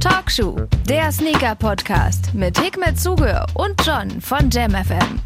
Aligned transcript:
Talkshow, 0.00 0.56
der 0.88 1.12
Sneaker-Podcast 1.12 2.34
mit 2.34 2.58
Hikmet 2.58 2.98
Zuge 2.98 3.44
und 3.54 3.74
John 3.86 4.20
von 4.20 4.50
JamFM. 4.50 5.20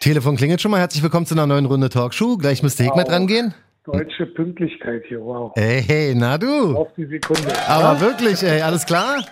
Telefon 0.00 0.36
klingelt 0.36 0.60
schon 0.60 0.70
mal. 0.70 0.80
Herzlich 0.80 1.02
willkommen 1.02 1.24
zu 1.24 1.34
einer 1.34 1.46
neuen 1.46 1.64
Runde 1.66 1.88
Talkshow. 1.88 2.36
Gleich 2.36 2.62
müsste 2.62 2.82
Hikmet 2.84 3.06
Wow. 3.06 3.12
rangehen. 3.14 3.54
Deutsche 3.84 4.26
Pünktlichkeit 4.26 5.02
hier, 5.08 5.20
wow. 5.20 5.52
Hey, 5.54 5.82
hey, 5.82 6.14
na 6.14 6.36
du. 6.38 6.76
Auf 6.76 6.88
die 6.96 7.06
Sekunde. 7.06 7.52
Aber 7.68 8.00
wirklich, 8.00 8.42
ey, 8.42 8.60
alles 8.62 8.84
klar? 8.86 9.24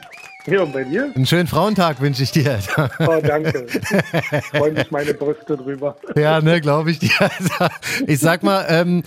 Ja, 0.46 0.62
und 0.62 0.72
bei 0.72 0.84
dir? 0.84 1.10
Einen 1.14 1.26
schönen 1.26 1.46
Frauentag 1.46 2.00
wünsche 2.00 2.22
ich 2.22 2.32
dir. 2.32 2.58
Oh, 2.98 3.18
danke. 3.22 3.66
Freuen 4.52 4.74
mich 4.74 4.90
meine 4.90 5.14
Brüste 5.14 5.56
drüber. 5.56 5.96
ja, 6.16 6.40
ne, 6.40 6.60
glaube 6.60 6.90
ich 6.90 6.98
dir. 6.98 7.10
Also, 7.20 7.74
Ich 8.06 8.18
sag 8.20 8.42
mal, 8.42 8.64
ähm, 8.68 9.02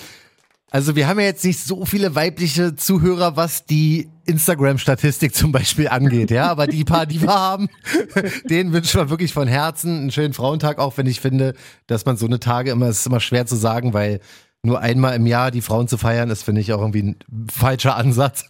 also 0.71 0.95
wir 0.95 1.07
haben 1.07 1.19
ja 1.19 1.25
jetzt 1.27 1.45
nicht 1.45 1.59
so 1.59 1.85
viele 1.85 2.15
weibliche 2.15 2.75
Zuhörer, 2.75 3.37
was 3.37 3.65
die 3.65 4.09
Instagram-Statistik 4.25 5.33
zum 5.35 5.51
Beispiel 5.51 5.87
angeht, 5.87 6.31
ja, 6.31 6.49
aber 6.49 6.67
die 6.67 6.83
paar, 6.83 7.05
die 7.05 7.21
wir 7.21 7.33
haben, 7.33 7.69
denen 8.49 8.73
wünschen 8.73 8.99
wir 8.99 9.09
wirklich 9.09 9.33
von 9.33 9.47
Herzen 9.47 9.97
einen 9.97 10.11
schönen 10.11 10.33
Frauentag, 10.33 10.79
auch 10.79 10.97
wenn 10.97 11.05
ich 11.05 11.21
finde, 11.21 11.53
dass 11.87 12.05
man 12.05 12.17
so 12.17 12.25
eine 12.25 12.39
Tage 12.39 12.71
immer, 12.71 12.87
es 12.87 12.99
ist 12.99 13.07
immer 13.07 13.19
schwer 13.19 13.45
zu 13.45 13.55
sagen, 13.55 13.93
weil 13.93 14.19
nur 14.65 14.81
einmal 14.81 15.15
im 15.15 15.27
Jahr 15.27 15.51
die 15.51 15.61
Frauen 15.61 15.87
zu 15.87 15.97
feiern, 15.97 16.29
ist, 16.31 16.43
finde 16.43 16.59
ich, 16.59 16.73
auch 16.73 16.81
irgendwie 16.81 17.03
ein 17.03 17.15
falscher 17.51 17.95
Ansatz. 17.95 18.47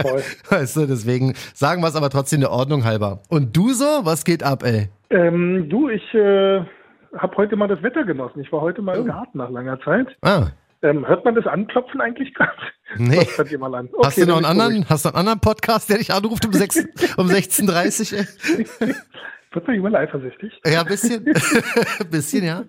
Voll. 0.00 0.22
Weißt 0.50 0.76
du, 0.76 0.86
deswegen 0.86 1.34
sagen 1.54 1.82
wir 1.82 1.88
es 1.88 1.94
aber 1.96 2.10
trotzdem 2.10 2.40
der 2.40 2.50
Ordnung 2.50 2.84
halber. 2.84 3.22
Und 3.28 3.56
du 3.56 3.70
so? 3.70 3.84
Was 4.02 4.24
geht 4.24 4.42
ab, 4.42 4.64
ey? 4.64 4.88
Ähm, 5.10 5.68
du, 5.68 5.88
ich 5.88 6.02
äh, 6.14 6.64
habe 7.16 7.36
heute 7.36 7.54
mal 7.54 7.68
das 7.68 7.82
Wetter 7.82 8.04
genossen. 8.04 8.40
Ich 8.40 8.50
war 8.50 8.60
heute 8.60 8.82
mal 8.82 8.96
im 8.96 9.06
Garten 9.06 9.38
nach 9.38 9.50
langer 9.50 9.78
Zeit. 9.80 10.08
Ah, 10.22 10.48
Ähm, 10.84 11.06
hört 11.08 11.24
man 11.24 11.34
das 11.34 11.46
Anklopfen 11.46 12.00
eigentlich 12.00 12.32
gerade? 12.34 12.52
Nee. 12.96 13.16
Das 13.16 13.38
hört 13.38 13.50
ihr 13.50 13.58
mal 13.58 13.74
an. 13.74 13.88
hast 14.04 14.16
du 14.18 14.22
Okay, 14.22 14.30
noch 14.30 14.36
einen 14.36 14.44
anderen, 14.44 14.88
hast 14.88 15.04
du 15.04 15.08
einen 15.08 15.16
anderen 15.18 15.40
Podcast, 15.40 15.88
der 15.90 15.98
dich 15.98 16.12
anruft 16.12 16.44
um, 16.46 16.52
um 17.16 17.26
16.30 17.28 18.14
Uhr? 18.18 18.88
Wird 19.52 19.66
man 19.68 19.76
immer 19.76 19.94
eifersüchtig? 19.98 20.60
Ja, 20.66 20.80
ein 20.80 20.86
bisschen. 20.86 21.24
bisschen, 22.10 22.44
ja. 22.44 22.64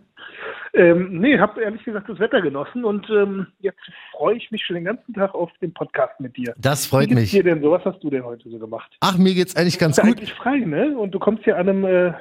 Ähm, 0.73 1.19
nee, 1.19 1.39
habe 1.39 1.61
ehrlich 1.61 1.83
gesagt 1.83 2.07
das 2.09 2.19
Wetter 2.19 2.41
genossen 2.41 2.83
und 2.85 3.09
ähm, 3.09 3.47
jetzt 3.59 3.79
freue 4.11 4.35
ich 4.35 4.51
mich 4.51 4.63
schon 4.65 4.75
den 4.75 4.83
ganzen 4.85 5.13
Tag 5.13 5.33
auf 5.33 5.49
den 5.61 5.73
Podcast 5.73 6.19
mit 6.19 6.35
dir. 6.37 6.53
Das 6.57 6.85
Wie 6.85 6.89
freut 6.89 7.07
geht's 7.07 7.21
mich. 7.21 7.31
dir 7.31 7.43
denn 7.43 7.61
so? 7.61 7.71
Was 7.71 7.83
hast 7.85 8.03
du 8.03 8.09
denn 8.09 8.23
heute 8.25 8.49
so 8.49 8.59
gemacht? 8.59 8.91
Ach, 8.99 9.17
mir 9.17 9.33
geht's 9.33 9.55
eigentlich 9.55 9.79
ganz 9.79 9.97
Ist 9.97 10.03
ja 10.03 10.09
gut. 10.09 10.17
eigentlich 10.19 10.33
frei, 10.33 10.57
ne? 10.59 10.97
Und 10.97 11.11
du 11.11 11.19
kommst 11.19 11.43
hier 11.45 11.57
an 11.57 11.69
einem 11.69 11.85
äh, 11.85 12.13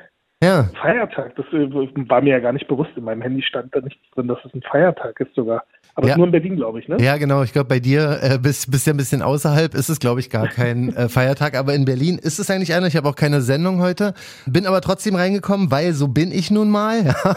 Ja. 0.42 0.70
Feiertag. 0.80 1.34
Das 1.36 1.46
äh, 1.52 1.68
war 2.08 2.22
mir 2.22 2.30
ja 2.30 2.38
gar 2.38 2.52
nicht 2.52 2.68
bewusst. 2.68 2.92
In 2.96 3.04
meinem 3.04 3.22
Handy 3.22 3.42
stand 3.42 3.74
da 3.74 3.80
nichts 3.80 4.00
drin, 4.14 4.28
dass 4.28 4.38
es 4.44 4.54
ein 4.54 4.62
Feiertag 4.62 5.18
ist 5.20 5.34
sogar. 5.34 5.64
Aber 5.96 6.08
Ja. 6.08 6.16
nur 6.16 6.26
in 6.26 6.32
Berlin, 6.32 6.56
glaube 6.56 6.80
ich, 6.80 6.88
ne? 6.88 6.96
Ja, 7.00 7.16
genau. 7.18 7.42
Ich 7.42 7.52
glaube, 7.52 7.68
bei 7.68 7.78
dir 7.78 8.18
äh, 8.20 8.38
bist, 8.38 8.70
bist 8.70 8.86
ja 8.86 8.92
ein 8.92 8.96
bisschen 8.96 9.22
außerhalb, 9.22 9.74
ist 9.74 9.88
es, 9.88 10.00
glaube 10.00 10.18
ich, 10.20 10.28
gar 10.28 10.48
kein 10.48 10.92
äh, 10.96 11.08
Feiertag. 11.08 11.54
Aber 11.56 11.72
in 11.74 11.84
Berlin 11.84 12.18
ist 12.18 12.38
es 12.40 12.50
eigentlich 12.50 12.74
einer. 12.74 12.88
Ich 12.88 12.96
habe 12.96 13.08
auch 13.08 13.14
keine 13.14 13.42
Sendung 13.42 13.80
heute. 13.80 14.12
Bin 14.46 14.66
aber 14.66 14.80
trotzdem 14.80 15.14
reingekommen, 15.14 15.70
weil 15.70 15.92
so 15.94 16.08
bin 16.08 16.32
ich 16.32 16.50
nun 16.50 16.68
mal. 16.70 17.04
Ja. 17.04 17.36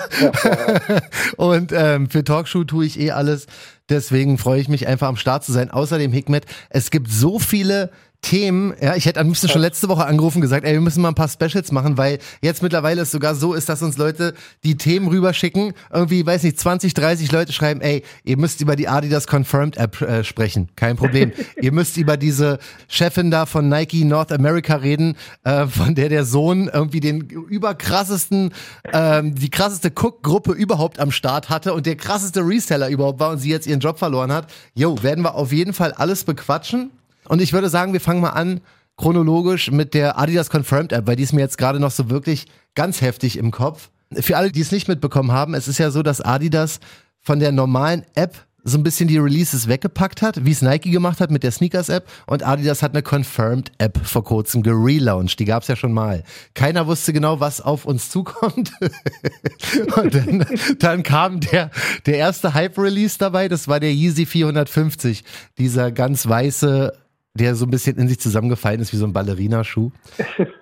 Und 1.38 1.72
ähm, 1.76 2.10
für 2.10 2.24
Talkshow 2.24 2.64
tue 2.64 2.86
ich 2.86 3.00
eh 3.00 3.12
alles. 3.12 3.48
Deswegen 3.90 4.38
freue 4.38 4.60
ich 4.60 4.68
mich 4.68 4.88
einfach 4.88 5.08
am 5.08 5.16
Start 5.16 5.44
zu 5.46 5.52
sein. 5.52 5.72
Außerdem, 5.72 6.12
Hikmet, 6.12 6.46
es 6.70 6.92
gibt 6.92 7.10
so 7.10 7.40
viele 7.40 7.90
Themen, 8.22 8.74
ja, 8.82 8.96
ich 8.96 9.06
hätte 9.06 9.20
am 9.20 9.28
liebsten 9.28 9.48
schon 9.48 9.62
letzte 9.62 9.88
Woche 9.90 10.06
angerufen 10.06 10.40
und 10.40 10.42
gesagt, 10.42 10.66
ey, 10.66 10.74
wir 10.74 10.82
müssen 10.82 11.02
mal 11.02 11.10
ein 11.10 11.16
paar 11.16 11.30
Specials 11.30 11.72
machen, 11.72 11.98
weil 11.98 12.20
jetzt 12.42 12.62
mittlerweile 12.62 13.04
es 13.04 13.12
sogar 13.12 13.36
so 13.36 13.54
ist, 13.54 13.70
dass 13.70 13.82
uns 13.82 13.98
Leute 13.98 14.34
die 14.64 14.76
Themen 14.76 15.08
rüberschicken, 15.08 15.74
irgendwie, 15.94 16.26
weiß 16.26 16.44
nicht, 16.44 16.60
20, 16.60 16.94
30 16.94 17.32
Leute 17.32 17.54
schreiben, 17.54 17.80
ey, 17.80 18.04
ihr 18.24 18.38
müsst 18.38 18.60
über 18.60 18.76
die 18.76 18.88
Adidas 18.88 19.28
Confirmed 19.28 19.78
App 19.78 20.02
äh, 20.02 20.24
sprechen, 20.24 20.68
kein 20.76 20.98
Problem. 20.98 21.32
ihr 21.62 21.72
müsst 21.72 21.96
über 21.96 22.18
diese 22.18 22.60
Chefin 22.90 23.32
da 23.32 23.46
von 23.46 23.70
Nike 23.70 24.04
North 24.04 24.32
America 24.32 24.76
reden, 24.76 25.16
äh, 25.44 25.68
von 25.68 25.96
der 25.96 26.10
der 26.10 26.26
Sohn 26.26 26.70
irgendwie 26.74 27.00
den 27.00 27.22
überkrassesten, 27.22 28.52
ähm, 28.92 29.36
die 29.36 29.50
krasseste 29.50 29.90
Cook-Gruppe 29.90 30.52
überhaupt 30.52 31.00
am 31.00 31.12
Start 31.12 31.50
hatte 31.50 31.74
und 31.74 31.86
der 31.86 31.96
krasseste 31.96 32.42
Reseller 32.42 32.90
überhaupt 32.90 33.20
war 33.20 33.32
und 33.32 33.38
sie 33.38 33.50
jetzt 33.50 33.68
ihren 33.68 33.80
Job 33.80 34.00
verloren 34.00 34.34
hat. 34.34 34.52
Jo, 34.74 35.02
werden 35.02 35.24
wir 35.24 35.36
auf 35.36 35.54
jeden 35.54 35.74
Fall 35.74 35.94
alles 35.94 36.24
bequatschen. 36.24 36.92
Und 37.28 37.42
ich 37.42 37.54
würde 37.54 37.70
sagen, 37.70 37.94
wir 37.94 38.02
fangen 38.02 38.22
mal 38.22 38.30
an 38.32 38.62
chronologisch 38.98 39.72
mit 39.72 39.94
der 39.94 40.18
Adidas 40.18 40.50
Confirmed 40.50 40.92
App, 40.92 41.08
weil 41.08 41.16
die 41.16 41.24
ist 41.24 41.34
mir 41.34 41.42
jetzt 41.42 41.58
gerade 41.58 41.80
noch 41.80 41.92
so 41.92 42.10
wirklich 42.10 42.48
ganz 42.76 43.02
heftig 43.02 43.38
im 43.38 43.52
Kopf. 43.52 43.90
Für 44.14 44.38
alle, 44.38 44.52
die 44.52 44.62
es 44.62 44.72
nicht 44.72 44.88
mitbekommen 44.88 45.32
haben, 45.32 45.54
es 45.54 45.68
ist 45.68 45.78
ja 45.78 45.92
so, 45.92 46.02
dass 46.02 46.22
Adidas 46.22 46.80
von 47.22 47.40
der 47.40 47.52
normalen 47.52 48.06
App 48.16 48.48
so 48.68 48.78
ein 48.78 48.84
bisschen 48.84 49.08
die 49.08 49.18
Releases 49.18 49.68
weggepackt 49.68 50.22
hat, 50.22 50.44
wie 50.44 50.52
es 50.52 50.62
Nike 50.62 50.92
gemacht 50.92 51.22
hat 51.22 51.32
mit 51.32 51.44
der 51.44 51.52
Sneakers-App. 51.52 52.06
Und 52.26 52.46
Adidas 52.46 52.84
hat 52.84 52.92
eine 52.92 53.02
Confirmed-App 53.02 54.06
vor 54.06 54.26
kurzem 54.26 54.62
gelauncht. 54.62 55.40
Die 55.40 55.46
gab 55.46 55.62
es 55.62 55.70
ja 55.70 55.78
schon 55.78 55.94
mal. 55.94 56.24
Keiner 56.54 56.86
wusste 56.86 57.14
genau, 57.14 57.40
was 57.40 57.62
auf 57.62 57.86
uns 57.86 58.10
zukommt. 58.10 58.74
Und 59.96 60.14
dann, 60.14 60.46
dann 60.80 61.04
kam 61.04 61.40
der, 61.40 61.72
der 62.06 62.18
erste 62.18 62.54
Hype-Release 62.54 63.18
dabei. 63.18 63.48
Das 63.48 63.70
war 63.70 63.80
der 63.80 63.94
Yeezy 63.94 64.26
450. 64.26 65.24
Dieser 65.58 65.92
ganz 65.94 66.28
weiße, 66.28 66.92
der 67.38 67.56
so 67.56 67.66
ein 67.66 67.72
bisschen 67.72 67.98
in 67.98 68.08
sich 68.08 68.20
zusammengefallen 68.20 68.80
ist 68.82 68.92
wie 68.94 68.98
so 68.98 69.06
ein 69.06 69.14
Ballerinaschuh. 69.14 69.92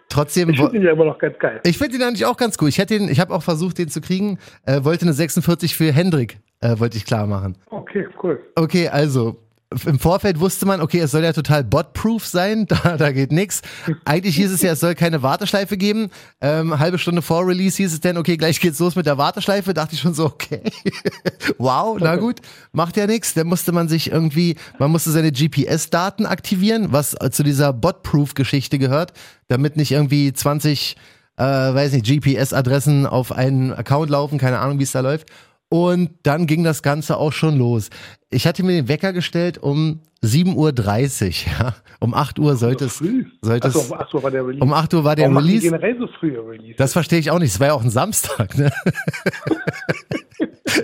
Trotzdem. 0.09 0.49
Ich 0.49 0.57
finde 0.57 0.77
ihn 0.77 0.83
ja 0.83 0.91
immer 0.91 1.05
noch 1.05 1.17
ganz 1.17 1.37
geil. 1.39 1.59
Ich 1.63 1.77
finde 1.77 1.97
ihn 1.97 2.03
eigentlich 2.03 2.25
auch 2.25 2.37
ganz 2.37 2.57
cool. 2.61 2.69
Ich 2.69 2.77
hätte 2.77 2.95
ihn, 2.95 3.09
ich 3.09 3.19
habe 3.19 3.33
auch 3.33 3.43
versucht, 3.43 3.77
den 3.77 3.89
zu 3.89 4.01
kriegen. 4.01 4.37
Äh, 4.65 4.83
wollte 4.83 5.05
eine 5.05 5.13
46 5.13 5.75
für 5.75 5.91
Hendrik, 5.91 6.37
äh, 6.61 6.77
wollte 6.79 6.97
ich 6.97 7.05
klar 7.05 7.25
machen. 7.27 7.57
Okay, 7.69 8.07
cool. 8.21 8.39
Okay, 8.55 8.87
also 8.87 9.44
im 9.85 9.99
Vorfeld 9.99 10.39
wusste 10.39 10.65
man, 10.65 10.79
okay, 10.79 10.99
es 10.99 11.11
soll 11.11 11.23
ja 11.23 11.33
total 11.33 11.63
bot-proof 11.63 12.25
sein, 12.25 12.65
da, 12.83 12.97
da 12.97 13.11
geht 13.11 13.31
nix. 13.31 13.61
Eigentlich 14.05 14.35
hieß 14.35 14.51
es 14.51 14.61
ja, 14.61 14.73
es 14.73 14.79
soll 14.79 14.95
keine 14.95 15.23
Warteschleife 15.23 15.77
geben. 15.77 16.09
Ähm, 16.39 16.77
halbe 16.79 16.97
Stunde 16.97 17.21
vor 17.21 17.47
Release 17.47 17.77
hieß 17.77 17.93
es 17.93 17.99
dann, 17.99 18.17
okay, 18.17 18.37
gleich 18.37 18.59
geht's 18.59 18.79
los 18.79 18.95
mit 18.95 19.05
der 19.05 19.17
Warteschleife. 19.17 19.73
Dachte 19.73 19.95
ich 19.95 20.01
schon 20.01 20.13
so, 20.13 20.25
okay, 20.25 20.61
wow, 21.57 21.97
na 21.99 22.15
gut, 22.15 22.41
macht 22.71 22.95
ja 22.97 23.07
nichts. 23.07 23.33
Dann 23.33 23.47
musste 23.47 23.71
man 23.71 23.87
sich 23.87 24.11
irgendwie, 24.11 24.55
man 24.79 24.91
musste 24.91 25.11
seine 25.11 25.31
GPS-Daten 25.31 26.25
aktivieren, 26.25 26.91
was 26.91 27.15
zu 27.31 27.43
dieser 27.43 27.73
bot-proof-Geschichte 27.73 28.79
gehört, 28.79 29.13
damit 29.47 29.77
nicht 29.77 29.91
irgendwie 29.91 30.31
20, 30.31 30.95
äh, 31.37 31.43
weiß 31.43 31.93
nicht, 31.93 32.05
GPS-Adressen 32.05 33.05
auf 33.07 33.31
einen 33.31 33.73
Account 33.73 34.09
laufen, 34.09 34.37
keine 34.37 34.59
Ahnung, 34.59 34.79
wie 34.79 34.83
es 34.83 34.91
da 34.91 34.99
läuft. 34.99 35.27
Und 35.75 36.11
dann 36.23 36.47
ging 36.47 36.63
das 36.63 36.81
Ganze 36.83 37.17
auch 37.17 37.33
schon 37.33 37.57
los. 37.57 37.89
Ich 38.29 38.47
hatte 38.47 38.63
mir 38.63 38.71
den 38.71 38.87
Wecker 38.87 39.11
gestellt 39.11 39.57
um 39.57 39.99
7.30 40.23 40.55
Uhr. 40.55 41.53
Ja. 41.59 41.75
Um 41.99 42.13
8 42.13 42.39
Uhr 42.39 42.55
sollte 42.55 42.85
es. 42.85 43.01
Sollte 43.41 43.67
es 43.67 43.75
Achso, 43.75 43.95
achso, 43.95 44.21
war 44.23 44.29
der 44.31 44.45
Release. 44.45 44.63
um 44.63 44.73
8 44.73 44.93
Uhr 44.93 45.03
war 45.03 45.15
der 45.15 45.25
Warum 45.25 45.37
Release. 45.37 45.63
generell 45.63 45.97
so 45.97 46.07
frühe 46.19 46.37
Release? 46.47 46.75
Das 46.77 46.93
verstehe 46.93 47.19
ich 47.19 47.31
auch 47.31 47.39
nicht. 47.39 47.51
Es 47.53 47.59
war 47.59 47.67
ja 47.67 47.73
auch 47.73 47.83
ein 47.83 47.89
Samstag. 47.89 48.57
Ne? 48.57 48.71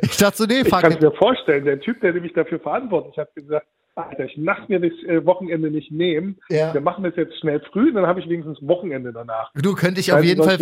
ich 0.02 0.18
dachte 0.18 0.38
so, 0.38 0.46
nee, 0.46 0.62
ich 0.62 0.70
fuck 0.70 0.82
kann 0.82 0.92
es 0.92 0.96
it. 0.98 1.02
mir 1.02 1.12
vorstellen, 1.12 1.66
der 1.66 1.80
Typ, 1.80 2.00
der 2.02 2.14
nämlich 2.14 2.34
dafür 2.34 2.60
verantwortlich 2.60 3.18
hat, 3.18 3.34
gesagt, 3.36 3.66
Alter, 3.96 4.24
ich 4.24 4.34
lass 4.38 4.58
mir 4.70 4.80
das 4.80 4.92
äh, 5.06 5.26
Wochenende 5.26 5.70
nicht 5.70 5.92
nehmen. 5.92 6.40
Ja. 6.50 6.74
Wir 6.74 6.80
machen 6.80 7.04
das 7.04 7.14
jetzt 7.18 7.38
schnell 7.40 7.62
früh, 7.74 7.92
dann 7.92 8.08
habe 8.08 8.22
ich 8.22 8.30
wenigstens 8.30 8.58
Wochenende 8.62 9.12
danach. 9.12 9.52
Du 9.54 9.76
könnte 9.76 10.00
ich 10.00 10.14
auf 10.14 10.24
jeden 10.24 10.42
Fall 10.42 10.58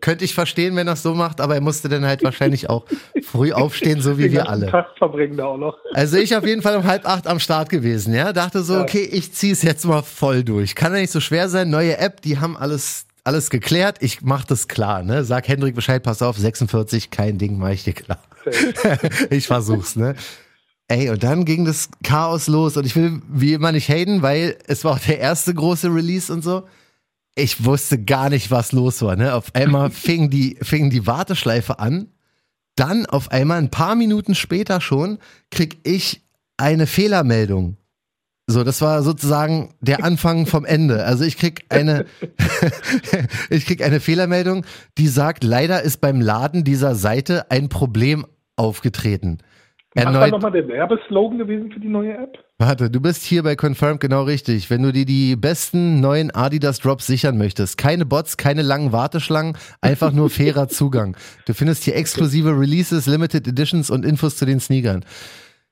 könnte 0.00 0.24
ich 0.24 0.34
verstehen, 0.34 0.74
wenn 0.74 0.88
er 0.88 0.94
es 0.94 1.02
so 1.04 1.14
macht, 1.14 1.40
aber 1.40 1.54
er 1.54 1.60
musste 1.60 1.88
dann 1.88 2.04
halt 2.04 2.24
wahrscheinlich 2.24 2.68
auch 2.68 2.84
früh 3.22 3.52
aufstehen, 3.52 4.00
so 4.00 4.18
wie 4.18 4.22
Den 4.24 4.32
wir 4.32 4.48
alle. 4.48 4.66
Tag 4.66 4.88
verbringen 4.98 5.36
da 5.36 5.46
auch 5.46 5.56
noch. 5.56 5.78
Also 5.92 6.16
ich 6.16 6.34
auf 6.36 6.44
jeden 6.44 6.62
Fall 6.62 6.76
um 6.76 6.82
halb 6.84 7.06
acht 7.08 7.28
am 7.28 7.38
Start 7.38 7.70
gewesen, 7.70 8.12
ja. 8.12 8.32
Dachte 8.32 8.62
so, 8.62 8.74
Ja. 8.74 8.82
okay, 8.82 9.08
ich 9.10 9.32
zieh's 9.32 9.62
jetzt 9.62 9.84
mal 9.86 10.02
voll 10.02 10.42
durch. 10.42 10.74
Kann 10.74 10.92
ja 10.92 10.98
nicht 10.98 11.12
so 11.12 11.20
schwer 11.20 11.48
sein. 11.48 11.70
Neue 11.70 11.96
App, 11.98 12.22
die 12.22 12.38
haben 12.40 12.56
alles, 12.56 13.06
alles 13.22 13.50
geklärt. 13.50 13.98
Ich 14.00 14.22
mach 14.22 14.44
das 14.44 14.66
klar, 14.66 15.04
ne? 15.04 15.22
Sag 15.22 15.46
Hendrik 15.46 15.76
Bescheid, 15.76 16.02
pass 16.02 16.22
auf, 16.22 16.36
46, 16.36 17.12
kein 17.12 17.38
Ding, 17.38 17.56
mach 17.56 17.70
ich 17.70 17.84
dir 17.84 17.92
klar. 17.92 18.18
Ich 19.30 19.46
versuch's, 19.46 19.96
ne? 19.96 20.14
Ey, 20.88 21.10
und 21.10 21.22
dann 21.22 21.44
ging 21.44 21.64
das 21.64 21.90
Chaos 22.02 22.46
los 22.46 22.76
und 22.76 22.86
ich 22.86 22.96
will 22.96 23.20
wie 23.28 23.52
immer 23.52 23.72
nicht 23.72 23.88
haten, 23.88 24.22
weil 24.22 24.56
es 24.66 24.84
war 24.84 24.92
auch 24.92 24.98
der 24.98 25.18
erste 25.18 25.54
große 25.54 25.88
Release 25.88 26.32
und 26.32 26.42
so. 26.42 26.66
Ich 27.34 27.64
wusste 27.64 28.02
gar 28.02 28.30
nicht, 28.30 28.50
was 28.50 28.72
los 28.72 29.02
war, 29.02 29.14
ne? 29.16 29.34
Auf 29.34 29.54
einmal 29.54 29.90
fing 29.92 30.30
die, 30.30 30.58
fing 30.60 30.90
die 30.90 31.06
Warteschleife 31.06 31.78
an. 31.78 32.08
Dann 32.74 33.06
auf 33.06 33.30
einmal 33.30 33.58
ein 33.58 33.70
paar 33.70 33.94
Minuten 33.96 34.34
später 34.34 34.80
schon 34.80 35.18
krieg 35.50 35.78
ich 35.82 36.22
eine 36.58 36.86
Fehlermeldung. 36.86 37.77
So, 38.50 38.64
das 38.64 38.80
war 38.80 39.02
sozusagen 39.02 39.74
der 39.82 40.02
Anfang 40.02 40.46
vom 40.46 40.64
Ende. 40.64 41.04
Also 41.04 41.22
ich 41.22 41.36
krieg 41.36 41.66
eine, 41.68 42.06
ich 43.50 43.66
krieg 43.66 43.84
eine 43.84 44.00
Fehlermeldung, 44.00 44.64
die 44.96 45.06
sagt, 45.08 45.44
leider 45.44 45.82
ist 45.82 45.98
beim 45.98 46.22
Laden 46.22 46.64
dieser 46.64 46.94
Seite 46.94 47.50
ein 47.50 47.68
Problem 47.68 48.24
aufgetreten. 48.56 49.38
Was 49.94 50.06
war 50.06 50.14
Erneut, 50.14 50.30
nochmal 50.30 50.52
der 50.52 50.66
Werbeslogan 50.66 51.36
gewesen 51.36 51.70
für 51.70 51.80
die 51.80 51.88
neue 51.88 52.14
App? 52.14 52.38
warte, 52.58 52.90
du 52.90 53.00
bist 53.00 53.22
hier 53.22 53.42
bei 53.42 53.54
Confirmed 53.54 54.00
genau 54.00 54.22
richtig. 54.24 54.70
Wenn 54.70 54.82
du 54.82 54.92
dir 54.92 55.04
die 55.04 55.36
besten 55.36 56.00
neuen 56.00 56.30
Adidas 56.30 56.80
Drops 56.80 57.06
sichern 57.06 57.38
möchtest, 57.38 57.78
keine 57.78 58.04
Bots, 58.04 58.36
keine 58.36 58.62
langen 58.62 58.92
Warteschlangen, 58.92 59.56
einfach 59.80 60.12
nur 60.12 60.30
fairer 60.30 60.68
Zugang. 60.68 61.16
Du 61.46 61.54
findest 61.54 61.84
hier 61.84 61.96
exklusive 61.96 62.58
Releases, 62.58 63.06
Limited 63.06 63.46
Editions 63.46 63.90
und 63.90 64.04
Infos 64.04 64.36
zu 64.36 64.44
den 64.44 64.58
Sneakern. 64.58 65.04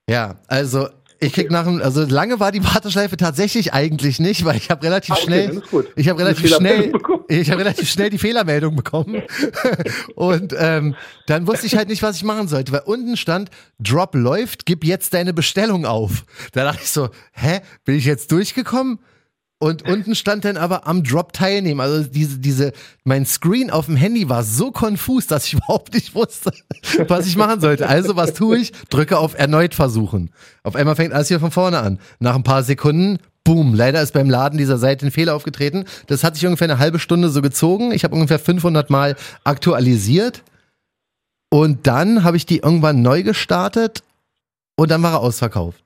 Ja, 0.09 0.37
also 0.47 0.89
ich 1.19 1.33
krieg 1.33 1.51
nach 1.51 1.65
dem, 1.65 1.81
also 1.81 2.05
lange 2.05 2.41
war 2.41 2.53
die 2.53 2.63
Warteschleife 2.63 3.17
tatsächlich 3.17 3.73
eigentlich 3.73 4.19
nicht, 4.19 4.45
weil 4.45 4.57
ich 4.57 4.71
habe 4.71 4.85
relativ 4.85 5.15
okay, 5.15 5.25
schnell, 5.25 5.63
ich 5.97 6.09
habe 6.09 6.21
relativ 6.21 6.55
schnell, 6.55 6.93
ich 7.29 7.51
habe 7.51 7.61
relativ 7.61 7.89
schnell 7.89 8.11
die 8.11 8.19
Fehlermeldung 8.19 8.77
bekommen 8.77 9.23
und 10.15 10.55
ähm, 10.59 10.95
dann 11.27 11.47
wusste 11.47 11.67
ich 11.67 11.77
halt 11.77 11.89
nicht, 11.89 12.03
was 12.03 12.17
ich 12.17 12.25
machen 12.25 12.49
sollte, 12.49 12.73
weil 12.73 12.83
unten 12.85 13.17
stand 13.17 13.51
Drop 13.79 14.15
läuft, 14.15 14.67
gib 14.67 14.85
jetzt 14.85 15.15
deine 15.15 15.33
Bestellung 15.33 15.87
auf. 15.87 16.25
Da 16.53 16.65
dachte 16.65 16.83
ich 16.83 16.91
so, 16.91 17.09
hä, 17.33 17.61
bin 17.85 17.97
ich 17.97 18.05
jetzt 18.05 18.31
durchgekommen? 18.33 18.99
Und 19.59 19.89
unten 19.89 20.15
stand 20.15 20.45
dann 20.45 20.59
aber 20.59 20.87
am 20.87 21.03
Drop 21.03 21.33
teilnehmen. 21.33 21.81
Also 21.81 22.07
diese, 22.07 22.39
diese, 22.39 22.73
mein 23.05 23.25
Screen 23.25 23.71
auf 23.71 23.87
dem 23.87 23.97
Handy 23.97 24.29
war 24.29 24.45
so 24.45 24.71
konfus, 24.71 25.27
dass 25.27 25.47
ich 25.47 25.55
überhaupt 25.55 25.95
nicht 25.95 26.15
wusste, 26.15 26.53
was 27.09 27.27
ich 27.27 27.37
machen 27.37 27.61
sollte. 27.61 27.89
Also 27.89 28.17
was 28.17 28.35
tue 28.35 28.59
ich? 28.59 28.73
Drücke 28.91 29.19
auf 29.19 29.39
erneut 29.39 29.75
versuchen. 29.75 30.31
Auf 30.63 30.77
einmal 30.77 30.95
fängt 30.95 31.15
alles 31.15 31.29
hier 31.29 31.41
von 31.41 31.51
vorne 31.51 31.79
an. 31.79 31.99
Nach 32.19 32.35
ein 32.35 32.43
paar 32.43 32.65
Sekunden, 32.65 33.19
boom, 33.45 33.73
leider 33.73 34.03
ist 34.03 34.13
beim 34.13 34.29
Laden 34.29 34.59
dieser 34.59 34.77
Seite 34.77 35.07
ein 35.07 35.11
Fehler 35.11 35.35
aufgetreten. 35.35 35.85
Das 36.07 36.23
hat 36.23 36.35
sich 36.35 36.45
ungefähr 36.45 36.69
eine 36.69 36.79
halbe 36.79 36.99
Stunde 36.99 37.31
so 37.31 37.41
gezogen. 37.41 37.93
Ich 37.93 38.05
habe 38.05 38.15
ungefähr 38.15 38.39
500 38.39 38.91
Mal 38.91 39.17
aktualisiert. 39.43 40.43
Und 41.49 41.87
dann 41.87 42.25
habe 42.25 42.37
ich 42.37 42.45
die 42.45 42.59
irgendwann 42.59 43.01
neu 43.01 43.23
gestartet 43.23 44.03
und 44.77 44.91
dann 44.91 45.03
war 45.03 45.13
er 45.13 45.21
ausverkauft. 45.21 45.86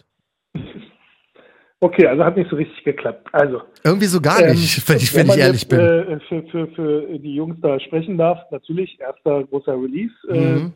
Okay, 1.82 2.06
also 2.06 2.24
hat 2.24 2.36
nicht 2.36 2.50
so 2.50 2.56
richtig 2.56 2.84
geklappt. 2.84 3.26
Also, 3.32 3.62
Irgendwie 3.84 4.06
so 4.06 4.20
gar 4.20 4.40
ähm, 4.42 4.50
nicht, 4.50 4.88
wenn 4.88 4.96
ich, 4.98 5.14
wenn 5.14 5.26
ich 5.28 5.38
ehrlich 5.38 5.62
jetzt, 5.62 5.70
bin. 5.70 5.80
Äh, 5.80 6.20
für, 6.28 6.42
für, 6.48 6.66
für 6.68 7.18
die 7.18 7.34
Jungs 7.34 7.56
da 7.62 7.80
sprechen 7.80 8.18
darf, 8.18 8.38
natürlich 8.50 9.00
erster 9.00 9.44
großer 9.44 9.72
Release. 9.72 10.14
Mhm. 10.28 10.34
Äh, 10.66 10.70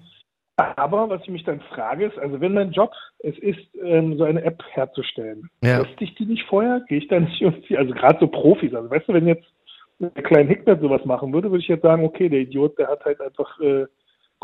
aber 0.57 1.09
was 1.11 1.21
ich 1.23 1.29
mich 1.29 1.45
dann 1.45 1.61
frage, 1.75 2.07
ist, 2.07 2.19
also 2.19 2.41
wenn 2.41 2.55
mein 2.55 2.73
Job 2.73 2.93
es 3.19 3.37
ist, 3.39 3.59
ähm, 3.83 4.17
so 4.17 4.25
eine 4.25 4.43
App 4.45 4.63
herzustellen, 4.73 5.51
Ja. 5.63 5.83
teste 5.83 6.05
ich 6.05 6.15
die 6.15 6.27
nicht 6.27 6.45
vorher? 6.49 6.81
Gehe 6.89 6.99
ich 6.99 7.09
da 7.09 7.21
nicht 7.21 7.41
irgendwie, 7.41 7.77
also 7.77 7.93
gerade 7.93 8.19
so 8.21 8.29
Profis, 8.29 8.73
also 8.75 8.89
weißt 8.89 9.09
du, 9.09 9.13
wenn 9.13 9.27
jetzt 9.27 9.47
der 9.99 10.23
kleine 10.23 10.49
Hickman 10.49 10.81
sowas 10.81 11.05
machen 11.05 11.33
würde, 11.33 11.51
würde 11.51 11.63
ich 11.63 11.69
jetzt 11.69 11.83
sagen, 11.83 12.05
okay, 12.05 12.29
der 12.29 12.41
Idiot, 12.41 12.79
der 12.79 12.89
hat 12.89 13.05
halt 13.05 13.21
einfach 13.21 13.61
äh, 13.61 13.87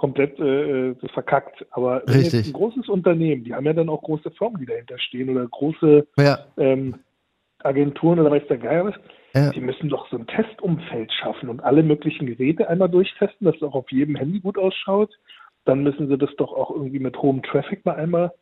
komplett 0.01 0.39
äh, 0.41 0.89
äh, 0.93 0.95
verkackt. 1.13 1.67
Aber 1.73 2.03
Richtig. 2.09 2.33
jetzt 2.33 2.47
ein 2.47 2.53
großes 2.55 2.89
Unternehmen, 2.89 3.45
die 3.45 3.55
haben 3.55 3.67
ja 3.67 3.75
dann 3.75 3.91
auch 3.91 4.01
große 4.01 4.31
Firmen, 4.31 4.59
die 4.59 4.65
dahinter 4.65 4.99
stehen 4.99 5.29
oder 5.29 5.47
große 5.47 6.07
Ja, 6.17 6.39
ähm, 6.57 6.95
Agenturen 7.63 8.19
oder 8.19 8.31
weiß 8.31 8.45
der 8.49 8.57
Geier 8.57 8.87
was, 8.87 8.95
ja. 9.35 9.51
die 9.51 9.61
müssen 9.61 9.91
doch 9.91 10.09
so 10.09 10.17
ein 10.17 10.27
Testumfeld 10.27 11.13
schaffen 11.13 11.51
und 11.51 11.63
alle 11.63 11.83
möglichen 11.83 12.27
Geräte 12.27 12.71
einmal 12.71 12.89
durchtesten, 12.89 13.45
dass 13.45 13.57
es 13.57 13.63
auch 13.63 13.75
auf 13.75 13.93
jedem 13.93 14.17
Handy 14.17 14.41
gut 14.41 14.57
ausschaut. 14.57 15.11
Dann 15.67 15.83
müssen 15.83 16.09
sie 16.09 16.17
das 16.17 16.31
doch 16.39 16.55
auch 16.55 16.71
irgendwie 16.71 16.99
mit 16.99 17.19
hohem 17.21 17.43
Traffic 17.43 17.85
mal 17.85 17.97
einmal 17.97 18.33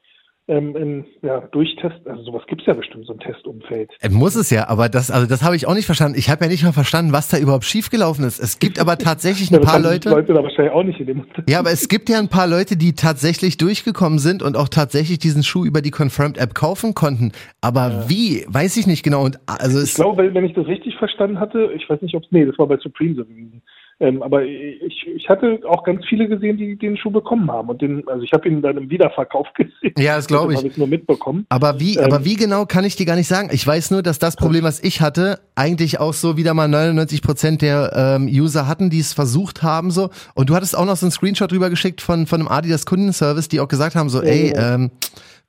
ähm, 0.49 0.75
in, 0.77 1.05
ja, 1.23 1.41
durchtesten. 1.53 2.11
Also 2.11 2.25
sowas 2.25 2.43
gibt 2.49 2.62
es 2.62 2.67
ja 2.67 2.75
bestimmt, 2.75 3.06
so 3.06 3.12
ein 3.12 3.19
Testumfeld. 3.21 3.91
Muss 4.11 4.35
es 4.35 4.50
ja, 4.50 4.69
aber 4.69 4.89
das, 4.89 5.11
also 5.11 5.27
das 5.27 5.43
habe 5.43 5.56
ich 5.56 5.67
auch 5.67 5.75
nicht 5.75 5.87
verstanden. 5.87 6.19
Ich 6.19 6.31
habe 6.31 6.45
ja 6.45 6.50
nicht 6.50 6.65
mal 6.65 6.73
verstanden, 6.73 7.12
was 7.12 7.29
da 7.29 7.39
überhaupt 7.39 7.65
schiefgelaufen 7.65 8.25
ist. 8.25 8.39
Es 8.39 8.59
gibt 8.59 8.81
aber 8.81 8.97
tatsächlich 8.99 9.50
ein 9.53 9.55
Ja, 9.55 9.61
paar 9.61 9.79
Leute. 9.79 10.11
Leute 10.11 10.33
da 10.33 10.43
wahrscheinlich 10.43 10.73
auch 10.73 10.83
nicht 10.83 11.00
in 11.00 11.06
dem. 11.06 11.27
Ja, 11.49 11.59
aber 11.61 11.71
es 11.71 11.89
gibt 11.89 12.09
ja 12.09 12.19
ein 12.19 12.29
paar 12.29 12.47
Leute, 12.47 12.77
die 12.77 12.95
tatsächlich 12.95 13.59
durchgekommen 13.59 14.19
sind 14.19 14.43
und 14.43 14.56
auch 14.56 14.69
tatsächlich 14.69 15.19
diesen 15.19 15.43
Schuh 15.43 15.65
über 15.65 15.83
die 15.83 15.91
Confirmed 15.91 16.39
App 16.39 16.55
kaufen 16.55 16.95
konnten. 16.95 17.33
Aber 17.61 18.09
wie, 18.09 18.45
weiß 18.49 18.77
ich 18.79 18.87
nicht 18.87 19.03
genau. 19.03 19.25
Und 19.25 19.39
also 19.47 19.83
Ich 19.83 19.95
glaube, 19.95 20.23
wenn, 20.23 20.35
wenn 20.35 20.45
ich 20.45 20.55
das 20.55 20.67
richtig 20.67 20.97
verstanden 20.97 21.39
hatte, 21.41 21.71
ich 21.77 21.89
weiß 21.89 22.00
nicht, 22.03 22.15
ob 22.15 22.23
es, 22.25 22.31
nee, 22.31 22.45
das 22.45 22.59
war 22.59 22.67
bei 22.67 22.79
Supreme 22.79 23.15
so 23.15 23.25
gewesen. 23.25 23.62
Ähm, 24.00 24.23
aber 24.23 24.45
ich, 24.45 25.06
ich 25.12 25.29
hatte 25.29 25.59
auch 25.69 25.83
ganz 25.83 26.05
viele 26.09 26.29
gesehen, 26.29 26.56
die 26.56 26.77
den 26.77 26.97
Schuh 26.97 27.11
bekommen 27.11 27.50
haben. 27.50 27.69
Und 27.69 27.83
den, 27.83 28.06
also 28.06 28.23
ich 28.23 28.33
habe 28.33 28.49
ihn 28.49 28.62
dann 28.62 28.77
im 28.77 28.91
Wiederverkauf 28.91 29.49
gesehen. 29.55 29.95
Ja, 29.99 30.17
das 30.17 30.29
glaube 30.29 30.53
ich. 30.53 30.59
habe 30.59 30.69
ich 30.69 30.77
nur 30.77 30.87
mitbekommen. 30.87 31.47
aber 31.49 31.81
wie, 31.81 31.97
Ähm, 31.97 32.05
aber 32.05 32.25
wie 32.25 32.37
genau 32.37 32.65
kann 32.65 32.85
ich 32.85 32.95
dir 32.95 33.06
gar 33.06 33.17
nicht 33.17 33.27
sagen. 33.27 33.50
Ich 33.53 33.67
weiß 33.67 33.91
nur, 33.91 34.03
dass 34.03 34.19
das 34.21 34.37
Problem, 34.37 34.62
was 34.62 34.83
ich 34.83 35.00
hatte, 35.00 35.41
eigentlich 35.56 35.99
auch 35.99 36.12
so 36.12 36.37
wieder 36.37 36.55
mal 36.55 36.69
99 36.69 37.23
Prozent 37.23 37.62
der 37.62 37.93
ähm, 37.95 38.27
User 38.29 38.69
hatten, 38.69 38.89
die 38.91 39.00
es 39.00 39.12
versucht 39.12 39.62
haben 39.65 39.91
so. 39.91 40.11
Und 40.35 40.50
du 40.50 40.55
hattest 40.55 40.77
auch 40.77 40.87
noch 40.87 40.97
so 40.97 41.06
einen 41.06 41.11
Screenshot 41.12 41.50
drüber 41.50 41.69
geschickt 41.71 42.00
von 42.00 42.27
von 42.27 42.41
einem 42.41 42.49
Adidas 42.49 42.87
Kundenservice, 42.87 43.49
die 43.49 43.59
auch 43.61 43.69
gesagt 43.69 43.97
haben 43.97 44.09
so, 44.09 44.23
Ja, 44.23 44.29
ey, 44.29 44.53
ja. 44.55 44.75
ähm, 44.75 44.91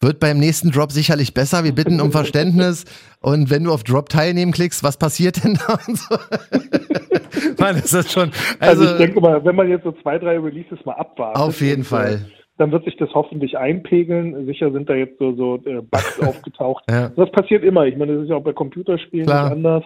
wird 0.01 0.19
beim 0.19 0.37
nächsten 0.39 0.71
Drop 0.71 0.91
sicherlich 0.91 1.33
besser. 1.33 1.63
Wir 1.63 1.73
bitten 1.73 1.99
um 2.01 2.11
Verständnis. 2.11 2.85
Und 3.21 3.49
wenn 3.49 3.63
du 3.65 3.71
auf 3.73 3.83
Drop 3.83 4.09
teilnehmen 4.09 4.51
klickst, 4.51 4.83
was 4.83 4.97
passiert 4.97 5.43
denn 5.43 5.55
da? 5.67 5.73
Und 5.87 5.97
so. 5.97 6.15
Mann, 7.59 7.75
ist 7.75 7.93
das 7.93 8.11
schon. 8.11 8.31
Also, 8.59 8.83
Also, 8.83 8.91
ich 8.93 8.97
denke 8.97 9.19
mal, 9.21 9.43
wenn 9.43 9.55
man 9.55 9.69
jetzt 9.69 9.83
so 9.83 9.91
zwei, 10.01 10.17
drei 10.17 10.39
Releases 10.39 10.83
mal 10.85 10.93
abwartet. 10.93 11.41
auf 11.41 11.59
jeden 11.61 11.81
und, 11.81 11.85
Fall. 11.87 12.13
Äh, 12.13 12.39
dann 12.57 12.71
wird 12.71 12.83
sich 12.85 12.97
das 12.97 13.09
hoffentlich 13.13 13.57
einpegeln. 13.57 14.45
Sicher 14.45 14.71
sind 14.71 14.89
da 14.89 14.93
jetzt 14.93 15.17
so, 15.19 15.33
so 15.35 15.55
äh, 15.65 15.81
Bugs 15.81 16.19
aufgetaucht. 16.25 16.83
Ja. 16.89 17.09
Das 17.15 17.31
passiert 17.31 17.63
immer. 17.63 17.85
Ich 17.85 17.95
meine, 17.97 18.15
das 18.15 18.23
ist 18.23 18.29
ja 18.29 18.35
auch 18.35 18.43
bei 18.43 18.53
Computerspielen 18.53 19.25
Klar. 19.25 19.43
nicht 19.45 19.51
anders. 19.65 19.83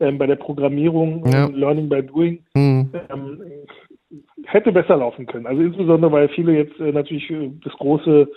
Ähm, 0.00 0.18
bei 0.18 0.26
der 0.26 0.36
Programmierung, 0.36 1.24
Ja. 1.26 1.46
ähm, 1.46 1.54
Learning 1.54 1.88
by 1.88 2.02
Doing, 2.02 2.42
Hm. 2.56 2.90
ähm, 3.10 3.40
hätte 4.46 4.72
besser 4.72 4.96
laufen 4.96 5.26
können. 5.26 5.46
Also 5.46 5.62
insbesondere, 5.62 6.10
weil 6.12 6.28
viele 6.30 6.52
jetzt 6.52 6.78
äh, 6.80 6.92
natürlich 6.92 7.30
äh, 7.30 7.50
das 7.62 7.72
große 7.74 8.28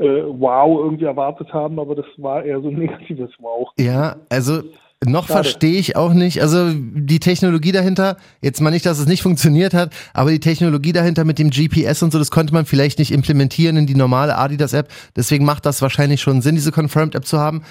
äh, 0.00 0.24
Wow 0.26 0.80
irgendwie 0.82 1.04
erwartet 1.04 1.52
haben, 1.52 1.78
aber 1.78 1.94
das 1.94 2.06
war 2.16 2.44
eher 2.44 2.60
so 2.60 2.68
ein 2.68 2.74
negatives 2.78 3.30
Wow. 3.38 3.68
Ja, 3.78 4.16
also 4.28 4.62
noch 5.06 5.28
Schade. 5.28 5.44
verstehe 5.44 5.78
ich 5.78 5.96
auch 5.96 6.12
nicht. 6.12 6.42
Also 6.42 6.72
die 6.74 7.20
Technologie 7.20 7.72
dahinter, 7.72 8.16
jetzt 8.42 8.60
mal 8.60 8.70
nicht, 8.70 8.84
dass 8.84 8.98
es 8.98 9.06
nicht 9.06 9.22
funktioniert 9.22 9.72
hat, 9.72 9.94
aber 10.12 10.30
die 10.30 10.40
Technologie 10.40 10.92
dahinter 10.92 11.24
mit 11.24 11.38
dem 11.38 11.50
GPS 11.50 12.02
und 12.02 12.12
so, 12.12 12.18
das 12.18 12.30
konnte 12.30 12.52
man 12.52 12.66
vielleicht 12.66 12.98
nicht 12.98 13.12
implementieren 13.12 13.76
in 13.76 13.86
die 13.86 13.94
normale 13.94 14.36
Adidas-App. 14.36 14.88
Deswegen 15.16 15.46
macht 15.46 15.64
das 15.64 15.80
wahrscheinlich 15.80 16.20
schon 16.20 16.42
Sinn, 16.42 16.54
diese 16.54 16.72
Confirmed-App 16.72 17.24
zu 17.24 17.38
haben. 17.38 17.62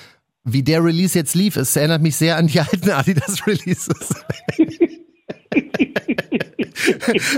Wie 0.44 0.64
der 0.64 0.84
Release 0.84 1.18
jetzt 1.18 1.36
lief, 1.36 1.56
es 1.56 1.76
erinnert 1.76 2.02
mich 2.02 2.16
sehr 2.16 2.38
an 2.38 2.48
die 2.48 2.60
alten 2.60 2.90
Adidas-Releases. 2.90 4.24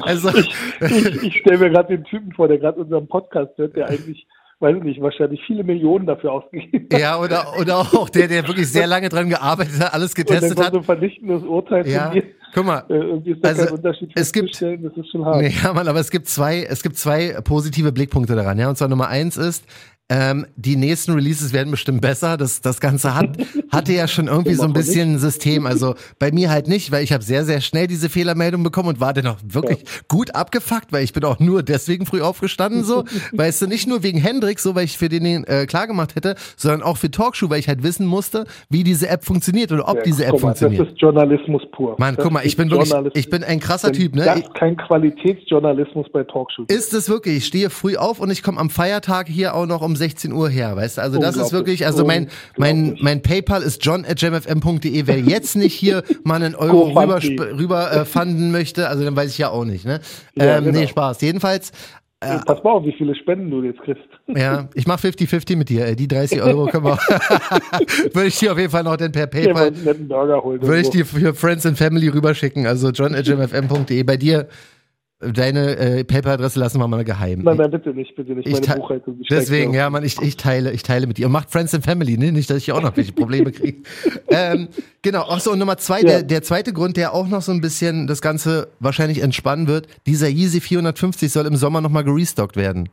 also, 0.04 0.30
ich 0.38 1.24
ich 1.24 1.38
stelle 1.38 1.58
mir 1.58 1.70
gerade 1.70 1.98
den 1.98 2.06
Typen 2.06 2.32
vor, 2.32 2.48
der 2.48 2.60
gerade 2.60 2.80
unseren 2.80 3.08
Podcast 3.08 3.58
hört, 3.58 3.76
der 3.76 3.90
eigentlich, 3.90 4.26
weiß 4.62 4.78
ich 4.78 4.84
nicht, 4.84 5.02
wahrscheinlich 5.02 5.42
viele 5.46 5.64
Millionen 5.64 6.06
dafür 6.06 6.32
ausgegeben 6.34 6.88
hat. 6.92 7.00
ja, 7.00 7.20
oder, 7.20 7.58
oder 7.60 7.78
auch 7.80 8.10
der, 8.10 8.28
der 8.28 8.48
wirklich 8.48 8.68
sehr 8.72 8.88
lange 8.88 9.10
dran 9.10 9.30
gearbeitet 9.30 9.80
hat, 9.80 9.94
alles 9.94 10.14
Und 10.16 10.30
dann 10.30 10.40
getestet 10.40 10.60
hat. 10.64 10.74
so 10.74 10.80
ein 10.80 10.84
vernichtendes 10.84 11.44
Urteil 11.44 11.88
Ja, 11.88 12.06
von 12.06 12.14
dir. 12.14 12.24
guck 12.54 12.66
mal, 12.66 12.84
Äh, 12.90 13.36
Also, 13.44 13.78
es 14.16 14.32
gibt- 14.32 14.62
das 14.62 14.98
ist 14.98 15.12
schon 15.12 15.26
hart. 15.26 15.42
Nee, 15.42 15.54
ja, 15.64 15.74
Mann, 15.74 15.88
aber 15.88 16.00
es 16.00 16.12
gibt 16.12 16.28
zwei, 16.28 16.64
es 16.64 16.84
gibt 16.84 16.98
zwei 16.98 17.40
positive 17.44 17.92
Blickpunkte 17.92 18.36
daran, 18.36 18.58
ja. 18.60 18.70
Und 18.70 18.78
zwar 18.78 18.88
Nummer 18.88 19.08
eins 19.08 19.38
ist, 19.38 19.66
ähm, 20.12 20.46
die 20.58 20.76
nächsten 20.76 21.14
Releases 21.14 21.54
werden 21.54 21.72
bestimmt 21.72 22.02
besser. 22.02 22.36
Das, 22.36 22.60
das 22.60 22.82
Ganze 22.82 23.16
hat, 23.16 23.38
hatte 23.72 23.94
ja 23.94 24.10
schon 24.10 24.28
irgendwie 24.28 24.56
so 24.56 24.64
ein 24.64 24.74
bisschen 24.74 25.14
ein 25.14 25.20
System. 25.20 25.66
Also 25.66 25.96
bei 26.20 26.34
mir 26.34 26.50
halt 26.50 26.68
nicht, 26.68 26.92
weil 26.92 27.02
ich 27.02 27.14
habe 27.14 27.24
sehr, 27.24 27.46
sehr 27.46 27.62
schnell 27.62 27.88
diese 27.88 28.10
Fehlermeldung 28.10 28.62
bekommen 28.62 28.90
und 28.90 29.00
war 29.00 29.14
dann 29.14 29.28
auch 29.28 29.38
wirklich 29.42 29.80
gut 30.10 30.36
abgefuckt, 30.36 30.92
weil 30.92 31.06
ich 31.06 31.14
bin 31.14 31.24
auch 31.24 31.40
nur 31.40 31.64
deswegen 31.64 32.06
früh 32.06 32.20
aufgestanden, 32.22 32.84
so. 32.84 33.06
weißt 33.32 33.62
du, 33.62 33.68
nicht 33.68 33.88
nur 33.88 34.04
wegen 34.04 34.20
Hendrik, 34.20 34.60
so, 34.60 34.76
weil 34.76 34.84
ich 34.84 34.98
für 34.98 35.08
den 35.08 35.46
äh, 35.46 35.66
klar 35.66 35.88
gemacht 35.88 36.16
hätte, 36.16 36.36
sondern 36.58 36.84
auch 36.84 36.98
für 36.98 37.10
Talkshow, 37.10 37.50
weil 37.50 37.60
ich 37.60 37.70
halt 37.70 37.82
wissen 37.82 38.06
musste, 38.06 38.46
wie 38.70 38.84
diese 38.84 39.08
App 39.08 39.24
funktioniert 39.24 39.72
oder 39.72 39.88
ob 39.88 39.96
Ja, 39.96 40.04
diese 40.04 40.26
App 40.26 40.34
mal, 40.34 40.40
funktioniert. 40.40 40.88
Das 40.88 40.94
ist 40.94 41.00
Journalismus 41.02 41.62
pur. 41.72 41.96
Mann, 42.00 42.16
Das 42.18 42.24
guck 42.26 42.34
mal, 42.34 42.42
ich 42.42 42.48
ist 42.48 42.58
bin 42.58 42.70
wirklich, 42.70 42.94
ich 43.16 43.30
bin 43.30 43.46
ein 43.46 43.62
krasser 43.62 43.94
Typ, 43.94 44.14
ne? 44.14 44.26
Das 44.26 44.40
Ich- 44.40 44.54
kein 44.56 44.76
Qualitätsjournalismus 44.76 46.08
bei 46.12 46.24
Talkshows. 46.26 46.68
Ist 46.68 46.94
es 46.94 47.08
wirklich? 47.08 47.38
Ich 47.38 47.46
stehe 47.46 47.70
früh 47.70 47.96
auf 47.96 48.20
und 48.20 48.30
ich 48.30 48.44
komme 48.44 48.60
am 48.60 48.70
Feiertag 48.70 49.30
hier 49.30 49.56
auch 49.56 49.66
noch 49.66 49.82
um 49.82 49.96
16 50.02 50.32
Uhr 50.34 50.50
her, 50.50 50.76
weißt 50.76 50.98
du? 50.98 51.02
Also 51.02 51.20
das 51.20 51.38
ist 51.38 51.52
wirklich, 51.54 51.86
also 51.86 52.04
mein, 52.06 52.28
mein, 52.58 52.98
mein 53.02 53.22
PayPal 53.22 53.62
ist 53.62 53.86
john.jamfm.de. 53.86 55.08
Wer 55.08 55.20
jetzt 55.20 55.56
nicht 55.56 55.74
hier 55.74 56.04
mal 56.24 56.42
einen 56.44 56.56
Euro 56.56 56.90
rüber, 56.90 57.22
rüber 57.58 57.92
äh, 57.92 58.06
fanden 58.06 58.52
möchte, 58.52 58.90
also 58.90 59.04
dann 59.04 59.16
weiß 59.16 59.30
ich 59.32 59.38
ja 59.38 59.50
auch 59.50 59.66
nicht, 59.66 59.86
ne? 59.86 60.00
Ja, 60.36 60.58
ähm, 60.58 60.66
genau. 60.66 60.80
Nee, 60.80 60.88
Spaß. 60.88 61.22
Jedenfalls, 61.22 61.72
Äh, 62.24 62.38
Pass 62.46 62.64
mal 62.64 62.72
auf, 62.72 62.86
wie 62.86 62.92
viele 62.92 63.16
Spenden 63.16 63.50
du 63.50 63.64
jetzt 63.64 63.82
kriegst. 63.82 64.04
ja, 64.28 64.70
ich 64.76 64.86
mache 64.86 65.08
50-50 65.08 65.56
mit 65.56 65.70
dir. 65.70 65.86
Ey. 65.86 65.96
Die 65.96 66.08
30 66.08 66.42
Euro 66.42 66.66
können 66.68 66.86
wir 66.86 66.98
Würde 68.14 68.28
ich 68.28 68.38
dir 68.38 68.52
auf 68.52 68.60
jeden 68.60 68.70
Fall 68.70 68.84
noch 68.84 68.96
denn 68.98 69.12
per 69.12 69.26
PayPal, 69.28 69.72
netten 69.72 70.08
Burger 70.08 70.44
holen. 70.44 70.62
würde 70.62 70.82
ich 70.82 70.90
dir 70.90 71.06
für 71.06 71.34
Friends 71.34 71.66
and 71.66 71.78
Family 71.78 72.08
rüberschicken. 72.10 72.68
Also 72.68 72.90
john.jamfm.de. 72.90 74.04
Bei 74.04 74.18
dir, 74.18 74.48
deine 75.22 75.78
äh, 75.78 76.04
PayPal-Adresse 76.04 76.60
lassen 76.60 76.80
wir 76.80 76.88
mal 76.88 77.04
geheim. 77.04 77.42
Nein, 77.44 77.58
nein, 77.58 77.72
bitte 77.72 77.92
nicht, 77.94 78.16
bitte 78.16 78.34
nicht. 78.34 78.48
Ich 78.48 78.54
Meine 78.68 78.80
Buchhaltung. 78.82 79.22
Deswegen, 79.30 79.74
ja, 79.74 79.90
man, 79.90 80.04
ich, 80.04 80.22
ich 80.22 80.38
teile, 80.38 80.72
ich 80.72 80.84
teile 80.84 81.08
mit 81.08 81.18
dir. 81.18 81.28
Und 81.28 81.32
macht 81.32 81.50
Friends 81.52 81.74
and 81.74 81.84
Family, 81.86 82.18
ne? 82.18 82.32
Nicht, 82.32 82.50
dass 82.50 82.58
ich 82.58 82.66
hier 82.66 82.76
auch 82.76 82.82
noch 82.82 82.96
welche 82.98 83.14
Probleme 83.14 83.52
kriege. 83.52 83.84
ähm, 84.30 84.68
genau. 85.02 85.26
Ach 85.30 85.40
so, 85.40 85.52
und 85.52 85.60
Nummer 85.60 85.78
zwei, 85.78 86.00
Ja. 86.02 86.08
der, 86.08 86.24
der 86.24 86.42
zweite 86.44 86.74
Grund, 86.74 86.98
der 86.98 87.14
auch 87.14 87.28
noch 87.28 87.42
so 87.42 87.52
ein 87.52 87.62
bisschen 87.62 88.08
das 88.08 88.22
Ganze 88.22 88.68
wahrscheinlich 88.80 89.22
entspannen 89.22 89.68
wird, 89.68 89.88
dieser 90.06 90.28
Yeezy 90.28 90.62
450 90.62 91.32
soll 91.32 91.46
im 91.46 91.56
Sommer 91.56 91.82
nochmal 91.82 92.04
gerestockt 92.04 92.56
werden. 92.58 92.90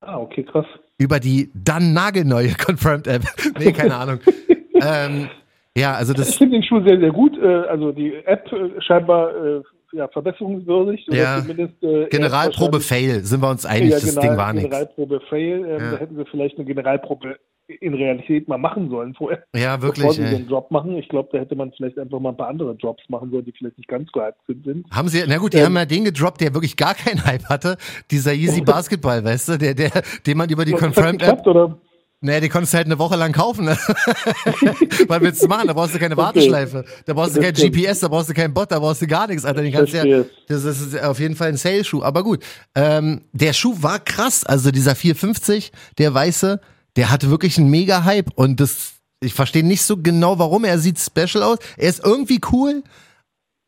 Ah, 0.00 0.18
okay, 0.18 0.42
krass. 0.44 0.66
Über 0.98 1.20
die 1.20 1.50
dann 1.54 1.92
nagelneue 1.92 2.48
Confirmed 2.66 3.06
App. 3.06 3.22
nee, 3.58 3.72
keine 3.72 3.94
Ahnung. 3.96 4.18
ähm, 4.80 5.28
ja, 5.76 5.94
also 5.94 6.12
Ich 6.12 6.18
das, 6.18 6.34
finde 6.36 6.56
den 6.58 6.62
Schuh 6.64 6.82
sehr, 6.86 6.98
sehr 7.00 7.10
gut. 7.12 7.36
Äh, 7.38 7.46
Also 7.70 7.92
die 7.92 8.12
App 8.26 8.44
äh, 8.52 8.80
scheinbar 8.82 9.30
äh, 9.30 9.62
ja, 9.92 10.08
verbesserungswürdig. 10.08 11.06
Oder 11.08 11.16
Ja. 11.18 11.40
zumindest, 11.40 11.82
äh, 11.82 12.06
Generalprobe 12.08 12.80
Fail, 12.80 13.24
sind 13.24 13.40
wir 13.42 13.50
uns 13.50 13.64
einig, 13.66 13.90
ja, 13.90 13.96
das 13.96 14.08
genau, 14.08 14.20
Ding 14.22 14.36
war 14.36 14.52
nichts. 14.52 14.68
Generalprobe 14.70 15.20
Fail. 15.28 15.64
Ähm, 15.64 15.68
Ja. 15.70 15.90
Da 15.92 15.96
hätten 15.98 16.16
sie 16.16 16.24
vielleicht 16.30 16.56
eine 16.56 16.64
Generalprobe 16.64 17.36
in 17.80 17.94
Realität 17.94 18.48
mal 18.48 18.58
machen 18.58 18.90
sollen 18.90 19.14
vorher. 19.14 19.44
Ja, 19.54 19.76
bevor 19.76 19.96
wirklich. 19.96 20.12
sie 20.16 20.22
Ey. 20.24 20.30
den 20.40 20.48
Job 20.48 20.70
machen. 20.70 20.96
Ich 20.98 21.08
glaube, 21.08 21.28
da 21.32 21.38
hätte 21.38 21.54
man 21.54 21.72
vielleicht 21.72 21.98
einfach 21.98 22.18
mal 22.18 22.30
ein 22.30 22.36
paar 22.36 22.48
andere 22.48 22.72
Jobs 22.72 23.02
machen 23.08 23.30
sollen, 23.30 23.44
die 23.44 23.52
vielleicht 23.52 23.78
nicht 23.78 23.88
ganz 23.88 24.10
gehypt 24.12 24.64
sind. 24.64 24.84
Haben 24.90 25.08
sie, 25.08 25.22
na 25.26 25.38
gut, 25.38 25.52
die 25.54 25.58
Ähm. 25.58 25.66
haben 25.66 25.76
ja 25.76 25.84
den 25.86 26.04
gedroppt, 26.04 26.40
der 26.40 26.52
wirklich 26.54 26.76
gar 26.76 26.94
keinen 26.94 27.24
Hype 27.24 27.44
hatte. 27.48 27.76
Dieser 28.10 28.34
Easy 28.34 28.60
Basketball, 28.64 29.24
weißt 29.24 29.50
du, 29.50 29.58
der, 29.58 29.74
der, 29.74 29.90
den 30.26 30.36
man 30.36 30.50
über 30.50 30.64
die 30.64 30.72
Confirmed 30.72 31.22
App, 31.22 31.38
geklappt, 31.42 31.46
oder? 31.46 31.78
Naja, 32.22 32.40
die 32.40 32.48
konntest 32.48 32.72
du 32.72 32.76
halt 32.78 32.86
eine 32.86 32.98
Woche 32.98 33.16
lang 33.16 33.32
kaufen. 33.32 33.64
Ne? 33.66 33.76
Was 35.08 35.20
willst 35.20 35.42
du 35.42 35.48
machen? 35.48 35.66
Da 35.66 35.72
brauchst 35.74 35.94
du 35.94 35.98
keine 35.98 36.14
Okay. 36.14 36.22
Warteschleife. 36.22 36.84
Da 37.04 37.14
brauchst 37.14 37.36
du 37.36 37.40
Das 37.40 37.44
kein 37.46 37.56
stimmt. 37.56 37.74
GPS, 37.76 38.00
da 38.00 38.08
brauchst 38.08 38.30
du 38.30 38.34
keinen 38.34 38.54
Bot, 38.54 38.70
da 38.72 38.78
brauchst 38.78 39.02
du 39.02 39.06
gar 39.06 39.26
nichts, 39.26 39.44
Alter. 39.44 39.62
Den 39.62 39.72
kannst 39.72 39.92
du 39.92 39.98
ja, 40.06 40.24
das 40.48 40.64
ist 40.64 41.02
auf 41.02 41.18
jeden 41.20 41.36
Fall 41.36 41.48
ein 41.48 41.56
Sales-Schuh. 41.56 42.02
Aber 42.02 42.22
gut, 42.22 42.42
ähm, 42.74 43.22
der 43.32 43.52
Schuh 43.52 43.74
war 43.80 43.98
krass. 43.98 44.44
Also 44.44 44.70
dieser 44.70 44.94
450, 44.94 45.72
der 45.98 46.14
weiße, 46.14 46.60
der 46.96 47.10
hatte 47.10 47.30
wirklich 47.30 47.58
einen 47.58 47.70
mega 47.70 48.04
Hype. 48.04 48.30
Und 48.36 48.60
das, 48.60 48.94
ich 49.20 49.34
verstehe 49.34 49.64
nicht 49.64 49.82
so 49.82 49.96
genau, 49.96 50.38
warum. 50.38 50.64
Er 50.64 50.78
sieht 50.78 50.98
special 50.98 51.42
aus. 51.42 51.58
Er 51.76 51.88
ist 51.88 52.04
irgendwie 52.04 52.40
cool. 52.52 52.82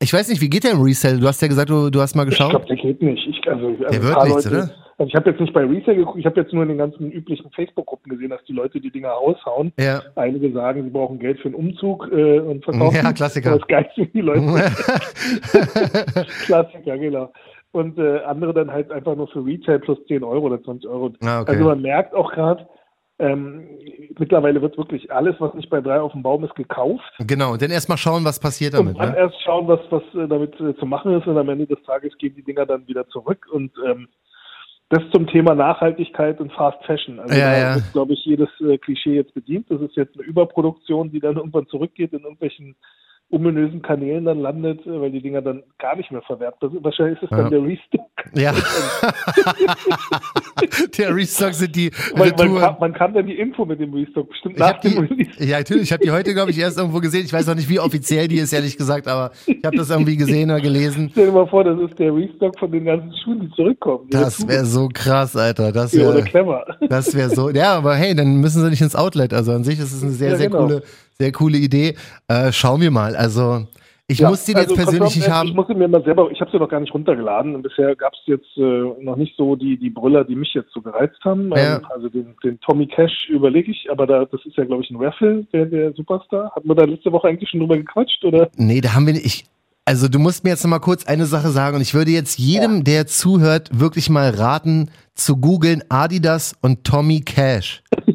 Ich 0.01 0.13
weiß 0.13 0.29
nicht, 0.29 0.41
wie 0.41 0.51
geht 0.51 0.65
der 0.65 0.73
im 0.73 0.83
Resell? 0.83 1.19
Du 1.19 1.27
hast 1.27 1.41
ja 1.41 1.49
gesagt, 1.49 1.71
du, 1.71 1.89
du 1.91 2.01
hast 2.01 2.15
mal 2.15 2.25
Ich 2.25 2.31
geschaut. 2.31 2.51
glaube, 2.51 2.67
der 2.67 2.77
geht 2.77 3.01
nicht. 3.01 3.27
Ich, 3.27 3.49
also, 3.49 3.69
also 3.69 3.85
Der 3.91 4.03
wird 4.03 4.25
nichts, 4.25 4.45
Leute, 4.45 4.49
oder? 4.49 4.75
Also 4.97 5.09
ich 5.09 5.17
habe 5.17 5.31
jetzt 5.31 5.41
nicht 5.41 5.53
bei 5.53 5.65
Resale 5.65 5.97
geguckt, 5.97 6.19
ich 6.19 6.27
habe 6.27 6.41
jetzt 6.41 6.53
nur 6.53 6.63
in 6.63 6.69
den 6.69 6.79
ganzen 6.79 7.11
üblichen 7.11 7.51
Facebook-Gruppen 7.51 8.11
gesehen, 8.11 8.31
dass 8.31 8.45
die 8.45 8.53
Leute 8.53 8.81
die 8.81 8.91
Dinger 8.91 9.11
raushauen. 9.11 9.73
Ja. 9.79 10.03
Einige 10.15 10.53
sagen, 10.53 10.85
sie 10.85 10.91
brauchen 10.91 11.19
Geld 11.19 11.41
für 11.41 11.49
einen 11.49 11.57
Umzug 11.57 12.09
äh, 12.13 12.39
und 12.39 12.65
verkaufen. 12.65 12.97
Ja, 13.03 13.13
Klassiker. 13.13 13.59
Das 13.59 13.67
geizen 13.67 14.11
die 14.13 14.21
Leute. 14.21 14.41
Klassiker, 16.45 16.99
genau. 16.99 17.33
Und 17.73 17.99
äh, 17.99 18.19
andere 18.21 18.55
dann 18.55 18.71
halt 18.71 18.93
einfach 18.93 19.17
nur 19.17 19.27
für 19.29 19.45
Retail 19.45 19.81
plus 19.81 19.99
10 20.07 20.23
Euro 20.23 20.47
oder 20.47 20.63
20 20.63 20.89
Euro. 20.89 21.13
Ah, 21.25 21.41
okay. 21.41 21.53
Also 21.53 21.65
man 21.65 21.83
merkt 21.83 22.15
auch 22.15 22.31
gerade, 22.33 22.69
ähm, 23.19 23.67
mittlerweile 24.19 24.63
wird 24.63 24.77
wirklich 24.79 25.11
alles, 25.13 25.37
was 25.41 25.55
nicht 25.55 25.71
bei 25.71 25.81
drei 25.81 26.01
auf 26.01 26.13
dem 26.13 26.23
Baum 26.23 26.45
ist, 26.45 26.55
gekauft. 26.55 27.05
Genau, 27.19 27.53
und 27.53 27.63
dann 27.63 27.71
erstmal 27.71 27.99
schauen, 27.99 28.25
was 28.25 28.39
passiert 28.39 28.75
damit. 28.75 28.95
Und 28.95 29.01
dann 29.01 29.13
Ne? 29.13 29.19
erst 29.19 29.41
schauen, 29.43 29.67
was, 29.67 29.81
was 29.91 30.03
äh, 30.15 30.29
damit 30.29 30.59
äh, 30.61 30.77
zu 30.77 30.87
machen 30.87 31.19
ist 31.19 31.27
und 31.27 31.37
am 31.37 31.49
Ende 31.49 31.67
des 31.67 31.83
Tages 31.85 32.17
gehen 32.19 32.35
die 32.37 32.43
Dinger 32.43 32.67
dann 32.67 32.87
wieder 32.87 33.09
zurück 33.09 33.47
und 33.51 33.73
ähm, 33.87 34.09
das 34.91 35.03
zum 35.13 35.27
Thema 35.27 35.55
Nachhaltigkeit 35.55 36.41
und 36.41 36.53
Fast 36.53 36.85
Fashion. 36.85 37.19
Also 37.19 37.35
Ja, 37.35 37.51
da 37.51 37.59
ja. 37.59 37.75
ist, 37.77 37.93
glaube 37.93 38.13
ich, 38.13 38.25
jedes 38.25 38.49
äh, 38.61 38.79
Klischee 38.79 39.15
jetzt 39.15 39.35
bedient. 39.35 39.71
Das 39.71 39.81
ist 39.81 39.97
jetzt 39.97 40.15
eine 40.17 40.25
Überproduktion, 40.25 41.11
die 41.11 41.21
dann 41.21 41.37
irgendwann 41.37 41.67
zurückgeht 41.67 42.13
in 42.13 42.21
irgendwelchen 42.21 42.77
ominösen 43.35 43.83
Kanälen 43.83 44.25
dann 44.25 44.41
landet, 44.41 44.87
äh, 44.87 45.01
weil 45.01 45.11
die 45.11 45.21
Dinger 45.21 45.43
dann 45.43 45.63
gar 45.79 45.97
nicht 45.97 46.11
mehr 46.13 46.23
verwertbar 46.23 46.71
sind. 46.71 46.85
Wahrscheinlich 46.85 47.21
ist 47.21 47.25
es 47.25 47.31
Ja. 47.31 47.37
dann 47.43 47.51
der 47.51 47.63
Restock. 47.63 48.01
Ja. 48.35 48.53
der 50.99 51.15
Restock 51.15 51.55
sind 51.55 51.75
die 51.77 51.91
man, 52.15 52.23
Retouren. 52.29 52.61
kann, 52.61 52.77
man 52.81 52.93
kann 52.93 53.15
dann 53.15 53.27
die 53.27 53.35
Info 53.39 53.65
mit 53.65 53.81
dem 53.81 53.93
Restock 53.93 54.29
bestimmt 54.29 54.55
Ich 54.55 54.61
nach 54.61 54.81
die, 54.81 54.91
dem 54.95 55.05
Release. 55.07 55.31
ja, 55.45 55.59
natürlich. 55.59 55.85
Ich 55.85 55.93
habe 55.93 56.03
die 56.05 56.11
heute, 56.11 56.33
glaube 56.35 56.51
ich, 56.51 56.59
erst 56.59 56.79
irgendwo 56.79 57.01
gesehen. 57.01 57.25
Ich 57.25 57.33
weiß 57.33 57.49
auch 57.49 57.55
nicht, 57.55 57.69
wie 57.69 57.81
offiziell 57.81 58.29
die 58.29 58.37
ist, 58.37 58.53
ehrlich 58.53 58.77
gesagt, 58.77 59.09
aber 59.09 59.33
ich 59.47 59.65
habe 59.65 59.77
das 59.77 59.91
irgendwie 59.91 60.17
gesehen 60.17 60.51
oder 60.51 60.61
gelesen. 60.61 61.09
Stell 61.13 61.27
dir 61.27 61.33
mal 61.33 61.47
vor, 61.47 61.65
das 61.65 61.79
ist 61.91 61.99
der 61.99 62.15
Restock 62.15 62.59
von 62.59 62.71
den 62.71 62.85
ganzen 62.85 63.13
Schuhen, 63.23 63.41
die 63.41 63.51
zurückkommen. 63.57 64.07
Die 64.09 64.13
Das 64.13 64.47
wäre 64.47 64.65
so 64.65 64.89
krass, 64.93 65.37
Alter. 65.37 65.73
Das 65.73 65.93
ja, 65.93 66.03
wäre 66.03 66.23
clever. 66.23 66.65
das 66.89 67.15
wär 67.15 67.31
so. 67.31 67.51
Ja, 67.51 67.75
aber 67.77 67.95
hey, 67.97 68.15
dann 68.15 68.37
müssen 68.41 68.63
sie 68.63 68.71
nicht 68.71 68.83
ins 68.83 68.97
Outlet. 68.97 69.33
Also 69.35 69.53
an 69.53 69.65
sich 69.65 69.79
ist 69.79 69.93
es 69.93 70.03
eine 70.03 70.13
sehr, 70.13 70.31
Ja, 70.31 70.37
sehr 70.37 70.49
genau. 70.49 70.67
coole, 70.67 70.83
sehr 71.19 71.33
coole 71.33 71.59
Idee. 71.59 71.95
Äh, 72.29 72.53
schauen 72.53 72.81
wir 72.81 72.91
mal. 72.91 73.17
Also 73.17 73.67
ich 74.07 74.19
Ja, 74.19 74.29
muss 74.29 74.45
den 74.45 74.57
jetzt 74.57 74.71
also 74.71 74.75
persönlich 74.75 75.17
nicht 75.17 75.25
Confirmed, 75.25 75.35
haben. 75.35 75.49
Ich 75.49 75.55
muss 75.55 75.69
ihn 75.71 75.79
mir 75.79 75.89
mal 75.89 76.05
selber, 76.05 76.31
ich 76.31 76.39
habe 76.41 76.51
sie 76.51 76.59
noch 76.59 76.69
gar 76.69 76.81
nicht 76.81 76.93
runtergeladen. 76.93 77.55
Und 77.55 77.63
bisher 77.63 77.97
gab 77.97 78.13
es 78.13 78.21
jetzt 78.27 78.57
äh, 78.57 79.03
noch 79.03 79.17
nicht 79.17 79.35
so 79.37 79.57
die, 79.57 79.79
die 79.79 79.89
Brüller, 79.89 80.25
die 80.25 80.37
mich 80.37 80.53
jetzt 80.53 80.73
so 80.75 80.83
gereizt 80.83 81.25
haben. 81.25 81.51
Ja. 81.51 81.77
Ähm, 81.77 81.87
also 81.89 82.11
den, 82.11 82.35
den 82.45 82.61
Tommy 82.61 82.87
Cash 82.87 83.31
überlege 83.31 83.71
ich, 83.71 83.91
aber 83.91 84.07
da, 84.07 84.27
das 84.27 84.45
ist 84.45 84.57
ja, 84.59 84.65
glaube 84.65 84.83
ich, 84.83 84.91
ein 84.91 84.97
Raffle, 84.97 85.47
der, 85.55 85.65
der 85.67 85.93
Superstar. 85.95 86.53
Hatten 86.55 86.69
wir 86.69 86.75
da 86.75 86.85
letzte 86.85 87.13
Woche 87.13 87.29
eigentlich 87.29 87.49
schon 87.49 87.61
drüber 87.61 87.79
gequatscht, 87.79 88.23
oder? 88.25 88.51
Nee, 88.57 88.83
da 88.83 88.95
haben 88.95 89.07
wir 89.07 89.15
nicht. 89.15 89.25
Ich, 89.25 89.45
also 89.87 90.09
du 90.09 90.19
musst 90.19 90.45
mir 90.45 90.51
jetzt 90.51 90.65
noch 90.65 90.71
mal 90.71 90.81
kurz 90.81 91.07
eine 91.07 91.25
Sache 91.25 91.49
sagen 91.49 91.77
und 91.77 91.83
ich 91.83 91.95
würde 91.95 92.11
jetzt 92.11 92.39
jedem, 92.39 92.85
der 92.85 93.07
zuhört, 93.07 93.71
wirklich 93.79 94.11
mal 94.11 94.31
raten, 94.31 94.91
zu 95.15 95.39
googeln 95.39 95.83
Adidas 95.89 96.57
und 96.61 96.85
Tommy 96.85 97.21
Cash. 97.21 97.83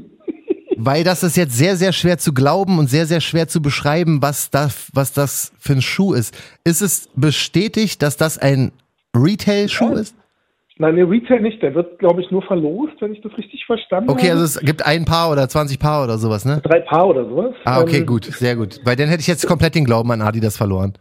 Weil 0.81 1.03
das 1.03 1.23
ist 1.23 1.35
jetzt 1.35 1.57
sehr, 1.57 1.75
sehr 1.75 1.91
schwer 1.91 2.17
zu 2.17 2.33
glauben 2.33 2.79
und 2.79 2.87
sehr, 2.89 3.05
sehr 3.05 3.19
schwer 3.21 3.47
zu 3.47 3.61
beschreiben, 3.61 4.21
was 4.21 4.49
das, 4.49 4.89
was 4.93 5.11
das 5.13 5.51
für 5.59 5.73
ein 5.73 5.81
Schuh 5.81 6.13
ist. 6.13 6.33
Ist 6.63 6.81
es 6.81 7.09
bestätigt, 7.15 8.01
dass 8.01 8.15
das 8.17 8.37
ein 8.37 8.71
Retail-Schuh 9.15 9.93
Ja. 9.95 9.99
ist? 9.99 10.15
Nein, 10.77 10.95
der 10.95 11.09
Retail 11.09 11.41
nicht. 11.41 11.61
Der 11.61 11.75
wird, 11.75 11.99
glaube 11.99 12.21
ich, 12.21 12.31
nur 12.31 12.41
verlost, 12.41 12.93
wenn 13.01 13.11
ich 13.13 13.21
das 13.21 13.37
richtig 13.37 13.65
verstanden 13.65 14.09
Okay, 14.09 14.29
habe. 14.29 14.39
also 14.39 14.43
es 14.45 14.59
gibt 14.65 14.85
ein 14.85 15.03
Paar 15.03 15.29
oder 15.29 15.49
20 15.49 15.77
Paar 15.77 16.05
oder 16.05 16.17
sowas, 16.17 16.45
ne? 16.45 16.61
Drei 16.63 16.79
Paar 16.79 17.07
oder 17.07 17.25
sowas. 17.25 17.53
Ah, 17.65 17.81
okay, 17.81 17.97
Ähm, 17.97 18.05
gut, 18.05 18.23
sehr 18.23 18.55
gut. 18.55 18.79
Weil 18.85 18.95
dann 18.95 19.09
hätte 19.09 19.19
ich 19.19 19.27
jetzt 19.27 19.45
komplett 19.45 19.75
den 19.75 19.83
Glauben 19.83 20.09
an 20.11 20.21
Adidas 20.21 20.55
verloren. 20.55 20.93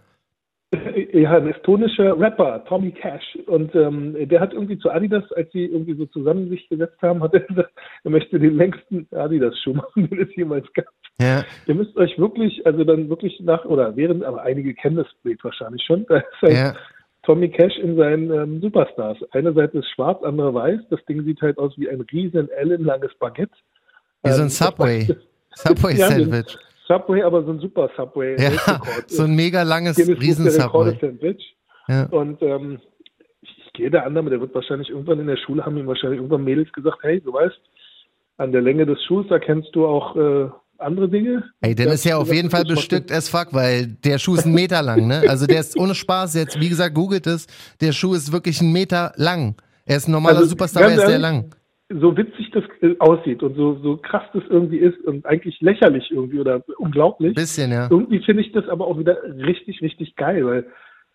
Ja, 1.15 1.39
ein 1.39 1.49
estonischer 1.49 2.19
Rapper, 2.19 2.63
Tommy 2.67 2.91
Cash. 2.91 3.39
Und 3.47 3.75
ähm, 3.75 4.15
der 4.29 4.41
hat 4.41 4.53
irgendwie 4.53 4.79
zu 4.79 4.91
Adidas, 4.91 5.25
als 5.33 5.51
sie 5.53 5.65
irgendwie 5.65 5.95
so 5.95 6.05
zusammen 6.07 6.51
sich 6.51 6.69
gesetzt 6.69 7.01
haben, 7.01 7.23
hat 7.23 7.33
er 7.33 7.41
gesagt, 7.41 7.73
er 8.05 8.11
möchte 8.11 8.39
den 8.39 8.57
längsten 8.57 9.09
Adidas-Schuh 9.13 9.75
machen, 9.75 10.11
den 10.11 10.21
es 10.21 10.35
jemals 10.37 10.71
gab. 10.75 10.87
Ja, 11.21 11.45
Ihr 11.67 11.75
müsst 11.75 11.97
euch 11.97 12.19
wirklich, 12.19 12.65
also 12.67 12.85
dann 12.85 13.09
wirklich 13.09 13.41
nach, 13.41 13.65
oder 13.65 13.97
während, 13.97 14.23
aber 14.25 14.43
einige 14.43 14.75
kennen 14.75 14.97
das 14.97 15.09
Bild 15.23 15.43
wahrscheinlich 15.43 15.83
schon, 15.85 16.05
da 16.09 16.19
ist 16.19 16.27
ein 16.43 16.55
ja. 16.55 16.75
Tommy 17.23 17.49
Cash 17.49 17.79
in 17.79 17.97
seinen 17.97 18.31
ähm, 18.31 18.61
Superstars. 18.61 19.19
Eine 19.33 19.55
Seite 19.55 19.79
ist 19.79 19.89
schwarz, 19.91 20.23
andere 20.23 20.53
weiß. 20.53 20.81
Das 20.91 21.03
Ding 21.07 21.25
sieht 21.25 21.41
halt 21.41 21.57
aus 21.59 21.73
wie 21.79 21.89
ein 21.89 22.03
riesen 22.13 22.51
ellenlanges 22.51 23.15
Baguette. 23.19 23.57
Wie 24.23 24.31
so 24.31 24.43
ein 24.43 24.43
Ähm, 24.45 24.49
Subway. 24.51 25.09
Subway-Sandwich. 25.55 26.59
Subway, 26.88 27.23
aber 27.23 27.45
so 27.45 27.50
ein 27.50 27.61
super 27.61 27.90
Subway. 27.97 28.35
Ja, 28.35 28.50
Weltrekord. 28.50 29.11
so 29.11 29.23
ein 29.25 29.37
mega 29.37 29.62
langes 29.62 29.99
Riesen-Subway. 29.99 31.37
Ja. 31.88 32.07
Und 32.07 32.42
ähm, 32.42 32.80
ich, 33.42 33.73
gehe 33.75 33.90
der 33.90 34.04
Annahme, 34.04 34.30
der 34.30 34.40
wird 34.40 34.54
wahrscheinlich 34.54 34.90
irgendwann 34.90 35.21
in 35.21 35.26
der 35.26 35.37
Schule, 35.37 35.64
haben 35.64 35.76
ihm 35.76 35.87
wahrscheinlich 35.87 36.18
irgendwann 36.18 36.45
Mädels 36.45 36.73
gesagt, 36.73 36.99
hey, 37.02 37.21
du 37.21 37.33
weißt, 37.33 37.61
an 38.38 38.52
der 38.52 38.62
Länge 38.62 38.87
des 38.87 38.99
Schuhs 39.04 39.30
erkennst 39.30 39.68
du 39.75 39.87
auch 39.87 40.16
äh, 40.16 40.49
andere 40.78 41.09
Dinge. 41.09 41.45
Ey, 41.61 41.75
dann 41.75 41.88
ist 41.88 42.04
ja 42.04 42.16
auf 42.16 42.33
jeden 42.33 42.50
Fall 42.50 42.64
bestückt 42.64 43.12
as 43.12 43.28
fuck, 43.28 43.49
weil 43.52 43.87
der 43.87 44.18
Schuh 44.18 44.35
ist 44.35 44.47
ein 44.47 44.54
Meter 44.54 44.83
lang, 44.83 45.07
ne? 45.07 45.23
Also 45.28 45.47
der 45.47 45.61
ist 45.61 45.78
ohne 45.78 45.95
Spaß 45.95 46.35
jetzt, 46.35 46.61
wie 46.61 46.68
gesagt, 46.68 46.95
googelt 46.95 47.26
es, 47.26 47.47
der 47.80 47.92
Schuh 47.92 48.14
ist 48.14 48.33
wirklich 48.33 48.61
ein 48.61 48.73
Meter 48.73 49.12
lang. 49.16 49.57
Er 49.85 49.97
ist 49.97 50.09
ein 50.09 50.12
normaler 50.12 50.38
Also, 50.38 50.50
Superstar, 50.50 50.85
er 50.85 50.97
ist 50.97 51.07
sehr 51.07 51.18
lang. 51.18 51.54
So 51.90 52.16
witzig 52.16 52.50
das 52.50 52.64
äh, 52.83 52.95
aussieht 52.99 53.42
und 53.42 53.57
so, 53.57 53.78
so 53.83 53.97
krass 53.97 54.25
das 54.35 54.42
irgendwie 54.50 54.78
ist 54.78 55.00
und 55.07 55.25
eigentlich 55.25 55.61
lächerlich 55.61 56.11
irgendwie 56.11 56.38
oder 56.38 56.62
unglaublich. 56.76 57.35
Bisschen, 57.35 57.73
ja. 57.73 57.88
Irgendwie 57.90 58.21
finde 58.21 58.42
ich 58.42 58.52
das 58.52 58.68
aber 58.68 58.87
auch 58.87 58.99
wieder 58.99 59.16
richtig, 59.23 59.80
richtig 59.80 60.14
geil, 60.16 60.45
weil 60.45 60.66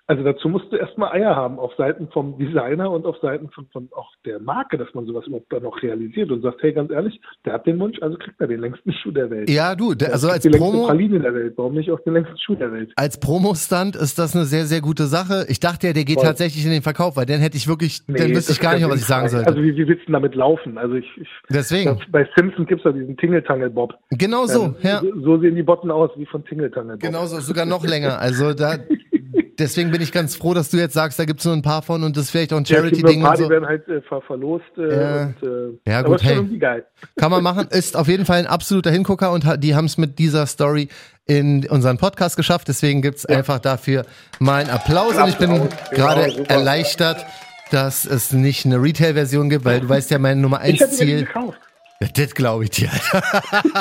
also 0.08 0.22
dazu 0.24 0.50
musst 0.50 0.72
du 0.72 0.76
erstmal 0.76 1.14
Eier 1.14 1.36
haben 1.36 1.60
auf 1.60 1.74
Seiten 1.78 2.10
vom 2.10 2.38
Designer 2.38 2.92
und 2.92 3.06
auf 3.06 3.16
Seiten 3.22 3.50
von, 3.50 3.68
von 3.72 3.88
auch 3.96 4.12
der 4.26 4.40
Marke, 4.40 4.78
dass 4.78 4.94
man 4.94 5.06
sowas 5.06 5.26
überhaupt 5.28 5.52
dann 5.52 5.64
noch 5.64 5.82
realisiert 5.82 6.30
und 6.30 6.42
sagt, 6.42 6.62
hey, 6.62 6.74
ganz 6.74 6.92
ehrlich, 6.92 7.20
der 7.46 7.54
hat 7.54 7.66
den 7.66 7.80
Wunsch, 7.80 8.02
also 8.02 8.18
kriegt 8.18 8.40
er 8.42 8.48
den 8.48 8.60
längsten 8.60 8.92
Schuh 8.92 9.12
der 9.12 9.30
Welt. 9.30 9.50
Ja, 9.50 9.76
du, 9.76 9.94
der, 9.94 10.12
also 10.12 10.28
Der 10.28 10.34
als 10.36 10.44
kriegt 10.44 10.56
die 10.56 10.60
längste 10.60 10.72
Promo, 10.78 10.88
Praline 10.88 11.20
der 11.22 11.34
Welt, 11.34 11.54
warum 11.56 11.74
nicht 11.76 11.90
auch 11.92 12.00
den 12.02 12.14
längsten 12.14 12.38
Schuh 12.38 12.56
der 12.56 12.72
Welt? 12.74 12.92
als 12.96 13.20
Promo-Stunt 13.20 13.96
ist 13.96 14.20
das 14.20 14.36
eine 14.36 14.46
sehr, 14.46 14.66
sehr 14.66 14.82
gute 14.82 15.06
Sache. 15.06 15.46
Ich 15.48 15.60
dachte 15.60 15.88
ja, 15.88 15.94
der 15.94 16.04
geht 16.04 16.16
Voll. 16.18 16.26
tatsächlich 16.26 16.66
in 16.66 16.72
den 16.72 16.82
Verkauf, 16.82 17.16
weil 17.16 17.26
dann 17.26 17.40
hätte 17.40 17.56
ich 17.58 17.68
wirklich, 17.68 18.06
dann 18.08 18.16
Nee, 18.30 18.36
wüsste 18.36 18.52
ich 18.52 18.60
gar 18.60 18.76
nicht 18.76 18.88
was 18.90 19.00
ich 19.00 19.06
sagen 19.06 19.30
sollte. 19.30 19.48
Also 19.48 19.62
wie, 19.62 19.76
wie 19.76 19.88
willst 19.88 20.02
du 20.04 20.06
denn 20.08 20.14
damit 20.14 20.36
laufen? 20.36 20.78
Also 20.78 20.96
ich, 20.96 21.06
ich 21.16 21.28
Deswegen. 21.50 21.98
das, 21.98 22.12
bei 22.12 22.28
Simpsons 22.36 22.68
gibt 22.68 22.82
es 22.82 22.86
ja 22.86 22.92
diesen 22.92 23.16
Tingle-Tangle-Bob. 23.18 23.94
Genau 24.12 24.46
so, 24.48 24.66
Ähm, 24.66 24.76
ja. 24.82 25.00
so, 25.02 25.22
so 25.22 25.38
sehen 25.40 25.56
die 25.56 25.64
Botten 25.64 25.92
aus 25.92 26.12
wie 26.18 26.26
von 26.26 26.44
Tingle-Tangle-Bob. 26.46 27.02
Genau 27.02 27.26
so, 27.26 27.40
sogar 27.40 27.66
noch 27.66 27.86
länger. 27.86 28.20
Also 28.20 28.54
da, 28.54 28.76
deswegen 29.60 29.92
bin 29.92 30.02
ich 30.02 30.12
ganz 30.12 30.36
froh, 30.36 30.54
dass 30.54 30.70
du 30.70 30.78
jetzt 30.78 30.94
sagst, 30.94 31.20
da 31.20 31.25
gibt's 31.25 31.46
nur 31.46 31.54
ein 31.54 31.62
paar 31.62 31.82
von 31.82 32.04
und 32.04 32.16
das 32.18 32.25
ist 32.25 32.32
vielleicht 32.32 32.54
auch 32.54 32.58
ein 32.58 32.63
Ja, 32.66 32.78
es 32.78 32.84
gibt 32.92 32.96
ein 32.96 33.00
Charity-Ding 33.02 33.25
und 33.25 33.38
die 33.38 33.44
so. 33.44 33.50
werden 33.50 33.68
halt 33.68 33.88
äh, 33.88 34.02
ver 34.02 34.22
verlost. 34.22 34.66
Äh, 34.78 35.02
Ja. 35.02 35.24
und, 35.24 35.44
äh, 35.44 35.92
Ja, 35.92 36.02
gut, 36.02 36.24
hey. 36.24 36.38
Kann 37.18 37.32
man 37.32 37.44
machen. 37.44 37.68
Ist 37.70 37.96
auf 37.98 38.08
jeden 38.08 38.25
Fall 38.25 38.40
ein 38.40 38.48
absoluter 38.48 38.92
Hingucker 38.92 39.32
und 39.32 39.46
die 39.63 39.75
haben 39.75 39.86
es 39.86 39.98
mit 39.98 40.20
dieser 40.20 40.46
Story 40.46 40.90
in 41.25 41.68
unseren 41.70 41.98
Podcast 41.98 42.38
geschafft. 42.38 42.68
Deswegen 42.68 43.02
gibt's 43.02 43.25
einfach 43.25 43.60
dafür 43.60 44.06
mal 44.40 44.62
einen 44.62 44.70
Applaus 44.70 45.16
und 45.18 45.30
ich 45.30 45.38
bin 45.38 45.52
genau, 45.52 45.68
gerade 45.92 46.48
erleichtert, 46.50 47.25
dass 47.72 48.06
es 48.06 48.34
nicht 48.34 48.66
eine 48.66 48.82
Retail-Version 48.82 49.50
gibt, 49.50 49.66
weil 49.66 49.82
du 49.82 49.90
weißt 49.90 50.12
ja, 50.12 50.20
mein 50.20 50.42
Nummer 50.42 50.58
Ich 50.66 50.82
eins 50.82 50.82
hätte 50.82 51.06
mir 51.06 51.12
den 51.12 51.18
Ziel. 51.20 51.25
gekauft. 51.25 51.60
Ja, 52.02 52.08
das 52.13 52.36
glaube 52.36 52.63
ich 52.66 52.70
dir. 52.72 52.90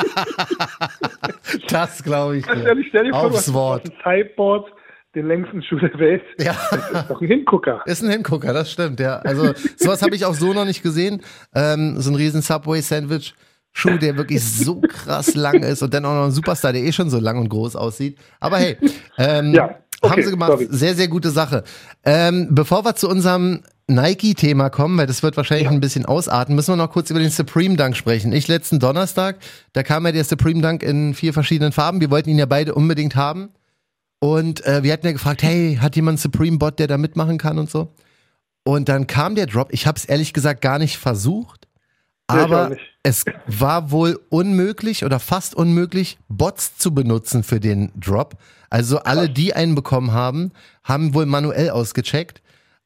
das 1.69 2.03
glaube 2.03 2.37
ich 2.37 2.45
Ganz 2.45 2.61
dir. 2.61 2.67
ehrlich, 2.67 2.87
stell 2.89 3.05
dir 3.05 3.11
vor, 3.11 3.21
du 3.23 3.27
Aufs 3.27 3.37
hast 3.47 3.53
Wort. 3.53 3.87
dem 3.87 3.93
Sideboard 4.03 4.71
den 5.15 5.27
längsten 5.27 5.61
Schuh 5.63 5.77
der 5.77 5.97
Welt. 5.99 6.23
Ja. 6.39 6.55
Das 6.71 7.03
ist 7.03 7.09
doch 7.09 7.21
ein 7.21 7.27
Hingucker. 7.27 7.81
Ist 7.85 8.03
ein 8.03 8.09
Hingucker, 8.09 8.53
das 8.53 8.71
stimmt, 8.71 8.99
ja. 8.99 9.17
Also 9.19 9.53
sowas 9.77 10.01
habe 10.01 10.15
ich 10.15 10.25
auch 10.25 10.33
so 10.33 10.53
noch 10.53 10.65
nicht 10.65 10.83
gesehen. 10.83 11.21
Ähm, 11.53 11.99
so 11.99 12.11
ein 12.11 12.15
riesen 12.15 12.41
Subway-Sandwich. 12.41 13.33
Schuh, 13.75 13.97
der 13.97 14.15
wirklich 14.17 14.43
so 14.43 14.81
krass 14.81 15.33
lang 15.33 15.63
ist 15.63 15.81
und 15.81 15.93
dann 15.95 16.05
auch 16.05 16.13
noch 16.13 16.25
ein 16.25 16.31
Superstar, 16.31 16.73
der 16.73 16.83
eh 16.83 16.91
schon 16.91 17.09
so 17.09 17.19
lang 17.19 17.39
und 17.39 17.49
groß 17.49 17.75
aussieht. 17.75 18.19
Aber 18.39 18.57
hey, 18.59 18.77
ähm, 19.17 19.53
Ja. 19.53 19.79
Okay, 20.01 20.11
haben 20.11 20.23
sie 20.23 20.31
gemacht. 20.31 20.51
Sorry. 20.51 20.67
Sehr, 20.69 20.95
sehr 20.95 21.07
gute 21.07 21.31
Sache. 21.31 21.63
Ähm, 22.03 22.49
bevor 22.51 22.85
wir 22.85 22.93
zu 22.95 23.09
unserem 23.09 23.63
Nike-Thema 23.87 24.69
kommen, 24.69 24.97
weil 24.97 25.07
das 25.07 25.23
wird 25.23 25.37
wahrscheinlich 25.37 25.65
ja. 25.65 25.71
ein 25.71 25.79
bisschen 25.79 26.05
ausarten, 26.05 26.55
müssen 26.55 26.73
wir 26.73 26.75
noch 26.75 26.91
kurz 26.91 27.09
über 27.09 27.19
den 27.19 27.29
Supreme 27.29 27.77
Dunk 27.77 27.95
sprechen. 27.95 28.33
Ich 28.33 28.47
letzten 28.47 28.79
Donnerstag, 28.79 29.37
da 29.71 29.81
kam 29.81 30.05
ja 30.05 30.11
der 30.11 30.25
Supreme 30.25 30.61
Dunk 30.61 30.83
in 30.83 31.13
vier 31.13 31.33
verschiedenen 31.33 31.71
Farben. 31.71 32.01
Wir 32.01 32.11
wollten 32.11 32.29
ihn 32.29 32.37
ja 32.37 32.45
beide 32.45 32.75
unbedingt 32.75 33.15
haben. 33.15 33.49
Und 34.23 34.65
äh, 34.65 34.83
wir 34.83 34.93
hatten 34.93 35.05
ja 35.05 35.11
gefragt, 35.11 35.43
hey, 35.43 35.77
hat 35.81 35.97
jemand 35.97 36.13
einen 36.13 36.17
Supreme 36.17 36.57
Bot, 36.57 36.79
der 36.79 36.87
da 36.87 36.97
mitmachen 36.97 37.37
kann 37.37 37.59
und 37.59 37.69
so? 37.69 37.93
Und 38.63 38.87
dann 38.87 39.05
kam 39.05 39.35
der 39.35 39.47
Drop. 39.47 39.67
Ich 39.73 39.85
habe 39.85 39.97
es 39.97 40.05
ehrlich 40.05 40.31
gesagt 40.31 40.61
gar 40.61 40.79
nicht 40.79 40.97
versucht, 40.97 41.67
aber 42.27 42.77
es 43.03 43.25
war 43.47 43.91
wohl 43.91 44.17
unmöglich 44.29 45.03
oder 45.03 45.19
fast 45.19 45.55
unmöglich, 45.55 46.19
Bots 46.29 46.77
zu 46.77 46.93
benutzen 46.93 47.43
für 47.43 47.59
den 47.59 47.91
Drop. 47.99 48.37
Also 48.69 48.99
alle, 48.99 49.29
die 49.29 49.55
einen 49.55 49.75
bekommen 49.75 50.13
haben, 50.13 50.53
haben 50.85 51.13
wohl 51.13 51.25
manuell 51.25 51.71
ausgecheckt. 51.71 52.41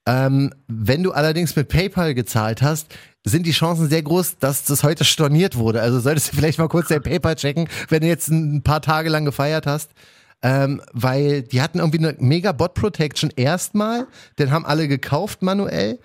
Ähm, 0.07 0.51
wenn 0.67 1.03
du 1.03 1.11
allerdings 1.11 1.55
mit 1.55 1.67
PayPal 1.67 2.15
gezahlt 2.15 2.63
hast, 2.63 2.87
sind 3.23 3.45
die 3.45 3.51
Chancen 3.51 3.89
sehr 3.89 4.01
groß, 4.01 4.39
dass 4.39 4.63
das 4.63 4.81
heute 4.81 5.05
storniert 5.05 5.55
wurde. 5.55 5.83
Also 5.83 5.99
solltest 5.99 6.31
du 6.31 6.35
vielleicht 6.35 6.57
mal 6.57 6.67
kurz 6.67 6.87
dein 6.87 7.03
PayPal 7.03 7.35
checken, 7.35 7.69
wenn 7.89 8.01
du 8.01 8.07
jetzt 8.07 8.29
ein 8.29 8.63
paar 8.63 8.81
Tage 8.81 9.09
lang 9.09 9.23
gefeiert 9.23 9.67
hast. 9.67 9.91
Ähm, 10.43 10.81
weil 10.93 11.41
die 11.41 11.61
hatten 11.61 11.79
irgendwie 11.79 11.97
eine 11.97 12.15
mega 12.19 12.51
Bot 12.51 12.75
Protection 12.75 13.31
erstmal, 13.35 14.07
den 14.37 14.51
haben 14.51 14.65
alle 14.65 14.87
gekauft 14.87 15.41
manuell 15.41 15.99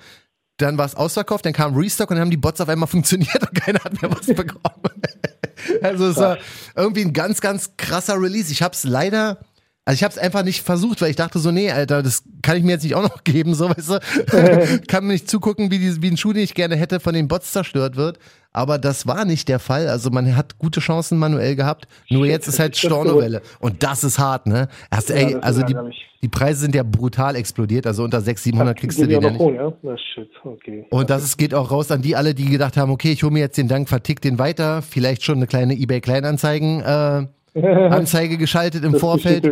dann 0.62 0.78
war 0.78 0.86
es 0.86 0.94
ausverkauft, 0.94 1.44
dann 1.44 1.52
kam 1.52 1.74
Restock 1.74 2.10
und 2.10 2.16
dann 2.16 2.22
haben 2.22 2.30
die 2.30 2.36
Bots 2.36 2.60
auf 2.60 2.68
einmal 2.68 2.86
funktioniert 2.88 3.40
und 3.40 3.54
keiner 3.54 3.80
hat 3.84 4.00
mehr 4.00 4.10
was 4.10 4.26
bekommen. 4.26 5.02
also 5.82 6.08
es 6.08 6.16
war 6.16 6.38
irgendwie 6.76 7.02
ein 7.02 7.12
ganz, 7.12 7.40
ganz 7.40 7.76
krasser 7.76 8.20
Release. 8.20 8.50
Ich 8.52 8.62
habe 8.62 8.74
es 8.74 8.84
leider, 8.84 9.38
also 9.84 9.96
ich 9.96 10.04
habe 10.04 10.12
es 10.12 10.18
einfach 10.18 10.44
nicht 10.44 10.62
versucht, 10.62 11.02
weil 11.02 11.10
ich 11.10 11.16
dachte 11.16 11.40
so, 11.40 11.50
nee, 11.50 11.70
Alter, 11.70 12.04
das 12.04 12.22
kann 12.40 12.56
ich 12.56 12.62
mir 12.62 12.72
jetzt 12.72 12.84
nicht 12.84 12.94
auch 12.94 13.02
noch 13.02 13.22
geben, 13.24 13.54
so 13.54 13.68
weißt 13.68 13.90
du. 13.90 14.80
kann 14.86 15.04
mir 15.04 15.14
nicht 15.14 15.28
zugucken, 15.28 15.72
wie, 15.72 15.78
die, 15.80 16.00
wie 16.02 16.08
ein 16.08 16.16
Schuh, 16.16 16.32
den 16.32 16.44
ich 16.44 16.54
gerne 16.54 16.76
hätte, 16.76 17.00
von 17.00 17.14
den 17.14 17.26
Bots 17.26 17.50
zerstört 17.50 17.96
wird. 17.96 18.18
Aber 18.52 18.78
das 18.78 19.06
war 19.06 19.24
nicht 19.24 19.48
der 19.48 19.58
Fall. 19.58 19.88
Also 19.88 20.10
man 20.10 20.36
hat 20.36 20.58
gute 20.58 20.78
Chancen 20.78 21.18
manuell 21.18 21.56
gehabt. 21.56 21.88
Nur 22.10 22.26
jetzt 22.26 22.46
ist 22.46 22.60
halt 22.60 22.76
Stornovelle. 22.76 23.40
Und 23.60 23.82
das 23.82 24.04
ist 24.04 24.18
hart, 24.18 24.46
ne? 24.46 24.68
Hast, 24.90 25.10
ey, 25.10 25.36
also 25.40 25.62
die, 25.62 25.74
die 26.20 26.28
Preise 26.28 26.60
sind 26.60 26.74
ja 26.74 26.82
brutal 26.82 27.34
explodiert. 27.34 27.86
Also 27.86 28.04
unter 28.04 28.20
600, 28.20 28.44
700 28.44 28.78
kriegst 28.78 28.98
du 29.00 29.06
den 29.06 29.22
ja 29.22 29.30
nicht. 29.30 29.40
Hoch, 29.40 29.52
ja? 29.52 29.72
Na, 29.82 29.96
shit. 29.96 30.28
Okay. 30.44 30.86
Und 30.90 31.08
das 31.08 31.24
ist, 31.24 31.38
geht 31.38 31.54
auch 31.54 31.70
raus 31.70 31.90
an 31.90 32.02
die 32.02 32.14
alle, 32.14 32.34
die 32.34 32.50
gedacht 32.50 32.76
haben, 32.76 32.92
okay, 32.92 33.12
ich 33.12 33.22
hole 33.22 33.32
mir 33.32 33.40
jetzt 33.40 33.56
den 33.56 33.68
Dank, 33.68 33.88
vertick 33.88 34.20
den 34.20 34.38
weiter. 34.38 34.82
Vielleicht 34.82 35.24
schon 35.24 35.36
eine 35.36 35.46
kleine 35.46 35.74
eBay-Kleinanzeigen 35.74 36.82
äh, 36.82 37.26
Anzeige 37.90 38.38
geschaltet 38.38 38.84
im 38.84 38.92
das 38.92 39.00
Vorfeld. 39.00 39.44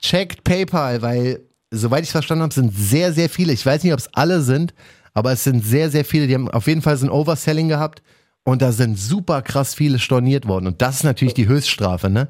Checkt 0.00 0.44
PayPal, 0.44 1.02
weil, 1.02 1.40
soweit 1.70 2.04
ich 2.04 2.10
verstanden 2.10 2.42
habe, 2.42 2.54
sind 2.54 2.74
sehr, 2.74 3.12
sehr 3.12 3.28
viele. 3.28 3.52
Ich 3.52 3.64
weiß 3.64 3.84
nicht, 3.84 3.92
ob 3.92 3.98
es 3.98 4.12
alle 4.14 4.40
sind, 4.40 4.74
aber 5.14 5.32
es 5.32 5.44
sind 5.44 5.64
sehr, 5.64 5.90
sehr 5.90 6.04
viele. 6.04 6.26
Die 6.26 6.34
haben 6.34 6.50
auf 6.50 6.66
jeden 6.66 6.82
Fall 6.82 6.96
so 6.96 7.06
ein 7.06 7.10
Overselling 7.10 7.68
gehabt. 7.68 8.02
Und 8.44 8.62
da 8.62 8.72
sind 8.72 8.98
super 8.98 9.42
krass 9.42 9.74
viele 9.74 9.98
storniert 9.98 10.48
worden. 10.48 10.66
Und 10.66 10.80
das 10.80 10.96
ist 10.96 11.04
natürlich 11.04 11.34
die 11.34 11.46
Höchststrafe, 11.46 12.08
ne? 12.08 12.28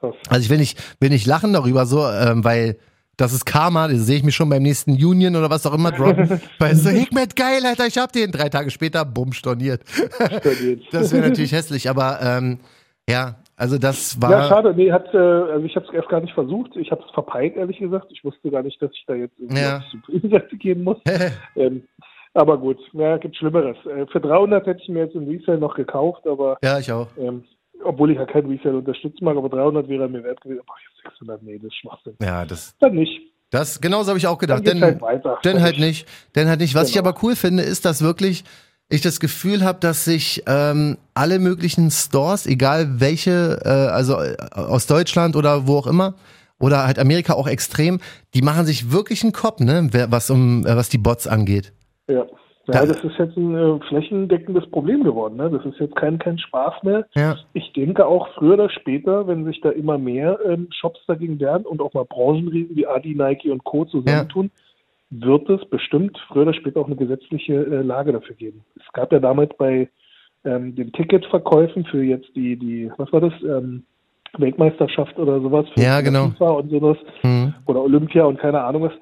Krass. 0.00 0.14
Also 0.28 0.42
ich 0.42 0.50
will 0.50 0.58
nicht, 0.58 0.78
will 1.00 1.10
nicht 1.10 1.26
lachen 1.26 1.52
darüber 1.52 1.86
so, 1.86 2.06
ähm, 2.08 2.42
weil 2.42 2.76
das 3.16 3.32
ist 3.32 3.46
Karma, 3.46 3.86
das 3.86 4.00
sehe 4.00 4.16
ich 4.16 4.24
mich 4.24 4.34
schon 4.34 4.48
beim 4.48 4.62
nächsten 4.62 4.92
Union 4.92 5.36
oder 5.36 5.48
was 5.50 5.64
auch 5.66 5.74
immer 5.74 5.92
droppen. 5.92 6.40
weil 6.58 6.74
so, 6.74 6.90
Hikmet, 6.90 7.36
geil, 7.36 7.64
Alter, 7.64 7.86
ich 7.86 7.96
hab 7.96 8.12
den. 8.12 8.32
Drei 8.32 8.48
Tage 8.48 8.70
später, 8.70 9.04
bumm, 9.04 9.32
storniert. 9.32 9.82
storniert. 9.88 10.82
das 10.92 11.12
wäre 11.12 11.28
natürlich 11.28 11.52
hässlich, 11.52 11.88
aber 11.88 12.20
ähm, 12.20 12.58
ja, 13.08 13.36
also 13.56 13.78
das 13.78 14.20
war. 14.20 14.30
Ja, 14.30 14.48
schade, 14.48 14.74
nee, 14.74 14.90
hat, 14.90 15.12
äh, 15.14 15.18
also 15.18 15.64
ich 15.64 15.76
habe 15.76 15.86
es 15.86 15.94
erst 15.94 16.08
gar 16.08 16.20
nicht 16.20 16.34
versucht. 16.34 16.76
Ich 16.76 16.90
habe 16.90 17.02
es 17.06 17.10
verpeilt, 17.12 17.56
ehrlich 17.56 17.78
gesagt. 17.78 18.06
Ich 18.10 18.24
wusste 18.24 18.50
gar 18.50 18.62
nicht, 18.62 18.80
dass 18.82 18.90
ich 18.92 19.04
da 19.06 19.14
jetzt 19.14 19.38
irgendwie 19.38 19.62
ja. 19.62 19.78
auf 19.78 20.22
die 20.22 20.28
Seite 20.28 20.56
gehen 20.56 20.82
muss. 20.82 20.98
ähm, 21.56 21.84
aber 22.34 22.58
gut, 22.58 22.78
ja, 22.92 23.16
gibt 23.16 23.36
Schlimmeres. 23.36 23.76
Äh, 23.86 24.06
für 24.06 24.20
300 24.20 24.66
hätte 24.66 24.80
ich 24.82 24.88
mir 24.88 25.04
jetzt 25.04 25.14
im 25.14 25.28
Resale 25.28 25.58
noch 25.58 25.74
gekauft, 25.74 26.26
aber. 26.26 26.58
Ja, 26.64 26.78
ich 26.78 26.90
auch. 26.90 27.08
Ähm, 27.16 27.44
obwohl 27.84 28.10
ich 28.10 28.18
ja 28.18 28.26
kein 28.26 28.46
Resale 28.46 28.78
unterstützen 28.78 29.24
mag, 29.24 29.36
aber 29.36 29.48
300 29.48 29.88
wäre 29.88 30.08
mir 30.08 30.24
wert 30.24 30.40
gewesen. 30.40 30.62
Jetzt 31.04 31.14
600, 31.18 31.42
nee, 31.42 31.58
das 31.58 31.66
ist 31.66 31.76
Schwachsinn. 31.76 32.14
Ja, 32.20 32.44
das. 32.44 32.76
Dann 32.80 32.94
nicht. 32.94 33.20
Das, 33.50 33.80
genauso 33.80 34.08
habe 34.08 34.18
ich 34.18 34.26
auch 34.26 34.38
gedacht. 34.38 34.66
Dann, 34.66 34.80
denn, 34.80 35.00
halt 35.00 35.24
denn 35.44 35.62
halt 35.62 35.78
nicht. 35.78 36.08
Denn 36.34 36.48
halt 36.48 36.58
nicht. 36.58 36.74
Was 36.74 36.92
genau. 36.92 37.06
ich 37.06 37.06
aber 37.06 37.22
cool 37.22 37.36
finde, 37.36 37.62
ist, 37.62 37.84
dass 37.84 38.02
wirklich 38.02 38.42
ich 38.88 39.00
das 39.00 39.20
Gefühl 39.20 39.64
habe, 39.64 39.78
dass 39.80 40.04
sich 40.04 40.42
ähm, 40.46 40.98
alle 41.14 41.38
möglichen 41.38 41.90
Stores, 41.90 42.46
egal 42.46 43.00
welche, 43.00 43.60
äh, 43.64 43.68
also 43.68 44.14
äh, 44.20 44.36
aus 44.52 44.86
Deutschland 44.86 45.36
oder 45.36 45.66
wo 45.66 45.78
auch 45.78 45.86
immer, 45.86 46.14
oder 46.60 46.86
halt 46.86 46.98
Amerika 46.98 47.34
auch 47.34 47.48
extrem, 47.48 48.00
die 48.34 48.42
machen 48.42 48.64
sich 48.64 48.92
wirklich 48.92 49.22
einen 49.22 49.32
Kopf, 49.32 49.60
ne, 49.60 49.88
was 50.08 50.30
um 50.30 50.64
äh, 50.66 50.76
was 50.76 50.88
die 50.88 50.98
Bots 50.98 51.26
angeht. 51.26 51.72
Ja. 52.08 52.26
Ja, 52.66 52.86
das 52.86 53.04
ist 53.04 53.18
jetzt 53.18 53.36
ein 53.36 53.54
äh, 53.54 53.78
flächendeckendes 53.88 54.66
Problem 54.70 55.04
geworden. 55.04 55.36
Ne? 55.36 55.50
Das 55.50 55.64
ist 55.66 55.78
jetzt 55.78 55.96
kein, 55.96 56.18
kein 56.18 56.38
Spaß 56.38 56.82
mehr. 56.82 57.06
Ja. 57.14 57.36
Ich 57.52 57.72
denke 57.74 58.06
auch 58.06 58.26
früher 58.34 58.54
oder 58.54 58.70
später, 58.70 59.26
wenn 59.26 59.44
sich 59.44 59.60
da 59.60 59.68
immer 59.68 59.98
mehr 59.98 60.38
ähm, 60.46 60.68
Shops 60.70 61.00
dagegen 61.06 61.38
wehren 61.40 61.66
und 61.66 61.82
auch 61.82 61.92
mal 61.92 62.06
Branchenriesen 62.06 62.74
wie 62.74 62.86
Adi, 62.86 63.14
Nike 63.14 63.50
und 63.50 63.64
Co. 63.64 63.84
zusammentun, 63.84 64.46
ja. 64.46 64.62
Wird 65.10 65.48
es 65.48 65.64
bestimmt 65.68 66.18
früher 66.28 66.42
oder 66.42 66.54
später 66.54 66.80
auch 66.80 66.86
eine 66.86 66.96
gesetzliche 66.96 67.54
äh, 67.54 67.82
Lage 67.82 68.12
dafür 68.12 68.34
geben. 68.34 68.64
Es 68.76 68.92
gab 68.92 69.12
ja 69.12 69.20
damals 69.20 69.56
bei 69.56 69.88
ähm, 70.44 70.74
den 70.74 70.92
Ticketverkäufen 70.92 71.84
für 71.86 72.02
jetzt 72.02 72.34
die, 72.34 72.56
die, 72.56 72.90
was 72.96 73.12
war 73.12 73.20
das, 73.20 73.32
ähm, 73.42 73.84
Weltmeisterschaft 74.36 75.16
oder 75.18 75.40
sowas 75.40 75.66
für 75.74 75.80
ja, 75.80 76.00
genau. 76.00 76.30
FIFA 76.30 76.50
und 76.50 76.70
sowas 76.70 76.98
mhm. 77.22 77.54
oder 77.66 77.82
Olympia 77.82 78.24
und 78.24 78.40
keine 78.40 78.62
Ahnung 78.64 78.82
was 78.82 78.92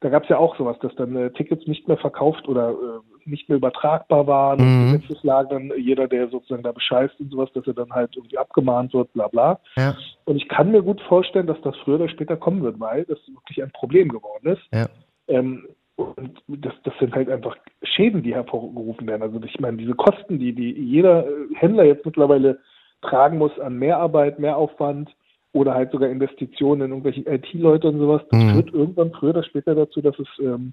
da 0.00 0.08
gab 0.08 0.22
es 0.22 0.30
ja 0.30 0.38
auch 0.38 0.56
sowas, 0.56 0.78
dass 0.80 0.94
dann 0.96 1.14
äh, 1.14 1.30
Tickets 1.30 1.66
nicht 1.66 1.86
mehr 1.86 1.98
verkauft 1.98 2.48
oder 2.48 2.70
äh, 2.70 3.28
nicht 3.28 3.48
mehr 3.48 3.58
übertragbar 3.58 4.26
waren 4.26 4.58
mhm. 4.58 4.94
und 4.94 5.02
Gesetzeslagen 5.02 5.68
dann 5.68 5.78
jeder, 5.78 6.08
der 6.08 6.28
sozusagen 6.28 6.62
da 6.62 6.72
bescheißt 6.72 7.20
und 7.20 7.30
sowas, 7.30 7.50
dass 7.54 7.66
er 7.66 7.74
dann 7.74 7.90
halt 7.90 8.16
irgendwie 8.16 8.38
abgemahnt 8.38 8.94
wird, 8.94 9.12
bla 9.12 9.28
bla. 9.28 9.60
Ja. 9.76 9.94
Und 10.24 10.36
ich 10.36 10.48
kann 10.48 10.70
mir 10.70 10.82
gut 10.82 11.02
vorstellen, 11.02 11.46
dass 11.46 11.60
das 11.62 11.76
früher 11.84 11.96
oder 11.96 12.08
später 12.08 12.38
kommen 12.38 12.62
wird, 12.62 12.80
weil 12.80 13.04
das 13.04 13.18
wirklich 13.28 13.62
ein 13.62 13.70
Problem 13.72 14.08
geworden 14.08 14.48
ist. 14.48 14.62
Ja. 14.72 14.86
Ähm, 15.30 15.66
und 15.96 16.40
das, 16.48 16.72
das 16.84 16.94
sind 16.98 17.14
halt 17.14 17.28
einfach 17.28 17.56
Schäden, 17.82 18.22
die 18.22 18.34
hervorgerufen 18.34 19.06
werden. 19.06 19.22
Also 19.22 19.40
ich 19.44 19.60
meine, 19.60 19.76
diese 19.76 19.94
Kosten, 19.94 20.38
die, 20.38 20.54
die 20.54 20.72
jeder 20.72 21.26
äh, 21.26 21.30
Händler 21.54 21.84
jetzt 21.84 22.06
mittlerweile 22.06 22.58
tragen 23.02 23.38
muss 23.38 23.58
an 23.58 23.78
Mehrarbeit, 23.78 24.38
Mehraufwand, 24.38 25.10
oder 25.52 25.74
halt 25.74 25.90
sogar 25.90 26.08
Investitionen 26.08 26.82
in 26.82 26.90
irgendwelche 26.90 27.28
IT-Leute 27.28 27.88
und 27.88 27.98
sowas, 27.98 28.22
das 28.30 28.40
mhm. 28.40 28.50
führt 28.52 28.72
irgendwann 28.72 29.12
früher 29.12 29.30
oder 29.30 29.42
später 29.42 29.74
dazu, 29.74 30.00
dass 30.00 30.18
es 30.18 30.28
ähm, 30.40 30.72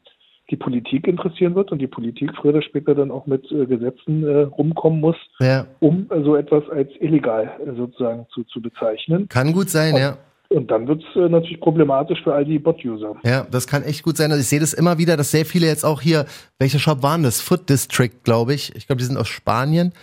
die 0.50 0.56
Politik 0.56 1.08
interessieren 1.08 1.56
wird 1.56 1.72
und 1.72 1.80
die 1.80 1.88
Politik 1.88 2.32
früher 2.36 2.52
oder 2.52 2.62
später 2.62 2.96
dann 2.96 3.12
auch 3.12 3.26
mit 3.26 3.52
äh, 3.52 3.66
Gesetzen 3.66 4.24
äh, 4.24 4.42
rumkommen 4.44 5.02
muss, 5.02 5.18
ja. 5.40 5.66
um 5.80 6.08
äh, 6.10 6.22
so 6.22 6.36
etwas 6.36 6.70
als 6.70 6.90
illegal 7.00 7.52
äh, 7.66 7.76
sozusagen 7.76 8.28
zu, 8.30 8.44
zu 8.46 8.62
bezeichnen. 8.62 9.28
Kann 9.28 9.52
gut 9.52 9.70
sein, 9.70 9.96
und, 9.96 10.00
ja. 10.00 10.18
Und 10.50 10.72
dann 10.72 10.88
wird 10.88 11.04
es 11.04 11.16
äh, 11.16 11.28
natürlich 11.28 11.60
problematisch 11.60 12.24
für 12.24 12.34
all 12.34 12.46
die 12.46 12.60
Bot-User. 12.60 13.16
Ja, 13.24 13.46
das 13.50 13.68
kann 13.68 13.84
echt 13.84 14.04
gut 14.04 14.18
sein. 14.18 14.32
Also 14.32 14.42
ich 14.42 14.48
sehe 14.48 14.60
das 14.60 14.74
immer 14.74 14.98
wieder, 14.98 15.18
dass 15.18 15.32
sehr 15.32 15.46
viele 15.46 15.68
jetzt 15.68 15.84
auch 15.84 16.02
hier, 16.02 16.26
welcher 16.58 16.80
Shop 16.80 17.04
waren 17.04 17.24
das? 17.24 17.42
Foot 17.42 17.70
District, 17.70 18.12
glaube 18.24 18.54
ich. 18.54 18.76
Ich 18.76 18.88
glaube, 18.88 19.00
die 19.00 19.06
sind 19.06 19.18
aus 19.18 19.28
Spanien, 19.28 19.94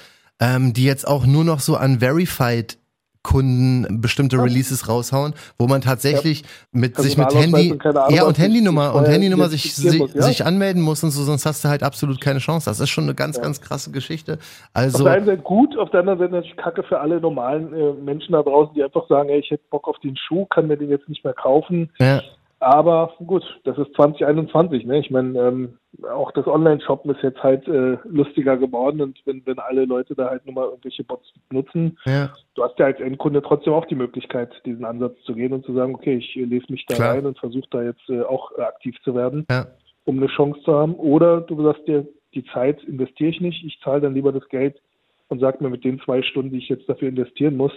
ähm, 0.40 0.72
die 0.72 0.84
jetzt 0.84 1.06
auch 1.06 1.24
nur 1.24 1.44
noch 1.44 1.60
so 1.60 1.76
an 1.76 2.00
Verified 2.00 2.76
Kunden 3.24 4.00
bestimmte 4.00 4.36
Releases 4.36 4.88
raushauen, 4.88 5.34
wo 5.58 5.66
man 5.66 5.80
tatsächlich 5.80 6.42
ja. 6.42 6.46
mit 6.72 6.96
sich 6.96 7.16
mit 7.16 7.34
Handy 7.34 7.72
und 7.72 7.82
ja 8.10 8.24
und 8.24 8.38
Handynummer 8.38 8.94
und 8.94 9.08
Handynummer 9.08 9.48
sich 9.48 9.74
sich, 9.74 9.98
ja? 9.98 10.22
sich 10.22 10.44
anmelden 10.44 10.82
muss 10.82 11.02
und 11.02 11.10
so, 11.10 11.24
sonst 11.24 11.46
hast 11.46 11.64
du 11.64 11.68
halt 11.68 11.82
absolut 11.82 12.20
keine 12.20 12.38
Chance. 12.38 12.70
Das 12.70 12.78
ist 12.80 12.90
schon 12.90 13.04
eine 13.04 13.14
ganz 13.14 13.38
ja. 13.38 13.42
ganz 13.42 13.60
krasse 13.60 13.90
Geschichte. 13.90 14.38
Also 14.74 14.98
auf 14.98 15.04
der 15.04 15.12
einen 15.14 15.26
Seite 15.26 15.42
gut, 15.42 15.76
auf 15.76 15.90
der 15.90 16.00
anderen 16.00 16.18
Seite 16.18 16.32
natürlich 16.32 16.56
Kacke 16.56 16.82
für 16.84 17.00
alle 17.00 17.20
normalen 17.20 17.72
äh, 17.72 17.92
Menschen 17.94 18.32
da 18.32 18.42
draußen, 18.42 18.74
die 18.74 18.84
einfach 18.84 19.08
sagen, 19.08 19.30
ey, 19.30 19.40
ich 19.40 19.50
hätte 19.50 19.64
Bock 19.70 19.88
auf 19.88 19.98
den 20.00 20.16
Schuh, 20.16 20.44
kann 20.44 20.68
mir 20.68 20.76
den 20.76 20.90
jetzt 20.90 21.08
nicht 21.08 21.24
mehr 21.24 21.34
kaufen. 21.34 21.90
Aber 22.60 23.12
gut, 23.26 23.42
das 23.64 23.76
ist 23.78 23.94
2021. 23.94 24.86
Ne? 24.86 24.98
Ich 24.98 25.10
meine, 25.10 25.38
ähm, 25.38 25.78
auch 26.02 26.32
das 26.32 26.46
Online-Shoppen 26.46 27.14
ist 27.14 27.22
jetzt 27.22 27.42
halt 27.42 27.66
äh, 27.68 27.96
lustiger 28.04 28.56
geworden 28.56 29.00
und 29.00 29.20
wenn, 29.24 29.44
wenn 29.46 29.58
alle 29.58 29.84
Leute 29.84 30.14
da 30.14 30.30
halt 30.30 30.44
nur 30.44 30.54
mal 30.54 30.64
irgendwelche 30.64 31.04
Bots 31.04 31.32
nutzen, 31.50 31.98
ja. 32.04 32.32
du 32.54 32.64
hast 32.64 32.78
ja 32.78 32.86
als 32.86 33.00
Endkunde 33.00 33.42
trotzdem 33.42 33.72
auch 33.72 33.86
die 33.86 33.94
Möglichkeit, 33.94 34.50
diesen 34.64 34.84
Ansatz 34.84 35.16
zu 35.24 35.34
gehen 35.34 35.52
und 35.52 35.64
zu 35.64 35.72
sagen, 35.74 35.94
okay, 35.94 36.16
ich 36.16 36.36
äh, 36.36 36.44
lese 36.44 36.70
mich 36.70 36.84
da 36.86 36.94
Klar. 36.96 37.14
rein 37.14 37.26
und 37.26 37.38
versuche 37.38 37.68
da 37.70 37.82
jetzt 37.82 38.08
äh, 38.08 38.22
auch 38.22 38.52
äh, 38.58 38.62
aktiv 38.62 38.96
zu 39.04 39.14
werden, 39.14 39.46
ja. 39.50 39.66
um 40.04 40.18
eine 40.18 40.28
Chance 40.28 40.60
zu 40.64 40.74
haben. 40.74 40.94
Oder 40.94 41.40
du 41.40 41.62
sagst 41.62 41.86
dir, 41.86 42.06
die 42.34 42.44
Zeit 42.46 42.82
investiere 42.84 43.30
ich 43.30 43.40
nicht, 43.40 43.64
ich 43.64 43.80
zahle 43.82 44.00
dann 44.00 44.14
lieber 44.14 44.32
das 44.32 44.48
Geld 44.48 44.80
und 45.28 45.40
sag 45.40 45.60
mir 45.60 45.70
mit 45.70 45.84
den 45.84 46.00
zwei 46.00 46.22
Stunden, 46.22 46.50
die 46.50 46.58
ich 46.58 46.68
jetzt 46.68 46.88
dafür 46.88 47.08
investieren 47.08 47.56
muss, 47.56 47.72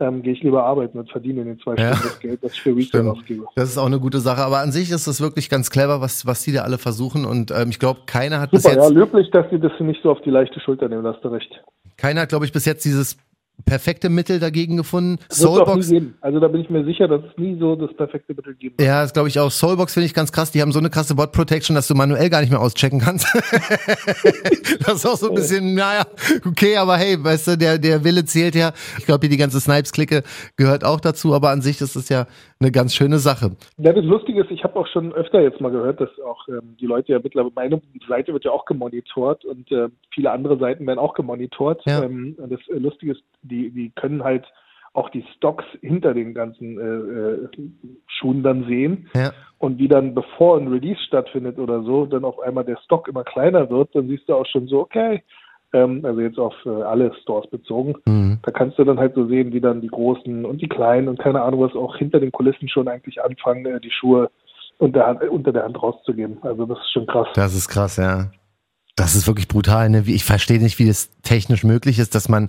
ähm, 0.00 0.22
gehe 0.22 0.32
ich 0.32 0.42
lieber 0.42 0.64
arbeiten 0.64 0.98
und 0.98 1.10
verdiene 1.10 1.42
in 1.42 1.48
den 1.48 1.58
zwei 1.60 1.76
ja. 1.76 1.94
Stunden 1.94 2.02
das 2.02 2.20
Geld, 2.20 2.44
das 2.44 2.52
ich 2.52 2.62
für 2.62 2.76
Retail 2.76 3.08
ausgebe. 3.08 3.46
Das 3.54 3.68
ist 3.68 3.78
auch 3.78 3.86
eine 3.86 4.00
gute 4.00 4.20
Sache. 4.20 4.42
Aber 4.42 4.58
an 4.58 4.72
sich 4.72 4.90
ist 4.90 5.06
das 5.06 5.20
wirklich 5.20 5.48
ganz 5.48 5.70
clever, 5.70 6.00
was, 6.00 6.26
was 6.26 6.42
die 6.42 6.52
da 6.52 6.62
alle 6.62 6.78
versuchen. 6.78 7.24
Und 7.24 7.50
ähm, 7.50 7.70
ich 7.70 7.78
glaube, 7.78 8.00
keiner 8.06 8.40
hat 8.40 8.50
Super, 8.50 8.56
bis 8.56 8.74
jetzt. 8.74 8.76
Ja, 8.76 8.88
löblich, 8.88 9.30
dass 9.30 9.48
sie 9.50 9.58
das 9.60 9.72
nicht 9.78 10.02
so 10.02 10.10
auf 10.10 10.20
die 10.22 10.30
leichte 10.30 10.58
Schulter 10.60 10.88
nehmen, 10.88 11.06
hast 11.06 11.22
du 11.22 11.28
recht. 11.28 11.62
Keiner 11.96 12.22
hat, 12.22 12.28
glaube 12.28 12.44
ich, 12.44 12.52
bis 12.52 12.64
jetzt 12.64 12.84
dieses 12.84 13.16
perfekte 13.64 14.08
Mittel 14.08 14.40
dagegen 14.40 14.76
gefunden. 14.76 15.18
Soulbox. 15.30 15.90
Also 16.20 16.40
da 16.40 16.48
bin 16.48 16.60
ich 16.60 16.70
mir 16.70 16.84
sicher, 16.84 17.08
dass 17.08 17.22
es 17.22 17.36
nie 17.38 17.58
so 17.58 17.76
das 17.76 17.94
perfekte 17.96 18.34
Mittel 18.34 18.54
gibt. 18.54 18.80
Ja, 18.80 19.02
das 19.02 19.12
glaube 19.12 19.28
ich 19.28 19.38
auch. 19.40 19.50
Soulbox 19.50 19.94
finde 19.94 20.06
ich 20.06 20.14
ganz 20.14 20.32
krass. 20.32 20.50
Die 20.50 20.60
haben 20.60 20.72
so 20.72 20.78
eine 20.78 20.90
krasse 20.90 21.14
Bot 21.14 21.32
Protection, 21.32 21.74
dass 21.74 21.88
du 21.88 21.94
manuell 21.94 22.28
gar 22.30 22.40
nicht 22.40 22.50
mehr 22.50 22.60
auschecken 22.60 23.00
kannst. 23.00 23.26
das 24.86 24.96
ist 24.96 25.06
auch 25.06 25.16
so 25.16 25.28
ein 25.28 25.34
bisschen, 25.34 25.74
naja, 25.74 26.04
okay, 26.44 26.76
aber 26.76 26.96
hey, 26.96 27.22
weißt 27.22 27.48
du, 27.48 27.58
der, 27.58 27.78
der 27.78 28.04
Wille 28.04 28.24
zählt 28.24 28.54
ja. 28.54 28.72
Ich 28.98 29.06
glaube, 29.06 29.22
hier 29.22 29.30
die 29.30 29.36
ganze 29.36 29.60
Snipes-Clique 29.60 30.22
gehört 30.56 30.84
auch 30.84 31.00
dazu, 31.00 31.34
aber 31.34 31.50
an 31.50 31.62
sich 31.62 31.80
ist 31.80 31.96
es 31.96 32.08
ja 32.08 32.26
eine 32.64 32.72
ganz 32.72 32.94
schöne 32.94 33.18
Sache. 33.18 33.52
Ja, 33.76 33.92
das 33.92 34.04
Lustige 34.04 34.42
ist, 34.42 34.50
ich 34.50 34.64
habe 34.64 34.76
auch 34.76 34.86
schon 34.86 35.12
öfter 35.12 35.40
jetzt 35.40 35.60
mal 35.60 35.70
gehört, 35.70 36.00
dass 36.00 36.10
auch 36.20 36.48
ähm, 36.48 36.76
die 36.80 36.86
Leute 36.86 37.12
ja 37.12 37.20
mittlerweile, 37.22 37.52
meine 37.54 37.82
Seite 38.08 38.32
wird 38.32 38.44
ja 38.44 38.50
auch 38.50 38.64
gemonitort 38.64 39.44
und 39.44 39.70
äh, 39.70 39.88
viele 40.12 40.30
andere 40.30 40.58
Seiten 40.58 40.86
werden 40.86 40.98
auch 40.98 41.14
gemonitort. 41.14 41.82
Ja. 41.86 42.02
Ähm, 42.02 42.36
das 42.38 42.60
äh, 42.68 42.78
Lustige 42.78 43.12
ist, 43.12 43.22
die, 43.42 43.70
die 43.70 43.90
können 43.90 44.24
halt 44.24 44.44
auch 44.94 45.10
die 45.10 45.24
Stocks 45.36 45.64
hinter 45.80 46.14
den 46.14 46.34
ganzen 46.34 46.78
äh, 46.78 46.84
äh, 46.84 47.48
Schuhen 48.06 48.42
dann 48.42 48.64
sehen. 48.66 49.08
Ja. 49.14 49.32
Und 49.58 49.78
wie 49.78 49.88
dann, 49.88 50.14
bevor 50.14 50.56
ein 50.56 50.68
Release 50.68 51.00
stattfindet 51.02 51.58
oder 51.58 51.82
so, 51.82 52.06
dann 52.06 52.24
auf 52.24 52.38
einmal 52.38 52.64
der 52.64 52.78
Stock 52.84 53.08
immer 53.08 53.24
kleiner 53.24 53.68
wird, 53.70 53.94
dann 53.94 54.06
siehst 54.08 54.28
du 54.28 54.34
auch 54.34 54.46
schon 54.46 54.68
so, 54.68 54.80
okay, 54.80 55.22
ähm, 55.74 56.00
also 56.04 56.20
jetzt 56.20 56.38
auf 56.38 56.54
äh, 56.64 56.70
alle 56.70 57.12
Stores 57.22 57.50
bezogen. 57.50 57.94
Mhm. 58.06 58.38
Da 58.42 58.52
kannst 58.52 58.78
du 58.78 58.84
dann 58.84 58.98
halt 58.98 59.14
so 59.14 59.26
sehen, 59.26 59.52
wie 59.52 59.60
dann 59.60 59.80
die 59.80 59.88
großen 59.88 60.44
und 60.44 60.62
die 60.62 60.68
kleinen 60.68 61.08
und 61.08 61.18
keine 61.18 61.42
Ahnung 61.42 61.60
was 61.60 61.74
auch 61.74 61.96
hinter 61.96 62.20
den 62.20 62.32
Kulissen 62.32 62.68
schon 62.68 62.88
eigentlich 62.88 63.22
anfangen, 63.22 63.66
äh, 63.66 63.80
die 63.80 63.90
Schuhe 63.90 64.30
unter, 64.78 65.06
Hand, 65.06 65.22
unter 65.28 65.52
der 65.52 65.64
Hand 65.64 65.82
rauszugeben. 65.82 66.38
Also 66.42 66.64
das 66.66 66.78
ist 66.78 66.92
schon 66.92 67.06
krass. 67.06 67.28
Das 67.34 67.54
ist 67.54 67.68
krass, 67.68 67.96
ja. 67.96 68.30
Das 68.96 69.16
ist 69.16 69.26
wirklich 69.26 69.48
brutal. 69.48 69.90
Ne? 69.90 70.04
Ich 70.06 70.24
verstehe 70.24 70.62
nicht, 70.62 70.78
wie 70.78 70.86
das 70.86 71.10
technisch 71.22 71.64
möglich 71.64 71.98
ist, 71.98 72.14
dass 72.14 72.28
man 72.28 72.48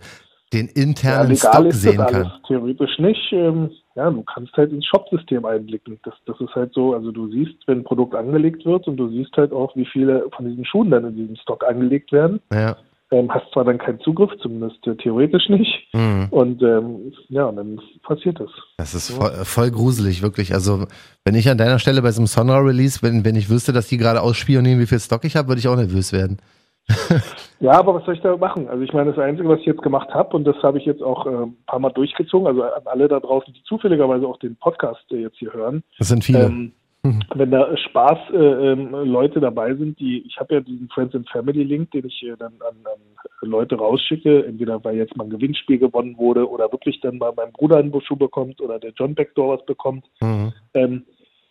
den 0.53 0.67
internen 0.67 1.31
ja, 1.31 1.35
Stock 1.37 1.73
sehen 1.73 1.97
kann. 1.97 2.31
Theoretisch 2.47 2.99
nicht. 2.99 3.31
Ähm, 3.31 3.71
ja, 3.95 4.11
du 4.11 4.21
kannst 4.23 4.53
halt 4.53 4.71
ins 4.71 4.85
Shop-System 4.85 5.45
einblicken. 5.45 5.99
Das, 6.03 6.13
das 6.25 6.39
ist 6.39 6.53
halt 6.53 6.73
so, 6.73 6.93
also 6.93 7.11
du 7.11 7.31
siehst, 7.31 7.55
wenn 7.65 7.79
ein 7.79 7.83
Produkt 7.83 8.13
angelegt 8.13 8.65
wird 8.65 8.87
und 8.87 8.97
du 8.97 9.09
siehst 9.09 9.35
halt 9.37 9.51
auch, 9.51 9.75
wie 9.75 9.85
viele 9.85 10.27
von 10.35 10.45
diesen 10.45 10.65
Schuhen 10.65 10.91
dann 10.91 11.05
in 11.05 11.15
diesem 11.15 11.35
Stock 11.37 11.63
angelegt 11.67 12.11
werden. 12.11 12.39
Ja. 12.53 12.77
Ähm, 13.15 13.33
hast 13.33 13.49
zwar 13.53 13.63
dann 13.63 13.77
keinen 13.77 13.99
Zugriff, 14.01 14.31
zumindest 14.41 14.85
äh, 14.87 14.95
theoretisch 14.95 15.47
nicht. 15.47 15.87
Mhm. 15.93 16.27
Und 16.31 16.61
ähm, 16.61 17.13
ja, 17.29 17.45
und 17.45 17.55
dann 17.55 17.81
passiert 18.03 18.39
das. 18.39 18.49
Das 18.77 18.93
ist 18.93 19.11
voll, 19.11 19.31
voll, 19.45 19.71
gruselig, 19.71 20.21
wirklich. 20.21 20.53
Also, 20.53 20.85
wenn 21.23 21.35
ich 21.35 21.49
an 21.49 21.57
deiner 21.57 21.79
Stelle 21.79 22.01
bei 22.01 22.11
so 22.11 22.19
einem 22.19 22.27
Sonra-Release, 22.27 23.01
wenn, 23.01 23.23
wenn 23.23 23.35
ich 23.35 23.49
wüsste, 23.49 23.71
dass 23.71 23.87
die 23.87 23.97
gerade 23.97 24.21
ausspionieren, 24.21 24.79
wie 24.79 24.85
viel 24.85 24.99
Stock 24.99 25.23
ich 25.23 25.35
habe, 25.37 25.47
würde 25.47 25.59
ich 25.59 25.67
auch 25.67 25.77
nervös 25.77 26.11
werden. 26.11 26.39
ja, 27.61 27.71
aber 27.71 27.95
was 27.95 28.05
soll 28.05 28.15
ich 28.15 28.21
da 28.21 28.35
machen? 28.35 28.67
Also 28.67 28.83
ich 28.83 28.93
meine, 28.93 29.11
das 29.11 29.23
Einzige, 29.23 29.47
was 29.49 29.59
ich 29.59 29.65
jetzt 29.65 29.81
gemacht 29.81 30.09
habe, 30.13 30.35
und 30.35 30.43
das 30.43 30.57
habe 30.61 30.77
ich 30.77 30.85
jetzt 30.85 31.01
auch 31.01 31.25
äh, 31.25 31.29
ein 31.29 31.55
paar 31.65 31.79
Mal 31.79 31.91
durchgezogen, 31.91 32.47
also 32.47 32.63
an 32.63 32.81
alle 32.85 33.07
da 33.07 33.19
draußen, 33.19 33.53
die 33.53 33.63
zufälligerweise 33.63 34.27
auch 34.27 34.37
den 34.39 34.55
Podcast 34.57 35.03
äh, 35.11 35.21
jetzt 35.21 35.37
hier 35.37 35.53
hören. 35.53 35.83
Das 35.97 36.09
sind 36.09 36.23
viele. 36.23 36.45
Ähm, 36.45 36.73
Mhm. 37.05 37.21
Wenn 37.35 37.51
da 37.51 37.77
Spaß 37.77 38.17
äh, 38.31 38.35
ähm, 38.35 38.91
Leute 38.91 39.39
dabei 39.39 39.75
sind, 39.75 39.99
die, 39.99 40.25
ich 40.25 40.37
habe 40.37 40.55
ja 40.55 40.61
diesen 40.61 40.89
Friends 40.89 41.15
and 41.15 41.29
Family 41.29 41.63
Link, 41.63 41.91
den 41.91 42.05
ich 42.05 42.23
äh, 42.23 42.35
dann 42.37 42.53
an, 42.53 42.75
an, 42.83 43.01
Leute 43.41 43.75
rausschicke, 43.75 44.45
entweder 44.45 44.83
weil 44.83 44.97
jetzt 44.97 45.15
mal 45.15 45.25
ein 45.25 45.29
Gewinnspiel 45.29 45.77
gewonnen 45.77 46.17
wurde 46.17 46.49
oder 46.49 46.71
wirklich 46.71 46.99
dann 47.01 47.17
mal 47.17 47.33
mein 47.35 47.51
Bruder 47.51 47.77
einen 47.77 47.93
Schuh 48.01 48.15
bekommt 48.15 48.59
oder 48.59 48.79
der 48.79 48.91
John 48.97 49.13
Backdoor 49.13 49.57
was 49.57 49.65
bekommt, 49.65 50.05
mhm. 50.19 50.51
ähm, 50.73 51.05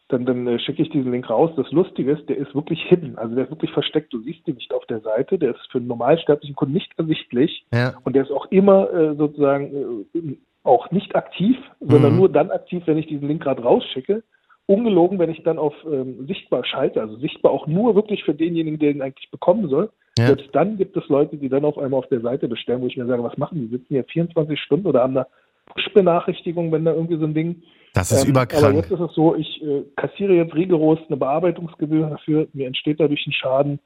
dann, 0.09 0.27
dann 0.27 0.47
äh, 0.47 0.59
schicke 0.59 0.83
ich 0.83 0.91
diesen 0.91 1.13
Link 1.13 1.31
raus. 1.31 1.51
Das 1.57 1.71
Lustige 1.71 2.13
ist, 2.13 2.29
der 2.29 2.37
ist 2.37 2.55
wirklich 2.55 2.83
hidden, 2.89 3.17
also 3.17 3.35
der 3.35 3.45
ist 3.45 3.51
wirklich 3.51 3.71
versteckt. 3.71 4.13
Du 4.13 4.21
siehst 4.21 4.47
ihn 4.49 4.57
nicht 4.57 4.73
auf 4.75 4.85
der 4.87 5.01
Seite, 5.01 5.39
der 5.39 5.51
ist 5.51 5.71
für 5.71 5.79
einen 5.79 5.87
normalsterblichen 5.87 6.57
Kunden 6.57 6.75
nicht 6.75 6.93
ersichtlich 6.99 7.65
ja. 7.73 7.95
und 8.05 8.17
der 8.17 8.25
ist 8.25 8.33
auch 8.33 8.47
immer 8.51 8.93
äh, 8.93 9.15
sozusagen 9.15 10.07
äh, 10.15 10.37
auch 10.65 10.91
nicht 10.91 11.15
aktiv, 11.15 11.57
sondern 11.81 12.13
mhm. 12.13 12.19
nur 12.19 12.29
dann 12.29 12.51
aktiv, 12.51 12.83
wenn 12.87 12.99
ich 12.99 13.07
diesen 13.07 13.29
Link 13.29 13.43
gerade 13.43 13.63
rausschicke 13.63 14.23
ungelogen, 14.67 15.19
wenn 15.19 15.31
ich 15.31 15.43
dann 15.43 15.59
auf 15.59 15.75
ähm, 15.85 16.27
sichtbar 16.27 16.65
schalte, 16.65 17.01
also 17.01 17.17
sichtbar 17.17 17.53
auch 17.53 17.67
nur 17.67 17.95
wirklich 17.95 18.25
für 18.25 18.35
denjenigen, 18.35 18.79
der 18.79 18.91
ihn 18.91 19.03
eigentlich 19.03 19.31
bekommen 19.31 19.69
soll, 19.69 19.91
ja. 20.19 20.27
selbst 20.27 20.49
dann 20.53 20.77
gibt 20.79 20.97
es 20.97 21.09
Leute, 21.09 21.37
die 21.37 21.49
dann 21.49 21.65
auf 21.65 21.79
einmal 21.79 21.99
auf 21.99 22.09
der 22.09 22.21
Seite 22.21 22.49
bestellen, 22.49 22.81
wo 22.81 22.87
ich 22.87 22.97
mir 22.97 23.07
sage, 23.07 23.23
was 23.23 23.37
machen 23.37 23.61
die? 23.61 23.67
Sitzen 23.69 23.95
hier 23.95 24.05
24 24.05 24.59
Stunden 24.59 24.87
oder 24.87 25.03
haben 25.03 25.15
da 25.15 25.27
Push-Benachrichtigung, 25.67 26.73
wenn 26.73 26.85
da 26.85 26.93
irgendwie 26.93 27.19
so 27.19 27.25
ein 27.25 27.35
Ding. 27.35 27.63
Das 27.95 28.11
ist 28.11 28.25
ähm, 28.25 28.31
überkrank. 28.31 28.65
Aber 28.65 28.75
jetzt 28.75 28.91
ist 28.91 29.01
es 29.01 29.15
so, 29.15 29.35
ich 29.35 29.63
äh, 29.63 29.83
kassiere 29.97 30.35
jetzt 30.35 30.55
rigoros 30.55 30.99
eine 31.09 31.17
Bearbeitungsgebühr 31.17 32.09
dafür, 32.09 32.49
mir 32.53 32.67
entsteht 32.67 33.01
dadurch 33.01 33.27
ein 33.27 33.33
Schaden, 33.33 33.79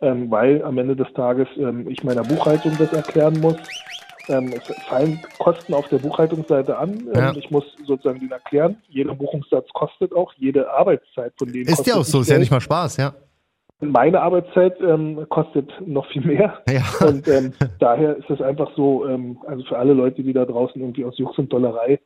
ähm, 0.00 0.30
weil 0.30 0.62
am 0.62 0.78
Ende 0.78 0.96
des 0.96 1.12
Tages 1.14 1.48
ähm, 1.56 1.88
ich 1.88 2.02
meiner 2.04 2.22
Buchhaltung 2.22 2.72
das 2.78 2.92
erklären 2.92 3.38
muss. 3.40 3.56
Ähm, 4.28 4.52
es 4.52 4.74
fallen 4.86 5.20
Kosten 5.38 5.74
auf 5.74 5.88
der 5.88 5.98
Buchhaltungsseite 5.98 6.76
an. 6.76 6.90
Ähm, 6.90 7.14
ja. 7.14 7.34
Ich 7.36 7.50
muss 7.50 7.64
sozusagen 7.84 8.20
den 8.20 8.30
erklären. 8.30 8.76
Jeder 8.88 9.14
Buchungssatz 9.14 9.68
kostet 9.72 10.14
auch, 10.14 10.32
jede 10.36 10.70
Arbeitszeit 10.70 11.32
von 11.38 11.52
denen. 11.52 11.68
Ist 11.68 11.86
ja 11.86 11.96
auch 11.96 12.04
so, 12.04 12.20
ist 12.20 12.30
ja 12.30 12.38
nicht 12.38 12.50
mal 12.50 12.60
Spaß, 12.60 12.96
ja. 12.98 13.14
Meine 13.80 14.20
Arbeitszeit 14.20 14.78
ähm, 14.82 15.26
kostet 15.30 15.70
noch 15.86 16.06
viel 16.10 16.24
mehr. 16.24 16.62
Ja. 16.68 16.82
Und 17.06 17.26
ähm, 17.28 17.54
daher 17.78 18.16
ist 18.16 18.28
es 18.28 18.42
einfach 18.42 18.70
so, 18.76 19.08
ähm, 19.08 19.38
also 19.46 19.64
für 19.64 19.78
alle 19.78 19.94
Leute, 19.94 20.22
die 20.22 20.34
da 20.34 20.44
draußen 20.44 20.80
irgendwie 20.80 21.04
aus 21.04 21.16
Jux 21.18 21.38
und 21.38 21.50
Dollerei 21.50 21.98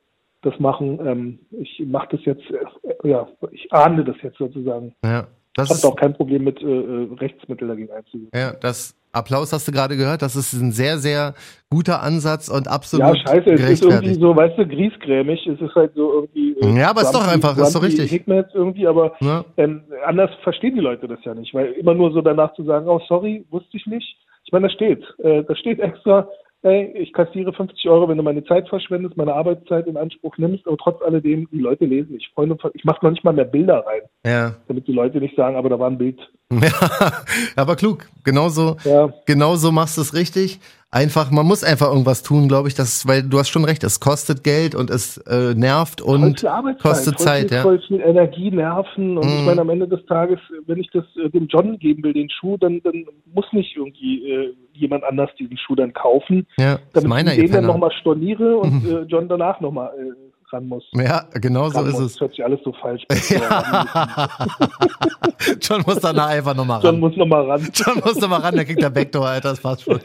das 0.42 0.58
machen, 0.60 1.00
ähm, 1.04 1.38
ich 1.50 1.82
mache 1.86 2.16
das 2.16 2.24
jetzt, 2.24 2.44
äh, 2.50 3.08
ja, 3.08 3.26
ich 3.50 3.72
ahne 3.72 4.04
das 4.04 4.16
jetzt 4.22 4.38
sozusagen. 4.38 4.94
Ja. 5.04 5.26
Das 5.54 5.70
ich 5.70 5.82
habe 5.82 5.92
auch 5.92 5.96
kein 5.96 6.14
Problem 6.14 6.44
mit 6.44 6.60
äh, 6.62 6.66
äh, 6.66 7.08
Rechtsmitteln 7.14 7.68
dagegen 7.68 7.92
einzugehen. 7.92 8.30
Ja, 8.34 8.52
das 8.52 8.96
Applaus 9.14 9.52
hast 9.52 9.68
du 9.68 9.72
gerade 9.72 9.96
gehört. 9.96 10.22
Das 10.22 10.36
ist 10.36 10.52
ein 10.52 10.72
sehr, 10.72 10.98
sehr 10.98 11.34
guter 11.70 12.02
Ansatz 12.02 12.48
und 12.48 12.68
absolut. 12.68 13.06
Ja, 13.06 13.16
scheiße, 13.16 13.50
es 13.50 13.70
ist 13.70 13.84
irgendwie 13.84 14.14
so, 14.14 14.34
weißt 14.34 14.58
du, 14.58 14.66
griesgrämig. 14.66 15.46
Es 15.46 15.60
ist 15.60 15.74
halt 15.74 15.92
so 15.94 16.12
irgendwie. 16.12 16.56
Äh, 16.60 16.78
ja, 16.78 16.90
aber 16.90 17.02
es 17.02 17.08
ist 17.08 17.14
doch 17.14 17.26
einfach, 17.26 17.56
ist 17.58 17.74
doch 17.74 17.82
richtig. 17.82 18.10
jetzt 18.10 18.54
irgendwie, 18.54 18.86
aber 18.86 19.14
ja. 19.20 19.44
ähm, 19.56 19.82
anders 20.06 20.30
verstehen 20.42 20.74
die 20.74 20.80
Leute 20.80 21.08
das 21.08 21.18
ja 21.24 21.34
nicht, 21.34 21.54
weil 21.54 21.72
immer 21.72 21.94
nur 21.94 22.12
so 22.12 22.20
danach 22.20 22.54
zu 22.54 22.64
sagen, 22.64 22.88
oh 22.88 23.00
sorry, 23.08 23.44
wusste 23.50 23.76
ich 23.76 23.86
nicht. 23.86 24.16
Ich 24.44 24.52
meine, 24.52 24.68
da 24.68 24.74
steht, 24.74 25.02
äh, 25.18 25.42
da 25.42 25.56
steht 25.56 25.80
extra, 25.80 26.28
ey, 26.64 26.92
ich 26.96 27.12
kassiere 27.12 27.52
50 27.52 27.88
Euro, 27.88 28.08
wenn 28.08 28.16
du 28.16 28.22
meine 28.22 28.44
Zeit 28.44 28.68
verschwendest, 28.68 29.16
meine 29.16 29.34
Arbeitszeit 29.34 29.86
in 29.86 29.96
Anspruch 29.96 30.36
nimmst, 30.38 30.66
aber 30.66 30.76
trotz 30.76 31.02
alledem, 31.02 31.48
die 31.52 31.58
Leute 31.58 31.84
lesen. 31.84 32.16
Ich 32.16 32.30
freue 32.34 32.48
ich 32.74 32.84
mache 32.84 33.04
noch 33.04 33.10
nicht 33.10 33.24
mal 33.24 33.32
mehr 33.32 33.44
Bilder 33.44 33.84
rein. 33.86 34.02
Ja. 34.24 34.54
Damit 34.66 34.86
die 34.86 34.92
Leute 34.92 35.18
nicht 35.18 35.36
sagen, 35.36 35.56
aber 35.56 35.68
da 35.68 35.78
war 35.78 35.90
ein 35.90 35.98
Bild. 35.98 36.18
Ja, 37.56 37.62
aber 37.62 37.76
klug. 37.76 38.06
Genauso, 38.22 38.76
ja. 38.84 39.12
genauso 39.26 39.72
machst 39.72 39.96
du 39.96 40.02
es 40.02 40.14
richtig. 40.14 40.60
Einfach, 40.94 41.32
man 41.32 41.44
muss 41.44 41.64
einfach 41.64 41.88
irgendwas 41.88 42.22
tun, 42.22 42.46
glaube 42.46 42.68
ich, 42.68 42.74
das, 42.76 43.04
weil 43.08 43.24
du 43.24 43.40
hast 43.40 43.48
schon 43.48 43.64
recht, 43.64 43.82
es 43.82 43.98
kostet 43.98 44.44
Geld 44.44 44.76
und 44.76 44.90
es 44.90 45.16
äh, 45.26 45.52
nervt 45.52 46.00
und 46.00 46.46
kostet 46.80 47.18
Zeit. 47.18 47.50
Ja. 47.50 47.64
Energie, 47.90 48.52
Nerven 48.52 49.18
und 49.18 49.26
mm. 49.26 49.28
ich 49.28 49.40
mhm. 49.40 49.44
meine, 49.44 49.60
am 49.62 49.70
Ende 49.70 49.88
des 49.88 50.06
Tages, 50.06 50.38
wenn 50.66 50.78
ich 50.78 50.88
das 50.92 51.04
äh, 51.16 51.28
dem 51.30 51.48
John 51.48 51.80
geben 51.80 52.04
will, 52.04 52.12
den 52.12 52.30
Schuh, 52.30 52.56
dann, 52.58 52.80
dann 52.84 53.06
muss 53.34 53.44
nicht 53.50 53.76
irgendwie 53.76 54.30
äh, 54.30 54.54
jemand 54.72 55.02
anders 55.02 55.30
diesen 55.36 55.58
Schuh 55.58 55.74
dann 55.74 55.92
kaufen, 55.92 56.46
ja, 56.58 56.78
damit 56.92 57.26
ich 57.26 57.40
den 57.40 57.50
dann 57.50 57.66
nochmal 57.66 57.90
storniere 58.00 58.56
und 58.56 58.84
mhm. 58.84 58.90
äh, 58.96 59.02
John 59.08 59.28
danach 59.28 59.60
nochmal 59.60 59.90
äh, 59.98 60.12
ran 60.54 60.66
muss. 60.66 60.84
Ja, 60.94 61.24
genau 61.34 61.68
so 61.68 61.80
ist 61.84 61.92
muss. 61.92 62.00
es. 62.00 62.12
Das 62.12 62.20
hört 62.20 62.30
sich 62.30 62.44
alles 62.44 62.60
so 62.64 62.72
falsch 62.72 63.04
Ja. 63.30 64.28
John 65.60 65.82
muss 65.86 66.00
danach 66.00 66.28
einfach 66.28 66.54
nochmal 66.54 66.80
ran. 66.80 66.84
John 66.94 67.00
muss 67.00 67.16
nochmal 67.16 67.50
ran. 67.50 67.68
John 67.72 68.02
muss 68.04 68.20
nochmal 68.20 68.40
ran, 68.40 68.54
der 68.54 68.64
kriegt 68.64 68.82
der 68.82 68.90
Backdoor, 68.90 69.26
Alter, 69.26 69.50
das 69.50 69.60
passt 69.60 69.82
schon. 69.82 70.00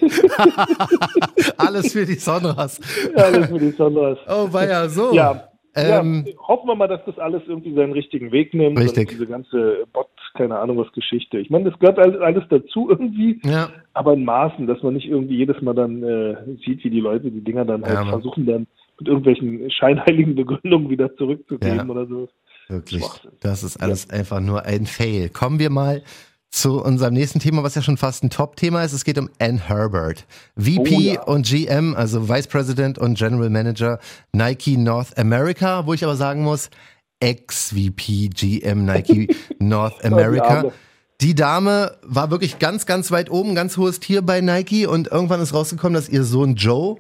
alles 1.57 1.93
für 1.93 2.05
die 2.05 2.15
Sonras. 2.15 2.79
Ja, 3.15 3.23
alles 3.23 3.47
für 3.47 3.59
die 3.59 3.71
Sonras. 3.71 4.17
Oh, 4.27 4.51
war 4.51 4.67
ja 4.67 4.89
so. 4.89 5.13
Ja. 5.13 5.49
Ähm, 5.75 6.25
ja, 6.25 6.33
hoffen 6.47 6.67
wir 6.67 6.75
mal, 6.75 6.87
dass 6.87 7.03
das 7.05 7.17
alles 7.19 7.43
irgendwie 7.47 7.73
seinen 7.73 7.93
richtigen 7.93 8.31
Weg 8.31 8.53
nimmt. 8.53 8.79
Richtig. 8.79 9.09
diese 9.09 9.27
ganze 9.27 9.85
Bot, 9.93 10.07
keine 10.33 10.57
Ahnung 10.57 10.77
was 10.77 10.91
Geschichte. 10.93 11.37
Ich 11.37 11.49
meine, 11.49 11.69
das 11.69 11.79
gehört 11.79 11.99
alles 11.99 12.43
dazu 12.49 12.89
irgendwie, 12.89 13.39
ja. 13.43 13.69
aber 13.93 14.13
in 14.13 14.25
Maßen, 14.25 14.65
dass 14.65 14.81
man 14.81 14.95
nicht 14.95 15.07
irgendwie 15.07 15.37
jedes 15.37 15.61
Mal 15.61 15.75
dann 15.75 16.03
äh, 16.03 16.35
sieht, 16.65 16.83
wie 16.83 16.89
die 16.89 16.99
Leute 16.99 17.29
die 17.29 17.43
Dinger 17.43 17.65
dann 17.65 17.83
halt 17.83 17.93
ja, 17.93 18.05
versuchen 18.05 18.45
dann 18.47 18.67
mit 18.99 19.07
irgendwelchen 19.07 19.69
scheinheiligen 19.71 20.35
Begründungen 20.35 20.89
wieder 20.89 21.15
zurückzugeben 21.15 21.77
ja, 21.77 21.85
oder 21.85 22.05
so. 22.07 22.29
Wirklich. 22.67 23.03
Das 23.39 23.63
ist 23.63 23.77
alles 23.77 24.07
ja. 24.09 24.17
einfach 24.17 24.39
nur 24.39 24.65
ein 24.65 24.85
Fail. 24.85 25.29
Kommen 25.29 25.59
wir 25.59 25.69
mal 25.69 26.03
zu 26.51 26.81
unserem 26.83 27.13
nächsten 27.13 27.39
Thema, 27.39 27.63
was 27.63 27.75
ja 27.75 27.81
schon 27.81 27.97
fast 27.97 28.23
ein 28.23 28.29
Top-Thema 28.29 28.83
ist. 28.83 28.93
Es 28.93 29.03
geht 29.03 29.17
um 29.17 29.29
Ann 29.39 29.67
Herbert. 29.67 30.25
VP 30.57 30.95
oh, 30.95 30.99
ja. 30.99 31.23
und 31.23 31.45
GM, 31.45 31.95
also 31.95 32.27
Vice 32.27 32.47
President 32.47 32.97
und 32.97 33.17
General 33.17 33.49
Manager 33.49 33.99
Nike 34.33 34.77
North 34.77 35.17
America, 35.17 35.85
wo 35.85 35.93
ich 35.93 36.03
aber 36.03 36.15
sagen 36.15 36.43
muss, 36.43 36.69
Ex-VP 37.19 38.29
GM 38.29 38.85
Nike 38.85 39.35
North 39.59 40.03
America. 40.03 40.71
Die 41.21 41.35
Dame 41.35 41.97
war 42.01 42.31
wirklich 42.31 42.59
ganz, 42.59 42.85
ganz 42.85 43.11
weit 43.11 43.29
oben, 43.29 43.53
ganz 43.53 43.77
hohes 43.77 43.99
Tier 43.99 44.21
bei 44.21 44.41
Nike 44.41 44.87
und 44.87 45.09
irgendwann 45.09 45.41
ist 45.41 45.53
rausgekommen, 45.53 45.93
dass 45.93 46.07
ihr 46.07 46.23
Sohn 46.23 46.55
Joe 46.55 46.97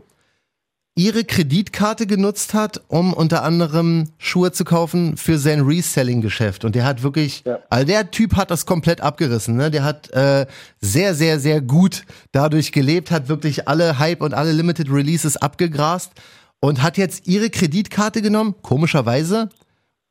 ihre 0.99 1.23
Kreditkarte 1.23 2.05
genutzt 2.07 2.53
hat, 2.53 2.81
um 2.89 3.13
unter 3.13 3.43
anderem 3.43 4.09
Schuhe 4.17 4.51
zu 4.51 4.65
kaufen 4.65 5.15
für 5.15 5.37
sein 5.37 5.61
Reselling-Geschäft. 5.61 6.65
Und 6.65 6.75
der 6.75 6.83
hat 6.83 7.03
wirklich, 7.03 7.43
Ja. 7.45 7.59
also 7.69 7.85
der 7.87 8.11
Typ 8.11 8.35
hat 8.35 8.51
das 8.51 8.65
komplett 8.65 8.99
abgerissen. 8.99 9.55
Ne? 9.55 9.71
Der 9.71 9.85
hat 9.85 10.11
äh, 10.11 10.45
sehr, 10.81 11.15
sehr, 11.15 11.39
sehr 11.39 11.61
gut 11.61 12.03
dadurch 12.33 12.73
gelebt, 12.73 13.11
hat 13.11 13.29
wirklich 13.29 13.67
alle 13.69 13.97
Hype 13.97 14.21
und 14.21 14.33
alle 14.33 14.51
Limited 14.51 14.91
Releases 14.91 15.37
abgegrast 15.37 16.11
und 16.59 16.83
hat 16.83 16.97
jetzt 16.97 17.27
ihre 17.29 17.49
Kreditkarte 17.49 18.21
genommen, 18.21 18.55
komischerweise, 18.61 19.47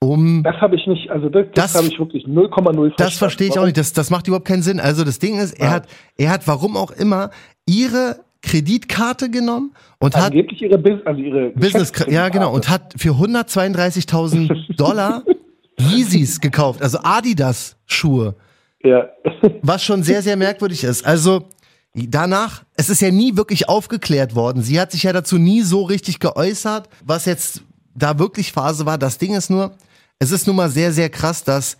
um 0.00 0.42
Das 0.42 0.56
habe 0.62 0.76
ich 0.76 0.86
nicht, 0.86 1.10
also 1.10 1.28
das, 1.28 1.46
das, 1.54 1.72
Das- 1.72 1.74
habe 1.82 1.88
ich 1.92 1.98
wirklich 1.98 2.24
0,0 2.26 2.92
das 2.96 3.14
verstehe 3.18 3.48
ich 3.48 3.58
auch 3.58 3.64
nicht. 3.66 3.76
Das, 3.76 3.92
das 3.92 4.08
macht 4.08 4.26
überhaupt 4.26 4.46
keinen 4.48 4.62
Sinn. 4.62 4.80
Also 4.80 5.04
das 5.04 5.18
Ding 5.18 5.38
ist, 5.38 5.52
er 5.60 5.66
Ja. 5.66 5.72
hat, 5.72 5.86
er 6.16 6.30
hat, 6.30 6.46
warum 6.46 6.78
auch 6.78 6.92
immer, 6.92 7.30
ihre 7.66 8.20
Kreditkarte 8.42 9.30
genommen 9.30 9.74
und 9.98 10.16
hat 10.16 10.26
Angeblich 10.32 10.62
ihre, 10.62 10.78
Bus 10.78 11.00
also 11.04 11.20
ihre 11.20 11.50
Business, 11.50 11.92
ja 12.08 12.28
genau, 12.28 12.52
und 12.54 12.68
hat 12.68 12.94
für 12.96 13.10
132.000 13.12 14.76
Dollar 14.76 15.24
Yeezys 15.78 16.40
gekauft, 16.40 16.82
also 16.82 16.98
Adidas 17.02 17.76
Schuhe, 17.86 18.34
Ja. 18.82 19.08
was 19.62 19.82
schon 19.82 20.02
sehr, 20.02 20.22
sehr 20.22 20.36
merkwürdig 20.36 20.84
ist. 20.84 21.04
Also 21.06 21.44
danach, 21.94 22.64
es 22.74 22.90
ist 22.90 23.00
ja 23.00 23.10
nie 23.10 23.36
wirklich 23.36 23.68
aufgeklärt 23.68 24.34
worden. 24.34 24.62
Sie 24.62 24.80
hat 24.80 24.92
sich 24.92 25.02
ja 25.04 25.12
dazu 25.12 25.38
nie 25.38 25.62
so 25.62 25.82
richtig 25.82 26.20
geäußert, 26.20 26.88
was 27.04 27.24
jetzt 27.26 27.62
da 27.94 28.18
wirklich 28.18 28.52
Phase 28.52 28.86
war. 28.86 28.98
Das 28.98 29.18
Ding 29.18 29.34
ist 29.34 29.50
nur, 29.50 29.72
es 30.18 30.30
ist 30.30 30.46
nun 30.46 30.56
mal 30.56 30.68
sehr, 30.68 30.92
sehr 30.92 31.10
krass, 31.10 31.42
dass 31.44 31.76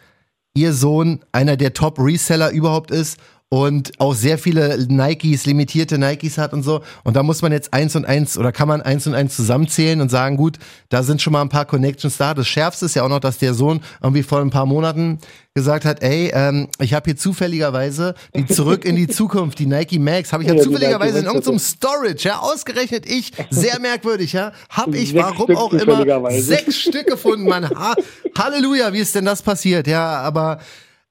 ihr 0.55 0.73
Sohn 0.73 1.21
einer 1.31 1.57
der 1.57 1.73
Top-Reseller 1.73 2.51
überhaupt 2.51 2.91
ist 2.91 3.19
und 3.51 3.99
auch 3.99 4.15
sehr 4.15 4.37
viele 4.37 4.87
Nikes, 4.89 5.47
limitierte 5.47 5.97
Nikes 5.99 6.37
hat 6.37 6.53
und 6.53 6.63
so. 6.63 6.83
Und 7.03 7.17
da 7.17 7.23
muss 7.23 7.41
man 7.41 7.51
jetzt 7.51 7.73
eins 7.73 7.97
und 7.97 8.05
eins 8.05 8.37
oder 8.37 8.53
kann 8.53 8.69
man 8.69 8.83
eins 8.83 9.07
und 9.07 9.15
eins 9.15 9.37
zusammenzählen 9.37 10.03
und 10.03 10.11
sagen, 10.11 10.37
gut, 10.37 10.59
da 10.91 11.03
sind 11.03 11.23
schon 11.23 11.33
mal 11.33 11.41
ein 11.41 11.49
paar 11.49 11.65
Connections 11.65 12.19
da. 12.19 12.35
Das 12.35 12.47
Schärfste 12.47 12.85
ist 12.85 12.95
ja 12.95 13.05
auch 13.05 13.09
noch, 13.09 13.21
dass 13.21 13.39
der 13.39 13.55
Sohn 13.55 13.81
irgendwie 14.03 14.23
vor 14.23 14.41
ein 14.41 14.51
paar 14.51 14.67
Monaten 14.67 15.19
gesagt 15.55 15.87
hat, 15.87 16.03
ey, 16.03 16.31
ähm, 16.35 16.69
ich 16.79 16.93
habe 16.93 17.07
hier 17.07 17.17
zufälligerweise 17.17 18.15
die 18.37 18.47
zurück 18.47 18.85
in 18.85 18.97
die 18.97 19.09
Zukunft, 19.09 19.59
die 19.59 19.67
Nike 19.67 19.99
Max, 19.99 20.33
habe 20.33 20.43
ich 20.43 20.49
ja, 20.49 20.55
Ja, 20.55 20.63
zufälligerweise 20.63 21.19
in 21.21 21.25
irgendeinem 21.25 21.59
Storage, 21.59 22.29
ja, 22.29 22.39
ausgerechnet 22.41 23.07
ich, 23.11 23.33
sehr 23.51 23.81
merkwürdig, 23.81 24.35
ja, 24.35 24.53
habe 24.69 24.99
ich, 24.99 25.11
Sechs 25.11 25.25
warum 25.25 25.47
Stück 25.47 25.57
auch 25.57 25.73
immer, 25.73 26.31
sechs 26.33 26.77
Stück 26.77 27.07
gefunden, 27.07 27.49
Mann. 27.49 27.69
Ha 27.71 27.95
Halleluja, 28.37 28.93
wie 28.93 28.99
ist 28.99 29.15
denn 29.15 29.25
das 29.25 29.43
passiert? 29.43 29.87
Ja, 29.89 30.21
aber 30.21 30.59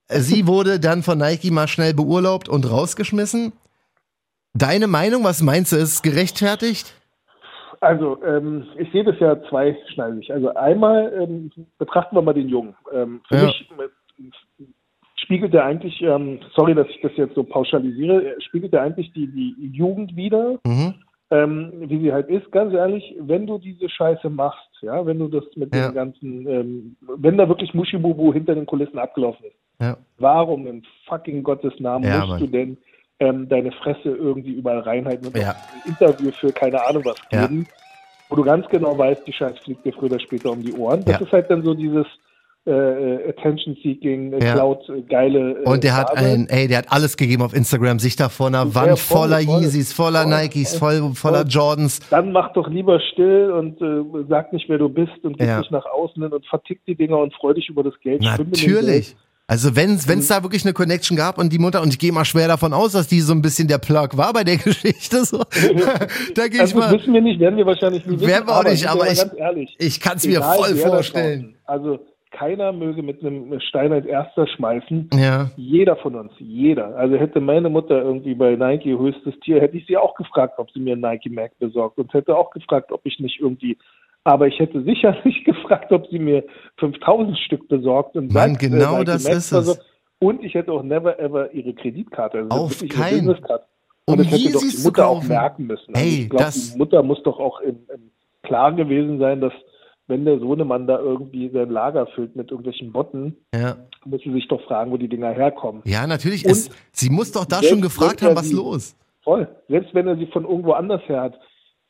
sie 0.08 0.46
wurde 0.46 0.80
dann 0.80 1.02
von 1.02 1.18
Nike 1.18 1.50
mal 1.50 1.68
schnell 1.68 1.94
beurlaubt 1.94 2.48
und 2.48 2.70
rausgeschmissen. 2.70 3.52
Deine 4.54 4.86
Meinung, 4.86 5.24
was 5.24 5.42
meinst 5.42 5.72
du, 5.72 5.76
ist 5.76 6.02
gerechtfertigt? 6.02 6.94
Also, 7.80 8.20
ähm, 8.24 8.66
ich 8.76 8.90
sehe 8.90 9.04
das 9.04 9.18
ja 9.20 9.40
zweischneidig. 9.48 10.32
Also 10.32 10.52
einmal 10.54 11.12
ähm, 11.16 11.50
betrachten 11.78 12.16
wir 12.16 12.22
mal 12.22 12.32
den 12.32 12.48
Jungen. 12.48 12.74
Ähm, 12.92 13.20
für 13.28 13.36
Ja. 13.36 13.42
mich 13.42 13.70
äh, 13.78 14.24
spiegelt 15.16 15.54
er 15.54 15.64
eigentlich, 15.64 16.00
ähm, 16.02 16.40
sorry, 16.56 16.74
dass 16.74 16.88
ich 16.88 17.00
das 17.02 17.12
jetzt 17.16 17.34
so 17.36 17.44
pauschalisiere, 17.44 18.34
er 18.34 18.40
spiegelt 18.40 18.72
er 18.72 18.82
eigentlich 18.82 19.12
die, 19.12 19.28
die 19.28 19.54
Jugend 19.72 20.16
wieder, 20.16 20.58
Mhm. 20.66 20.94
ähm, 21.30 21.72
wie 21.86 22.00
sie 22.00 22.12
halt 22.12 22.28
ist. 22.30 22.50
Ganz 22.50 22.72
ehrlich, 22.74 23.14
wenn 23.20 23.46
du 23.46 23.58
diese 23.58 23.88
Scheiße 23.88 24.28
machst, 24.28 24.70
ja, 24.80 25.04
wenn 25.06 25.18
du 25.20 25.28
das 25.28 25.44
mit 25.54 25.72
Ja. 25.72 25.88
dem 25.88 25.94
ganzen, 25.94 26.48
ähm, 26.48 26.96
wenn 27.16 27.36
da 27.36 27.48
wirklich 27.48 27.74
Muschibubu 27.74 28.32
hinter 28.32 28.54
den 28.56 28.66
Kulissen 28.66 28.98
abgelaufen 28.98 29.44
ist, 29.46 29.56
Ja. 29.80 29.96
warum 30.18 30.66
in 30.66 30.82
fucking 31.06 31.42
Gottes 31.42 31.72
Namen 31.78 32.04
Ja, 32.04 32.18
musst 32.18 32.28
Mann. 32.30 32.40
du 32.40 32.46
denn 32.48 32.78
ähm, 33.20 33.48
deine 33.48 33.72
Fresse 33.72 34.08
irgendwie 34.10 34.52
überall 34.52 34.80
reinhalten 34.80 35.26
und 35.28 35.36
Ja. 35.36 35.50
ein 35.50 35.90
Interview 35.92 36.30
für 36.40 36.52
keine 36.52 36.84
Ahnung 36.86 37.04
was 37.04 37.16
geben, 37.30 37.66
wo 38.28 38.36
du 38.36 38.42
ganz 38.44 38.66
genau 38.68 38.96
weißt, 38.98 39.22
die 39.26 39.32
Scheiß 39.32 39.58
fliegt 39.64 39.84
dir 39.84 39.92
früher 39.92 40.10
oder 40.10 40.20
später 40.20 40.50
um 40.52 40.62
die 40.62 40.72
Ohren. 40.72 41.04
Das 41.04 41.20
ist 41.20 41.32
halt 41.32 41.50
dann 41.50 41.62
so 41.64 41.74
dieses 41.74 42.06
äh, 42.66 42.70
äh, 42.70 43.28
Attention-Seeking, 43.30 44.34
äh, 44.34 44.44
Ja. 44.44 44.52
Cloud, 44.54 44.88
äh, 44.90 45.00
geile 45.02 45.52
äh, 45.62 45.64
Und 45.64 45.84
der 45.84 45.96
hat 45.96 46.10
Phase. 46.10 46.26
ein, 46.26 46.48
ey, 46.50 46.68
der 46.68 46.78
hat 46.78 46.92
alles 46.92 47.16
gegeben 47.16 47.42
auf 47.42 47.54
Instagram, 47.54 47.98
sich 47.98 48.14
da 48.16 48.28
vor 48.28 48.48
einer 48.48 48.74
Wand 48.74 48.98
voll, 48.98 49.20
voller 49.30 49.40
voll. 49.40 49.62
Yeezys, 49.62 49.92
voller 49.94 50.24
Voll, 50.24 50.42
Nikes, 50.42 50.76
voll, 50.76 51.14
voller 51.14 51.38
voll. 51.38 51.48
Jordans. 51.48 52.00
Dann 52.10 52.30
mach 52.30 52.52
doch 52.52 52.68
lieber 52.68 53.00
still 53.00 53.52
und 53.52 53.80
äh, 53.80 54.26
sag 54.28 54.52
nicht, 54.52 54.68
wer 54.68 54.76
du 54.78 54.90
bist 54.90 55.12
und 55.22 55.38
gib 55.38 55.46
Ja. 55.46 55.60
dich 55.62 55.70
nach 55.70 55.86
außen 55.86 56.22
hin 56.22 56.32
und 56.32 56.44
vertick 56.46 56.84
die 56.86 56.94
Dinger 56.94 57.18
und 57.18 57.32
freu 57.32 57.54
dich 57.54 57.68
über 57.70 57.82
das 57.84 57.98
Geld. 58.00 58.20
Natürlich. 58.22 59.16
Also 59.50 59.74
wenn 59.76 59.92
es 59.94 60.28
da 60.28 60.42
wirklich 60.42 60.64
eine 60.66 60.74
Connection 60.74 61.16
gab 61.16 61.38
und 61.38 61.50
die 61.54 61.58
Mutter, 61.58 61.80
und 61.80 61.88
ich 61.88 61.98
gehe 61.98 62.12
mal 62.12 62.26
schwer 62.26 62.48
davon 62.48 62.74
aus, 62.74 62.92
dass 62.92 63.08
die 63.08 63.20
so 63.20 63.32
ein 63.32 63.40
bisschen 63.40 63.66
der 63.66 63.78
Plug 63.78 64.08
war 64.12 64.34
bei 64.34 64.44
der 64.44 64.56
Geschichte, 64.64 65.24
so, 65.24 65.38
da 66.34 66.48
gehe 66.48 66.56
ich 66.56 66.60
Also, 66.60 66.78
das 66.80 66.90
mal, 66.90 66.92
wissen 66.98 67.14
wir 67.14 67.22
nicht, 67.22 67.40
werden 67.40 67.56
wir 67.56 67.64
wahrscheinlich 67.64 68.04
nie 68.04 68.16
wissen. 68.16 68.26
Werden 68.28 68.46
wir 68.46 68.54
auch 68.58 68.64
nicht, 68.64 68.86
aber 68.86 69.10
ich- 69.10 69.24
ehrlich, 69.38 69.74
ich 69.78 70.00
kann 70.00 70.18
es 70.18 70.26
mir 70.26 70.42
voll 70.42 70.74
vorstellen. 70.76 71.54
Also 71.64 71.98
keiner 72.30 72.72
möge 72.74 73.02
mit 73.02 73.24
einem 73.24 73.58
Stein 73.60 73.90
als 73.90 74.04
erster 74.04 74.46
schmeißen. 74.46 75.08
Ja, 75.14 75.50
Jeder 75.56 75.96
von 75.96 76.14
uns, 76.14 76.30
jeder. 76.38 76.94
Also 76.96 77.16
hätte 77.16 77.40
meine 77.40 77.70
Mutter 77.70 78.02
irgendwie 78.02 78.34
bei 78.34 78.54
Nike 78.54 78.98
höchstes 78.98 79.32
Tier, 79.40 79.62
hätte 79.62 79.78
ich 79.78 79.86
sie 79.86 79.96
auch 79.96 80.14
gefragt, 80.14 80.58
ob 80.58 80.70
sie 80.72 80.78
mir 80.80 80.92
einen 80.92 81.00
Nike 81.00 81.30
Mac 81.30 81.58
besorgt 81.58 81.96
und 81.96 82.12
hätte 82.12 82.36
auch 82.36 82.50
gefragt, 82.50 82.92
ob 82.92 83.00
ich 83.04 83.18
nicht 83.18 83.40
irgendwie, 83.40 83.78
aber 84.24 84.46
ich 84.46 84.58
hätte 84.58 84.82
sicherlich 84.82 85.44
gefragt, 85.44 85.92
ob 85.92 86.06
sie 86.08 86.18
mir 86.18 86.44
5000 86.78 87.38
Stück 87.38 87.68
besorgt 87.68 88.16
und 88.16 88.32
Mann, 88.32 88.50
sagt, 88.50 88.60
genau 88.60 88.92
Nike 88.98 89.04
das 89.06 89.24
ist 89.24 89.28
es. 89.28 89.50
besorgt. 89.50 89.84
Und 90.20 90.42
ich 90.44 90.54
hätte 90.54 90.72
auch 90.72 90.82
never 90.82 91.18
ever 91.20 91.52
ihre 91.54 91.72
Kreditkarte, 91.74 92.38
also 92.38 92.50
Auf 92.50 92.82
keinen. 92.88 93.26
Businesscard. 93.26 93.62
Um 94.06 94.14
Und 94.14 94.18
das 94.20 94.26
hätte 94.32 94.52
doch 94.52 94.60
die 94.60 94.82
Mutter 94.82 95.06
auch 95.08 95.22
merken 95.22 95.66
müssen. 95.66 95.94
Also 95.94 96.06
Ey, 96.08 96.22
ich 96.22 96.30
glaube, 96.30 96.44
das- 96.44 96.72
die 96.72 96.78
Mutter 96.78 97.02
muss 97.02 97.22
doch 97.22 97.38
auch 97.38 97.60
im, 97.60 97.76
im 97.94 98.10
klar 98.42 98.72
gewesen 98.72 99.18
sein, 99.18 99.40
dass 99.40 99.52
wenn 100.08 100.24
der 100.24 100.38
Sohnemann 100.38 100.86
da 100.86 100.98
irgendwie 100.98 101.50
sein 101.50 101.68
Lager 101.68 102.06
füllt 102.06 102.34
mit 102.34 102.50
irgendwelchen 102.50 102.90
Botten, 102.92 103.36
ja. 103.54 103.76
muss 104.06 104.22
sie 104.22 104.32
sich 104.32 104.48
doch 104.48 104.62
fragen, 104.62 104.90
wo 104.90 104.96
die 104.96 105.08
Dinger 105.08 105.30
herkommen. 105.32 105.82
Ja, 105.84 106.06
natürlich. 106.06 106.46
Und 106.46 106.52
Es, 106.52 106.70
sie 106.92 107.10
muss 107.10 107.30
doch 107.32 107.44
da 107.44 107.62
schon 107.62 107.82
gefragt 107.82 108.22
haben, 108.22 108.34
was 108.34 108.48
die- 108.48 108.54
los. 108.54 108.96
Voll. 109.22 109.46
Selbst 109.68 109.92
wenn 109.94 110.08
er 110.08 110.16
sie 110.16 110.26
von 110.28 110.44
irgendwo 110.44 110.72
anders 110.72 111.02
her 111.06 111.20
hat, 111.20 111.38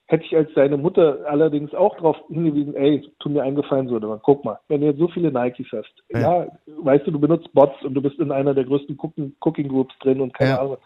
hätte 0.09 0.25
ich 0.25 0.35
als 0.37 0.49
seine 0.55 0.77
Mutter 0.77 1.19
allerdings 1.27 1.73
auch 1.75 1.95
darauf 1.97 2.17
hingewiesen, 2.29 2.75
ey, 2.75 3.07
tu 3.21 3.29
mir 3.29 3.43
einen 3.43 3.57
Gefallen, 3.57 3.89
so, 3.89 3.97
aber 3.97 4.19
guck 4.19 4.45
mal, 4.45 4.59
wenn 4.69 4.81
du 4.81 4.87
jetzt 4.89 4.99
so 4.99 5.09
viele 5.09 5.31
Nikes 5.31 5.67
hast, 5.73 5.93
Ja. 6.11 6.19
ja, 6.45 6.47
weißt 6.83 7.07
du, 7.07 7.11
du 7.13 7.21
benutzt 7.21 7.53
Bots 7.53 7.83
und 7.85 7.95
du 7.95 8.01
bist 8.03 8.19
in 8.19 8.33
einer 8.33 8.55
der 8.55 8.65
größten 8.65 8.97
Cooking, 8.99 9.35
Cooking 9.41 9.69
Groups 9.69 9.95
drin 10.01 10.21
und 10.21 10.33
keine 10.35 10.51
Ja. 10.51 10.61
Ahnung. 10.61 10.79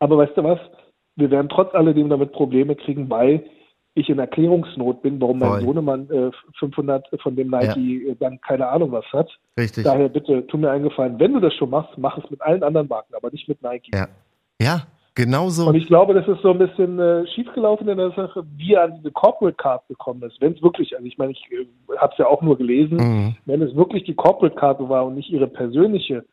Aber 0.00 0.18
weißt 0.18 0.36
du 0.36 0.42
was? 0.44 0.58
Wir 1.16 1.30
werden 1.30 1.48
trotz 1.48 1.72
alledem 1.74 2.08
damit 2.08 2.32
Probleme 2.32 2.74
kriegen, 2.74 3.08
weil 3.08 3.44
ich 3.96 4.08
in 4.08 4.18
Erklärungsnot 4.18 5.02
bin, 5.02 5.20
warum 5.20 5.38
Voll. 5.38 5.50
mein 5.50 5.64
Sohnemann 5.64 6.10
äh, 6.10 6.30
500 6.58 7.08
von 7.22 7.36
dem 7.36 7.50
Nike 7.50 8.08
äh, 8.08 8.16
dann 8.18 8.40
keine 8.40 8.66
Ahnung 8.66 8.90
was 8.90 9.04
hat. 9.12 9.30
Richtig. 9.56 9.84
Daher 9.84 10.08
bitte, 10.08 10.44
tu 10.48 10.58
mir 10.58 10.72
einen 10.72 10.82
Gefallen. 10.82 11.20
Wenn 11.20 11.32
du 11.32 11.38
das 11.38 11.54
schon 11.54 11.70
machst, 11.70 11.96
mach 11.96 12.18
es 12.18 12.28
mit 12.28 12.40
allen 12.42 12.64
anderen 12.64 12.88
Marken, 12.88 13.14
aber 13.14 13.30
nicht 13.30 13.48
mit 13.48 13.62
Nike. 13.62 13.92
Ja. 13.94 14.08
Ja, 14.60 14.82
genau 15.14 15.48
so. 15.48 15.66
Und 15.68 15.74
ich 15.74 15.86
glaube, 15.86 16.14
das 16.14 16.26
ist 16.28 16.42
so 16.42 16.50
ein 16.50 16.58
bisschen 16.58 16.98
äh, 16.98 17.26
schiefgelaufen 17.28 17.88
in 17.88 17.98
der 17.98 18.10
Sache, 18.12 18.44
wie 18.56 18.74
er 18.74 18.84
an 18.84 18.94
diese 18.98 19.10
Corporate 19.12 19.56
Card 19.56 19.86
gekommen 19.88 20.22
ist. 20.22 20.40
Wenn 20.40 20.52
es 20.52 20.62
wirklich, 20.62 20.94
also 20.94 21.06
ich 21.06 21.18
meine, 21.18 21.32
ich 21.32 21.44
äh, 21.50 21.66
habe 21.98 22.12
es 22.12 22.18
ja 22.18 22.26
auch 22.26 22.42
nur 22.42 22.56
gelesen, 22.58 22.96
Mhm. 22.96 23.36
wenn 23.46 23.62
es 23.62 23.74
wirklich 23.74 24.04
die 24.04 24.14
Corporate 24.14 24.56
Card 24.56 24.80
war 24.88 25.06
und 25.06 25.14
nicht 25.14 25.30
ihre 25.30 25.46
persönliche, 25.46 26.24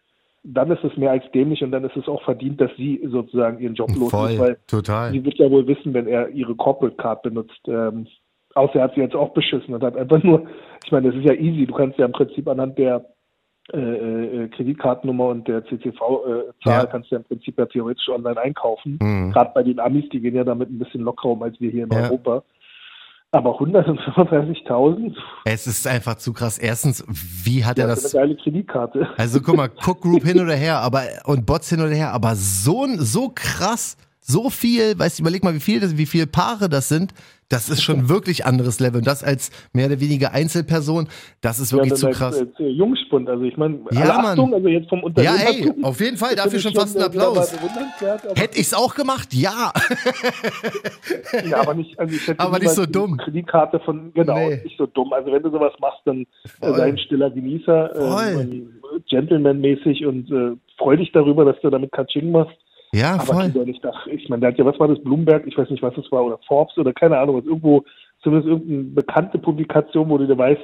dann 0.44 0.72
ist 0.72 0.84
es 0.84 0.98
mehr 0.98 1.12
als 1.12 1.24
dämlich 1.34 1.64
und 1.64 1.72
dann 1.72 1.84
ist 1.84 1.96
es 1.96 2.08
auch 2.08 2.24
verdient, 2.24 2.60
dass 2.60 2.72
sie 2.76 3.00
sozusagen 3.12 3.60
ihren 3.60 3.76
Job 3.76 3.90
los 3.96 4.08
ist, 4.08 4.14
weil 4.14 4.38
Voll, 4.38 4.58
total. 4.68 5.12
sie 5.12 5.24
wird 5.24 5.38
ja 5.38 5.52
wohl 5.52 5.68
wissen, 5.68 5.94
wenn 5.94 6.08
er 6.08 6.30
ihre 6.30 6.56
Corporate 6.56 6.96
Card 6.98 7.22
benutzt. 7.22 7.62
Ähm, 7.68 8.08
außer 8.56 8.76
er 8.76 8.84
hat 8.86 8.96
sie 8.96 9.02
jetzt 9.02 9.16
auch 9.16 9.30
beschissen 9.34 9.74
und 9.76 9.84
hat 9.84 9.96
einfach 9.96 10.24
nur, 10.24 10.48
ich 10.84 10.92
meine, 10.92 11.10
das 11.10 11.18
ist 11.18 11.26
ja 11.26 11.34
easy, 11.34 11.68
du 11.68 11.74
kannst 11.74 12.00
ja 12.00 12.06
im 12.06 12.12
Prinzip 12.12 12.48
anhand 12.48 12.78
der 12.78 13.06
äh, 13.74 14.44
äh, 14.44 14.48
Kreditkartennummer 14.50 15.28
und 15.28 15.48
der 15.48 15.64
CCV-Zahl 15.66 16.54
Ja. 16.66 16.86
kannst 16.86 17.12
du 17.12 17.16
ja 17.16 17.20
im 17.20 17.26
Prinzip 17.26 17.58
ja 17.58 17.66
theoretisch 17.66 18.08
online 18.10 18.40
einkaufen. 18.40 18.98
Mhm. 19.02 19.32
Gerade 19.32 19.52
bei 19.54 19.64
den 19.64 19.80
Amis, 19.80 20.06
die 20.12 20.20
gehen 20.20 20.36
ja 20.36 20.44
damit 20.44 20.70
ein 20.70 20.80
bisschen 20.80 21.02
lockerer 21.02 21.32
um 21.32 21.44
als 21.44 21.60
wir 21.60 21.72
hier 21.72 21.84
in 21.86 21.92
Ja. 21.92 22.04
Europa. 22.04 22.44
Aber 23.34 23.52
135.000, 23.62 25.16
Es 25.46 25.66
ist 25.68 25.88
einfach 25.88 26.16
zu 26.16 26.34
krass. 26.34 26.58
Erstens, 26.58 27.04
wie 27.08 27.64
hat 27.64 27.80
er 27.80 27.88
das 27.88 28.00
ist 28.00 28.06
das? 28.14 28.16
eine 28.16 28.28
geile 28.30 28.36
Kreditkarte. 28.44 29.08
Also 29.18 29.40
guck 29.42 29.56
mal, 29.56 29.70
Cook 29.86 30.02
Group 30.02 30.24
hin 30.24 30.40
oder 30.42 30.56
her, 30.56 30.80
aber 30.80 31.04
und 31.26 31.46
Bots 31.46 31.70
hin 31.70 31.80
oder 31.80 31.92
her, 31.96 32.12
aber 32.12 32.36
so 32.36 32.88
so 32.98 33.32
krass, 33.34 33.96
so 34.20 34.50
viel, 34.50 34.98
weißt 35.00 35.20
du, 35.20 35.24
überleg 35.24 35.44
mal, 35.44 35.54
wie 35.54 35.60
viel 35.62 35.80
das, 35.80 35.98
wie 35.98 36.06
viele 36.06 36.28
Paare 36.28 36.68
das 36.70 36.90
sind. 36.90 37.14
Das 37.52 37.70
ist 37.70 37.84
schon 37.84 38.10
wirklich 38.10 38.46
anderes 38.46 38.80
Level. 38.80 39.00
Und 39.00 39.08
das 39.08 39.24
als 39.24 39.52
mehr 39.74 39.86
oder 39.88 40.00
weniger 40.00 40.32
Einzelperson, 40.34 41.08
das 41.42 41.60
ist 41.60 41.74
wirklich 41.74 41.92
Ja, 41.92 41.96
zu 41.98 42.10
krass. 42.10 42.40
Als, 42.40 42.50
als 42.50 42.60
äh, 42.60 42.70
Jungspund, 42.70 43.30
also 43.30 43.44
ich 43.44 43.58
meine, 43.58 43.80
Ja, 43.92 44.18
Mann. 44.18 44.26
Achtung, 44.26 44.54
also 44.54 44.68
jetzt 44.68 44.90
vom 44.90 45.00
Ja, 45.00 45.06
Unternehmertum. 45.06 45.76
ey, 45.78 45.84
auf 45.84 46.00
jeden 46.00 46.18
Fall, 46.18 46.36
dafür 46.36 46.60
schon 46.60 46.72
ich 46.72 46.78
fast 46.80 46.98
einen 46.98 47.06
äh, 47.10 47.14
wieder 47.14 47.28
Applaus. 47.28 47.54
Hätte 48.36 48.58
ich's 48.60 48.74
auch 48.74 48.96
gemacht? 48.96 49.34
Ja. 49.34 49.72
Ja, 51.50 51.62
aber 51.62 51.74
nicht, 51.74 51.98
also 52.00 52.14
ich 52.16 52.28
hätte 52.28 52.40
Aber 52.40 52.60
nicht 52.60 52.72
so 52.72 52.86
dumm. 52.86 53.18
Kreditkarte 53.18 53.80
von, 53.82 54.14
genau, 54.14 54.36
Nee. 54.50 54.62
nicht 54.64 54.78
so 54.78 54.86
dumm. 54.86 55.12
Also 55.14 55.32
wenn 55.32 55.42
du 55.44 55.50
sowas 55.50 55.74
machst, 55.80 56.02
dann 56.06 56.22
äh, 56.62 56.68
Voll. 56.68 56.76
sei 56.76 56.84
ein 56.90 56.98
stiller 56.98 57.30
Genießer, 57.32 57.96
ähm, 58.32 58.74
Gentleman-mäßig 59.10 60.06
und 60.06 60.30
äh, 60.32 60.56
freu 60.78 60.98
dich 60.98 61.12
darüber, 61.12 61.46
dass 61.46 61.56
du 61.62 61.70
damit 61.70 61.92
Katsching 61.92 62.32
machst. 62.32 62.56
Ja, 62.94 63.14
Aber 63.14 63.24
voll. 63.26 63.50
doch 63.50 63.66
nicht, 63.66 63.86
ach, 63.86 64.06
ich 64.08 64.28
meine, 64.28 64.42
der 64.42 64.52
hat 64.52 64.58
ja, 64.58 64.66
was 64.66 64.80
war 64.80 64.88
das, 64.88 65.02
Bloomberg, 65.02 65.48
ich 65.48 65.58
weiß 65.58 65.70
nicht, 65.70 65.82
was 65.82 65.94
das 65.96 66.12
war, 66.12 66.26
oder 66.26 66.38
Forbes 66.48 66.78
oder 66.78 66.92
keine 66.92 67.18
Ahnung, 67.18 67.38
was 67.38 67.46
irgendwo 67.46 67.84
zumindest 68.22 68.50
irgendeine 68.50 68.84
bekannte 68.96 69.38
Publikation, 69.40 70.10
wo 70.10 70.18
du 70.18 70.28
dir 70.28 70.38
weißt, 70.38 70.62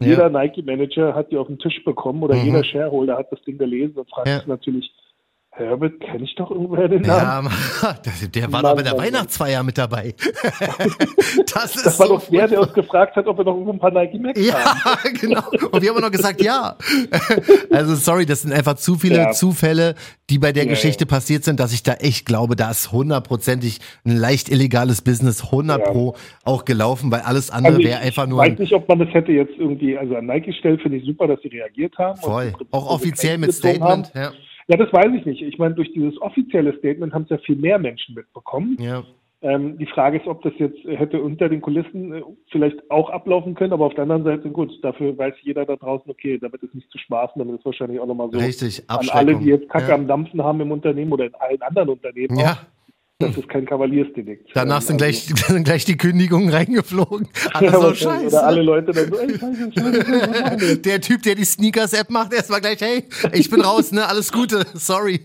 jeder 0.00 0.28
Nike-Manager 0.30 1.14
hat 1.14 1.30
die 1.32 1.36
auf 1.36 1.48
den 1.48 1.58
Tisch 1.58 1.82
bekommen 1.84 2.22
oder 2.22 2.36
Mhm. 2.36 2.44
jeder 2.44 2.62
Shareholder 2.64 3.16
hat 3.18 3.32
das 3.32 3.40
Ding 3.42 3.58
gelesen 3.58 3.96
und 3.96 4.08
fragt 4.10 4.28
Ja. 4.28 4.38
sich 4.38 4.46
natürlich, 4.46 4.92
Herbert, 5.58 6.00
kenne 6.00 6.24
ich 6.24 6.34
doch 6.36 6.50
irgendwer 6.50 6.88
den 6.88 7.04
Ja, 7.04 7.16
Namen? 7.42 7.50
der, 8.22 8.28
der 8.28 8.42
war 8.44 8.50
Mann, 8.50 8.62
doch 8.62 8.76
bei 8.76 8.82
der 8.82 8.94
Mann. 8.94 9.04
Weihnachtsfeier 9.06 9.62
mit 9.62 9.76
dabei. 9.78 10.14
das 11.54 11.76
ist 11.76 11.86
Das 11.86 11.98
war 11.98 12.06
so 12.06 12.14
doch 12.18 12.28
der, 12.30 12.48
der 12.48 12.60
uns 12.60 12.72
gefragt 12.72 13.16
hat, 13.16 13.26
ob 13.26 13.38
wir 13.38 13.44
noch 13.44 13.52
irgendwo 13.54 13.72
ein 13.72 13.78
paar 13.78 13.90
Nike 13.90 14.18
Max 14.18 14.40
Ja, 14.44 14.84
haben. 14.84 15.14
genau. 15.20 15.42
Und 15.70 15.82
wir 15.82 15.90
haben 15.94 16.00
noch 16.00 16.10
gesagt, 16.10 16.40
ja. 16.42 16.76
Also 17.70 17.94
sorry, 17.94 18.26
das 18.26 18.42
sind 18.42 18.52
einfach 18.52 18.74
zu 18.74 18.96
viele 18.96 19.16
Ja. 19.16 19.30
Zufälle, 19.32 19.94
die 20.30 20.38
bei 20.38 20.52
der 20.52 20.64
Ja, 20.64 20.70
Geschichte 20.70 21.06
passiert 21.06 21.44
sind, 21.44 21.60
dass 21.60 21.72
ich 21.72 21.82
da 21.82 21.94
echt 21.94 22.26
glaube, 22.26 22.56
da 22.56 22.70
ist 22.70 22.92
hundertprozentig 22.92 23.78
ein 24.04 24.16
leicht 24.16 24.48
illegales 24.50 25.02
Business 25.02 25.44
100 25.44 25.80
Ja. 25.80 25.90
pro 25.92 26.14
auch 26.44 26.64
gelaufen, 26.64 27.10
weil 27.10 27.20
alles 27.20 27.50
andere 27.50 27.74
Also 27.74 27.80
ich 27.80 27.86
wäre 27.88 28.00
einfach 28.00 28.26
nur 28.26 28.38
weiß 28.38 28.50
ein, 28.50 28.54
nicht, 28.56 28.72
ob 28.74 28.88
man 28.88 28.98
das 28.98 29.08
hätte 29.12 29.32
jetzt 29.32 29.54
irgendwie, 29.58 29.96
also 29.98 30.16
an 30.16 30.26
Nike 30.26 30.52
stellen 30.52 30.78
finde 30.78 30.98
ich 30.98 31.04
super, 31.04 31.26
dass 31.26 31.40
sie 31.42 31.48
reagiert 31.48 31.96
haben. 31.98 32.18
voll. 32.20 32.52
Auch 32.70 32.90
offiziell 32.90 33.38
mit 33.38 33.52
Statement. 33.52 34.10
Ja. 34.14 34.20
Haben. 34.22 34.34
Ja, 34.34 34.38
das 34.76 34.92
weiß 34.92 35.12
ich 35.16 35.24
nicht. 35.24 35.42
Ich 35.42 35.58
meine, 35.58 35.74
durch 35.74 35.92
dieses 35.92 36.20
offizielle 36.20 36.76
Statement 36.78 37.14
haben 37.14 37.22
es 37.24 37.30
ja 37.30 37.38
viel 37.38 37.56
mehr 37.56 37.78
Menschen 37.78 38.14
mitbekommen. 38.14 38.76
ja. 38.78 39.02
Ähm, 39.40 39.78
die 39.78 39.86
Frage 39.86 40.18
ist, 40.18 40.26
ob 40.26 40.42
das 40.42 40.52
jetzt 40.58 40.82
hätte 40.84 41.22
unter 41.22 41.48
den 41.48 41.60
Kulissen 41.60 42.12
äh, 42.12 42.22
vielleicht 42.50 42.90
auch 42.90 43.08
ablaufen 43.08 43.54
können, 43.54 43.72
aber 43.72 43.86
auf 43.86 43.94
der 43.94 44.02
anderen 44.02 44.24
Seite, 44.24 44.50
gut, 44.50 44.72
dafür 44.82 45.16
weiß 45.16 45.32
jeder 45.42 45.64
da 45.64 45.76
draußen, 45.76 46.10
okay, 46.10 46.38
damit 46.40 46.60
ist 46.64 46.74
nicht 46.74 46.90
zu 46.90 46.98
spaßen, 46.98 47.38
damit 47.38 47.56
ist 47.56 47.64
wahrscheinlich 47.64 48.00
auch 48.00 48.06
nochmal 48.06 48.30
so 48.32 48.38
Richtig, 48.38 48.82
an 48.88 49.08
alle, 49.10 49.36
die 49.36 49.44
jetzt 49.44 49.68
Kacke 49.68 49.90
ja. 49.90 49.94
am 49.94 50.08
Dampfen 50.08 50.42
haben 50.42 50.60
im 50.60 50.72
Unternehmen 50.72 51.12
oder 51.12 51.26
in 51.26 51.34
allen 51.36 51.62
anderen 51.62 51.90
Unternehmen 51.90 52.36
auch, 52.36 52.42
ja, 52.42 52.58
das 53.20 53.36
ist 53.36 53.48
kein 53.48 53.66
Kavaliersdelikt. 53.66 54.48
danach 54.54 54.80
sind 54.80 55.02
also- 55.02 55.26
gleich, 55.34 55.46
sind 55.48 55.64
gleich 55.64 55.84
die 55.84 55.96
Kündigungen 55.96 56.50
reingeflogen. 56.50 57.26
Alle 57.52 57.66
Ja, 57.66 57.72
so 57.80 57.92
scheiße. 57.92 58.26
Oder 58.28 58.46
alle 58.46 58.62
Leute 58.62 58.92
dann 58.92 59.08
so, 59.08 59.18
ey, 59.18 59.36
scheiße, 59.36 59.72
scheiße? 59.76 60.78
Der 60.78 61.00
Typ, 61.00 61.22
der 61.22 61.34
die 61.34 61.44
Sneakers-App 61.44 62.10
macht, 62.10 62.32
erstmal 62.32 62.60
gleich, 62.60 62.80
hey, 62.80 63.04
ich 63.32 63.50
bin 63.50 63.60
raus, 63.60 63.90
ne? 63.90 64.06
Alles 64.08 64.30
Gute, 64.32 64.64
sorry. 64.74 65.20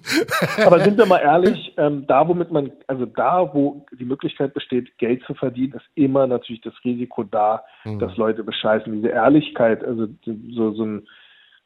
Aber 0.65 0.79
sind 0.84 0.97
wir 0.97 1.06
mal 1.06 1.19
ehrlich, 1.19 1.71
ähm, 1.77 2.06
da 2.08 2.27
womit 2.27 2.51
man, 2.51 2.71
also 2.88 3.06
da, 3.06 3.53
wo 3.53 3.86
die 3.99 4.06
Möglichkeit 4.06 4.56
besteht, 4.56 4.97
Geld 4.97 5.21
zu 5.27 5.36
verdienen, 5.36 5.73
ist 5.73 5.86
immer 5.93 6.25
natürlich 6.25 6.62
das 6.62 6.73
Risiko 6.84 7.23
da, 7.23 7.63
Mhm. 7.86 7.99
dass 7.99 8.15
Leute 8.17 8.43
bescheißen. 8.43 8.91
Diese 8.93 9.10
Ehrlichkeit, 9.10 9.84
also 9.84 10.08
so, 10.56 10.71
so 10.73 10.84
ein 10.86 11.08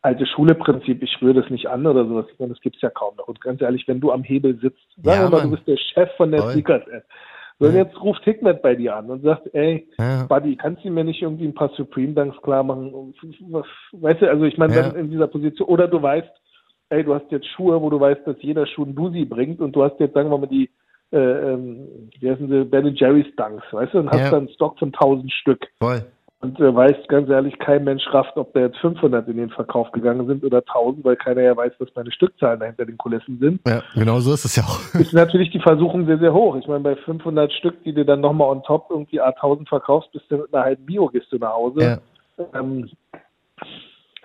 alte 0.02 0.26
Schule-Prinzip, 0.26 1.02
ich 1.04 1.22
rühre 1.22 1.42
das 1.42 1.50
nicht 1.50 1.68
an 1.68 1.86
oder 1.86 2.06
sowas, 2.06 2.26
ich 2.32 2.40
meine, 2.40 2.54
das 2.54 2.62
gibt's 2.62 2.82
ja 2.82 2.90
kaum 2.90 3.16
noch. 3.18 3.28
Und 3.28 3.42
ganz 3.42 3.62
ehrlich, 3.62 3.88
wenn 3.88 4.00
du 4.00 4.12
am 4.12 4.24
Hebel 4.24 4.58
sitzt, 4.62 4.86
sagen 5.04 5.08
Ja, 5.08 5.24
wir 5.24 5.30
mal, 5.38 5.42
du 5.44 5.52
bist 5.52 5.68
der 5.68 5.78
Chef 5.78 6.10
von 6.18 6.32
der. 6.32 6.42
Sneakers-App. 6.52 7.04
So, 7.60 7.66
und 7.68 7.74
jetzt 7.76 8.00
ruft 8.02 8.24
Hikmet 8.24 8.62
bei 8.62 8.76
dir 8.76 8.96
an 8.96 9.10
und 9.10 9.24
sagt, 9.24 9.50
ey, 9.56 9.88
Ja. 9.98 10.26
Buddy, 10.30 10.56
kannst 10.56 10.86
du 10.86 10.92
mir 10.92 11.04
nicht 11.04 11.22
irgendwie 11.24 11.46
ein 11.46 11.56
paar 11.56 11.70
Supreme 11.76 12.14
Dunks 12.14 12.40
klar 12.44 12.62
machen? 12.64 13.14
Weißt 13.94 14.22
du, 14.22 14.30
also 14.30 14.44
ich 14.46 14.58
meine, 14.60 14.76
Ja. 14.76 14.84
dann 14.84 14.96
in 14.96 15.10
dieser 15.10 15.26
Position, 15.28 15.68
oder 15.68 15.88
du 15.88 16.00
weißt, 16.00 16.30
ey, 16.90 17.04
du 17.04 17.16
hast 17.16 17.32
jetzt 17.32 17.48
Schuhe, 17.48 17.82
wo 17.82 17.90
du 17.90 18.00
weißt, 18.00 18.22
dass 18.28 18.36
jeder 18.42 18.68
Schuh 18.68 18.84
ein 18.86 18.94
Dusi 18.96 19.26
bringt 19.26 19.60
und 19.60 19.76
du 19.76 19.84
hast 19.84 20.00
jetzt, 20.00 20.14
sagen 20.14 20.30
wir 20.30 20.38
mal, 20.38 20.46
die, 20.46 20.70
äh, 21.12 21.18
ähm, 21.18 22.10
wie 22.20 22.30
heißen 22.30 22.48
sie, 22.48 22.64
Ben 22.66 22.94
Jerry's 22.96 23.36
Dunks, 23.38 23.66
weißt 23.72 23.94
du, 23.96 24.00
und 24.00 24.12
hast 24.12 24.20
Ja. 24.20 24.30
dann 24.30 24.40
einen 24.46 24.50
Stock 24.50 24.78
von 24.78 24.92
1000 24.92 25.32
Stück. 25.34 25.66
Voll. 25.80 26.04
Und 26.40 26.60
äh, 26.60 26.76
weißt 26.76 27.08
ganz 27.10 27.30
ehrlich, 27.30 27.58
kein 27.58 27.84
Mensch 27.84 28.04
rafft, 28.12 28.38
ob 28.38 28.54
da 28.54 28.60
jetzt 28.60 28.78
500 28.78 29.28
in 29.28 29.38
den 29.38 29.50
Verkauf 29.50 29.92
gegangen 29.92 30.28
sind 30.28 30.44
oder 30.44 30.60
1000, 30.60 31.04
weil 31.04 31.16
keiner 31.16 31.42
ja 31.42 31.58
weiß, 31.58 31.74
was 31.80 31.90
meine 31.96 32.12
Stückzahlen 32.12 32.60
da 32.60 32.68
hinter 32.68 32.86
den 32.86 32.98
Kulissen 32.98 33.40
sind. 33.40 33.62
Ja, 33.68 33.82
genau 33.96 34.20
so 34.20 34.34
ist 34.34 34.46
es 34.46 34.56
ja 34.56 34.64
auch. 34.64 35.00
Ist 35.00 35.14
natürlich 35.14 35.50
die 35.50 35.60
Versuchung 35.60 36.06
sehr, 36.06 36.20
sehr 36.20 36.34
hoch. 36.34 36.56
Ich 36.56 36.68
meine, 36.68 36.82
bei 36.82 36.96
500 36.96 37.52
Stück, 37.54 37.84
die 37.84 37.94
du 37.94 38.06
dann 38.06 38.22
nochmal 38.22 38.50
on 38.50 38.62
top 38.62 38.86
irgendwie 38.92 39.20
A1000 39.20 39.68
verkaufst, 39.68 40.12
bist 40.12 40.26
du 40.30 40.38
mit 40.38 40.54
einer 40.54 40.64
halben 40.64 40.86
Bio-Kiste 40.86 41.38
nach 41.38 41.54
Hause. 41.54 41.82
Ja. 41.82 42.00
Ähm, 42.54 42.88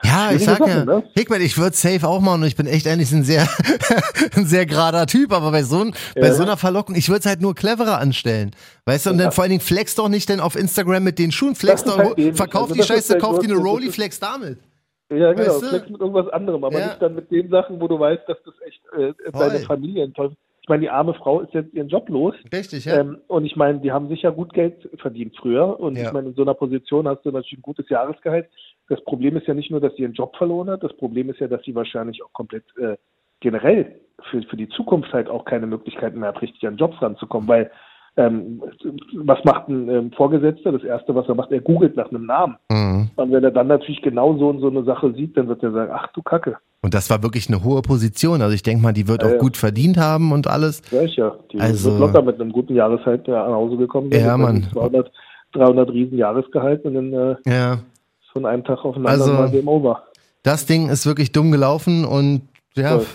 Ja, 0.04 0.32
ich 0.32 0.44
sag 0.44 0.60
ja, 0.60 0.66
Sache, 0.66 0.84
ne? 0.86 1.02
Hickman, 1.16 1.40
ich 1.40 1.56
würde 1.58 1.76
safe 1.76 2.06
auch 2.06 2.20
machen 2.20 2.42
und 2.42 2.48
ich 2.48 2.56
bin 2.56 2.66
echt 2.66 2.86
eigentlich 2.88 3.12
ein 3.12 3.22
sehr, 3.24 3.46
ein 4.36 4.46
sehr 4.46 4.66
gerader 4.66 5.06
Typ, 5.06 5.32
aber 5.32 5.50
bei 5.52 5.62
so, 5.62 5.80
ein, 5.80 5.94
bei 6.14 6.26
Ja. 6.26 6.32
so 6.32 6.42
einer 6.42 6.56
Verlockung, 6.56 6.94
ich 6.96 7.08
würde 7.08 7.20
es 7.20 7.26
halt 7.26 7.40
nur 7.40 7.54
cleverer 7.54 7.98
anstellen. 7.98 8.50
Weißt 8.86 9.06
du, 9.06 9.10
und 9.10 9.18
dann 9.18 9.32
vor 9.32 9.42
allen 9.42 9.50
Dingen 9.52 9.60
flex 9.62 9.94
doch 9.94 10.08
nicht 10.08 10.28
denn 10.28 10.40
auf 10.40 10.56
Instagram 10.56 11.04
mit 11.04 11.18
den 11.18 11.30
Schuhen, 11.32 11.54
flex 11.54 11.84
doch, 11.84 11.98
halt 11.98 12.36
verkauf 12.36 12.62
also 12.70 12.74
die 12.74 12.82
Scheiße, 12.82 13.12
der 13.14 13.20
kauf 13.20 13.38
dir 13.38 13.50
eine 13.52 13.56
Rolli, 13.62 13.90
flex 13.90 14.18
damit. 14.18 14.58
Ja, 15.10 15.32
genau. 15.34 15.46
Weißt 15.50 15.62
du? 15.62 15.66
Flex 15.68 15.90
mit 15.90 16.00
irgendwas 16.00 16.28
anderem, 16.32 16.64
aber 16.64 16.78
Ja. 16.80 16.86
nicht 16.86 17.02
dann 17.02 17.14
mit 17.14 17.30
den 17.30 17.48
Sachen, 17.50 17.80
wo 17.80 17.86
du 17.86 17.98
weißt, 18.00 18.22
dass 18.26 18.38
das 18.44 18.54
echt 18.66 18.80
äh, 18.98 19.12
deine 19.32 19.50
Voll. 19.58 19.60
Familie 19.66 20.04
enttäuscht. 20.04 20.36
Ich 20.62 20.68
meine, 20.68 20.82
die 20.82 20.90
arme 20.90 21.12
Frau 21.14 21.40
ist 21.40 21.52
jetzt 21.54 21.74
ihren 21.74 21.88
Job 21.88 22.08
los. 22.08 22.34
Richtig, 22.52 22.84
ja. 22.84 23.00
Ähm, 23.00 23.18
und 23.26 23.44
ich 23.44 23.56
meine, 23.56 23.80
die 23.80 23.90
haben 23.90 24.08
sicher 24.08 24.30
gut 24.30 24.52
Geld 24.54 24.88
verdient 25.00 25.34
früher. 25.36 25.78
Und 25.80 25.96
Ja. 25.96 26.06
ich 26.06 26.12
meine, 26.12 26.28
in 26.28 26.34
so 26.34 26.42
einer 26.42 26.54
Position 26.54 27.08
hast 27.08 27.24
du 27.24 27.30
natürlich 27.32 27.58
ein 27.58 27.62
gutes 27.62 27.88
Jahresgehalt. 27.88 28.48
Das 28.92 29.02
Problem 29.04 29.38
ist 29.38 29.46
ja 29.46 29.54
nicht 29.54 29.70
nur, 29.70 29.80
dass 29.80 29.94
sie 29.96 30.02
ihren 30.02 30.12
Job 30.12 30.36
verloren 30.36 30.68
hat. 30.68 30.82
Das 30.82 30.92
Problem 30.98 31.30
ist 31.30 31.40
ja, 31.40 31.48
dass 31.48 31.62
sie 31.64 31.74
wahrscheinlich 31.74 32.22
auch 32.22 32.30
komplett 32.34 32.64
äh, 32.78 32.96
generell 33.40 33.96
für, 34.30 34.42
für 34.42 34.56
die 34.58 34.68
Zukunft 34.68 35.10
halt 35.14 35.30
auch 35.30 35.46
keine 35.46 35.66
Möglichkeiten 35.66 36.20
mehr 36.20 36.28
hat, 36.28 36.42
richtig 36.42 36.66
an 36.68 36.76
Jobs 36.76 37.00
ranzukommen. 37.00 37.48
Weil 37.48 37.70
ähm, 38.18 38.62
was 39.14 39.42
macht 39.44 39.68
ein 39.68 39.88
ähm, 39.88 40.12
Vorgesetzter? 40.12 40.72
Das 40.72 40.84
Erste, 40.84 41.14
was 41.14 41.26
er 41.26 41.34
macht, 41.34 41.50
er 41.52 41.62
googelt 41.62 41.96
nach 41.96 42.10
einem 42.10 42.26
Namen. 42.26 42.56
Mhm. 42.70 43.08
Und 43.16 43.32
wenn 43.32 43.42
er 43.42 43.50
dann 43.50 43.68
natürlich 43.68 44.02
genau 44.02 44.36
so, 44.36 44.58
so 44.60 44.68
eine 44.68 44.84
Sache 44.84 45.14
sieht, 45.14 45.38
dann 45.38 45.48
wird 45.48 45.62
er 45.62 45.72
sagen, 45.72 45.90
ach 45.94 46.08
du 46.12 46.20
Kacke, 46.20 46.58
Und 46.82 46.92
das 46.92 47.08
war 47.08 47.22
wirklich 47.22 47.48
eine 47.48 47.64
hohe 47.64 47.80
Position. 47.80 48.42
Also 48.42 48.54
ich 48.54 48.62
denke 48.62 48.82
mal, 48.82 48.92
die 48.92 49.08
wird 49.08 49.22
Ja, 49.22 49.28
auch 49.28 49.32
ja. 49.32 49.38
gut 49.38 49.56
verdient 49.56 49.96
haben 49.96 50.32
und 50.32 50.46
alles. 50.48 50.82
sag 50.90 51.04
ich 51.04 51.16
ja. 51.16 51.34
Die 51.50 51.58
Also- 51.60 51.92
wird 51.92 52.00
locker 52.00 52.20
mit 52.20 52.38
einem 52.38 52.52
guten 52.52 52.74
Jahreshalt 52.74 53.26
äh, 53.26 53.30
nach 53.30 53.46
Hause 53.46 53.78
gekommen. 53.78 54.10
Ja, 54.12 54.36
Mann. 54.36 54.64
200, 54.70 55.10
300 55.52 55.90
riesen 55.90 56.18
Jahresgehalt 56.18 56.84
und 56.84 56.92
dann 56.94 57.12
äh, 57.14 57.36
Ja. 57.46 57.78
Von 58.32 58.46
einem 58.46 58.64
Tag 58.64 58.84
auf 58.84 58.94
den 58.94 59.06
Also- 59.06 59.24
anderen 59.24 59.44
mal 59.44 59.50
Game 59.50 59.68
Over. 59.68 60.02
Das 60.42 60.66
Ding 60.66 60.88
ist 60.88 61.06
wirklich 61.06 61.30
dumm 61.32 61.52
gelaufen 61.52 62.04
und 62.04 62.42
ja, 62.74 62.98
Voll. 62.98 63.06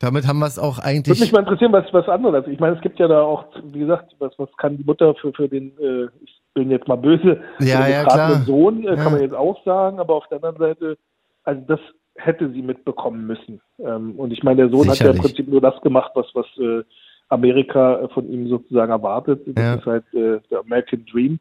damit 0.00 0.26
haben 0.26 0.40
wir 0.40 0.46
es 0.46 0.58
auch 0.58 0.78
Würde 0.78 0.88
eigentlich. 0.88 1.20
mich 1.20 1.30
mal 1.32 1.40
interessieren, 1.40 1.72
was, 1.72 1.84
was 1.92 2.08
anderes. 2.08 2.46
Ich 2.48 2.58
meine, 2.58 2.74
es 2.76 2.82
gibt 2.82 2.98
ja 2.98 3.06
da 3.06 3.22
auch, 3.22 3.44
wie 3.72 3.78
gesagt, 3.80 4.14
was, 4.18 4.32
was 4.38 4.48
kann 4.56 4.76
die 4.76 4.84
Mutter 4.84 5.14
für, 5.14 5.32
für 5.32 5.48
den, 5.48 5.72
äh, 5.78 6.06
ich 6.24 6.40
bin 6.54 6.70
jetzt 6.70 6.88
mal 6.88 6.96
böse, 6.96 7.40
Ja, 7.60 7.76
für 7.78 7.82
den 7.84 7.92
ja, 7.92 8.04
klar. 8.04 8.42
Sohn, 8.44 8.82
äh, 8.84 8.86
Ja. 8.88 8.96
kann 8.96 9.12
man 9.12 9.20
jetzt 9.22 9.34
auch 9.34 9.62
sagen, 9.64 10.00
aber 10.00 10.14
auf 10.14 10.26
der 10.28 10.42
anderen 10.42 10.56
Seite, 10.58 10.98
also 11.44 11.60
das 11.68 11.80
hätte 12.16 12.50
sie 12.52 12.62
mitbekommen 12.62 13.26
müssen. 13.26 13.60
Ähm, 13.78 14.12
und 14.18 14.32
ich 14.32 14.42
meine, 14.42 14.62
der 14.62 14.70
Sohn 14.70 14.80
hat 14.88 14.98
ja 14.98 15.12
Sicherlich. 15.12 15.16
im 15.16 15.22
Prinzip 15.22 15.48
nur 15.48 15.60
das 15.60 15.80
gemacht, 15.82 16.12
was, 16.14 16.26
was 16.34 16.46
äh, 16.58 16.82
Amerika 17.28 18.00
äh, 18.00 18.08
von 18.08 18.28
ihm 18.30 18.48
sozusagen 18.48 18.90
erwartet. 18.92 19.42
Das 19.46 19.64
Ja. 19.64 19.74
ist 19.74 19.86
halt 19.86 20.04
äh, 20.14 20.40
der 20.50 20.60
American 20.60 21.04
Dream. 21.10 21.38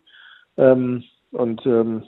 Ähm, 0.57 1.03
und 1.31 1.65
ähm, 1.65 2.03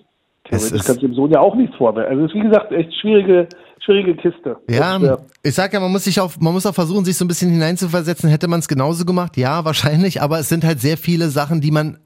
theoretisch 0.49 0.83
kannst 0.83 1.01
du 1.01 1.07
dem 1.07 1.13
Sohn 1.15 1.31
ja 1.31 1.39
auch 1.39 1.55
nichts 1.55 1.75
vorwerfen. 1.75 2.11
Also 2.11 2.25
es 2.25 2.31
ist 2.31 2.35
wie 2.35 2.43
gesagt 2.47 2.71
echt 2.71 2.93
schwierige, 2.99 3.47
schwierige 3.79 4.15
Kiste. 4.15 4.57
Ja, 4.69 4.95
Und, 4.95 5.03
äh, 5.05 5.17
ich 5.43 5.53
sag 5.53 5.73
ja, 5.73 5.79
man 5.79 5.91
muss 5.91 6.03
sich 6.05 6.19
auch, 6.19 6.31
man 6.39 6.53
muss 6.53 6.65
auch 6.65 6.73
versuchen, 6.75 7.05
sich 7.05 7.17
so 7.17 7.25
ein 7.25 7.27
bisschen 7.27 7.51
hineinzuversetzen. 7.51 8.29
Hätte 8.29 8.47
man 8.47 8.59
es 8.59 8.67
genauso 8.67 9.05
gemacht? 9.05 9.37
Ja, 9.37 9.65
wahrscheinlich, 9.65 10.21
aber 10.21 10.39
es 10.39 10.49
sind 10.49 10.63
halt 10.63 10.79
sehr 10.79 10.97
viele 10.97 11.27
Sachen, 11.29 11.61
die 11.61 11.71
man 11.71 11.97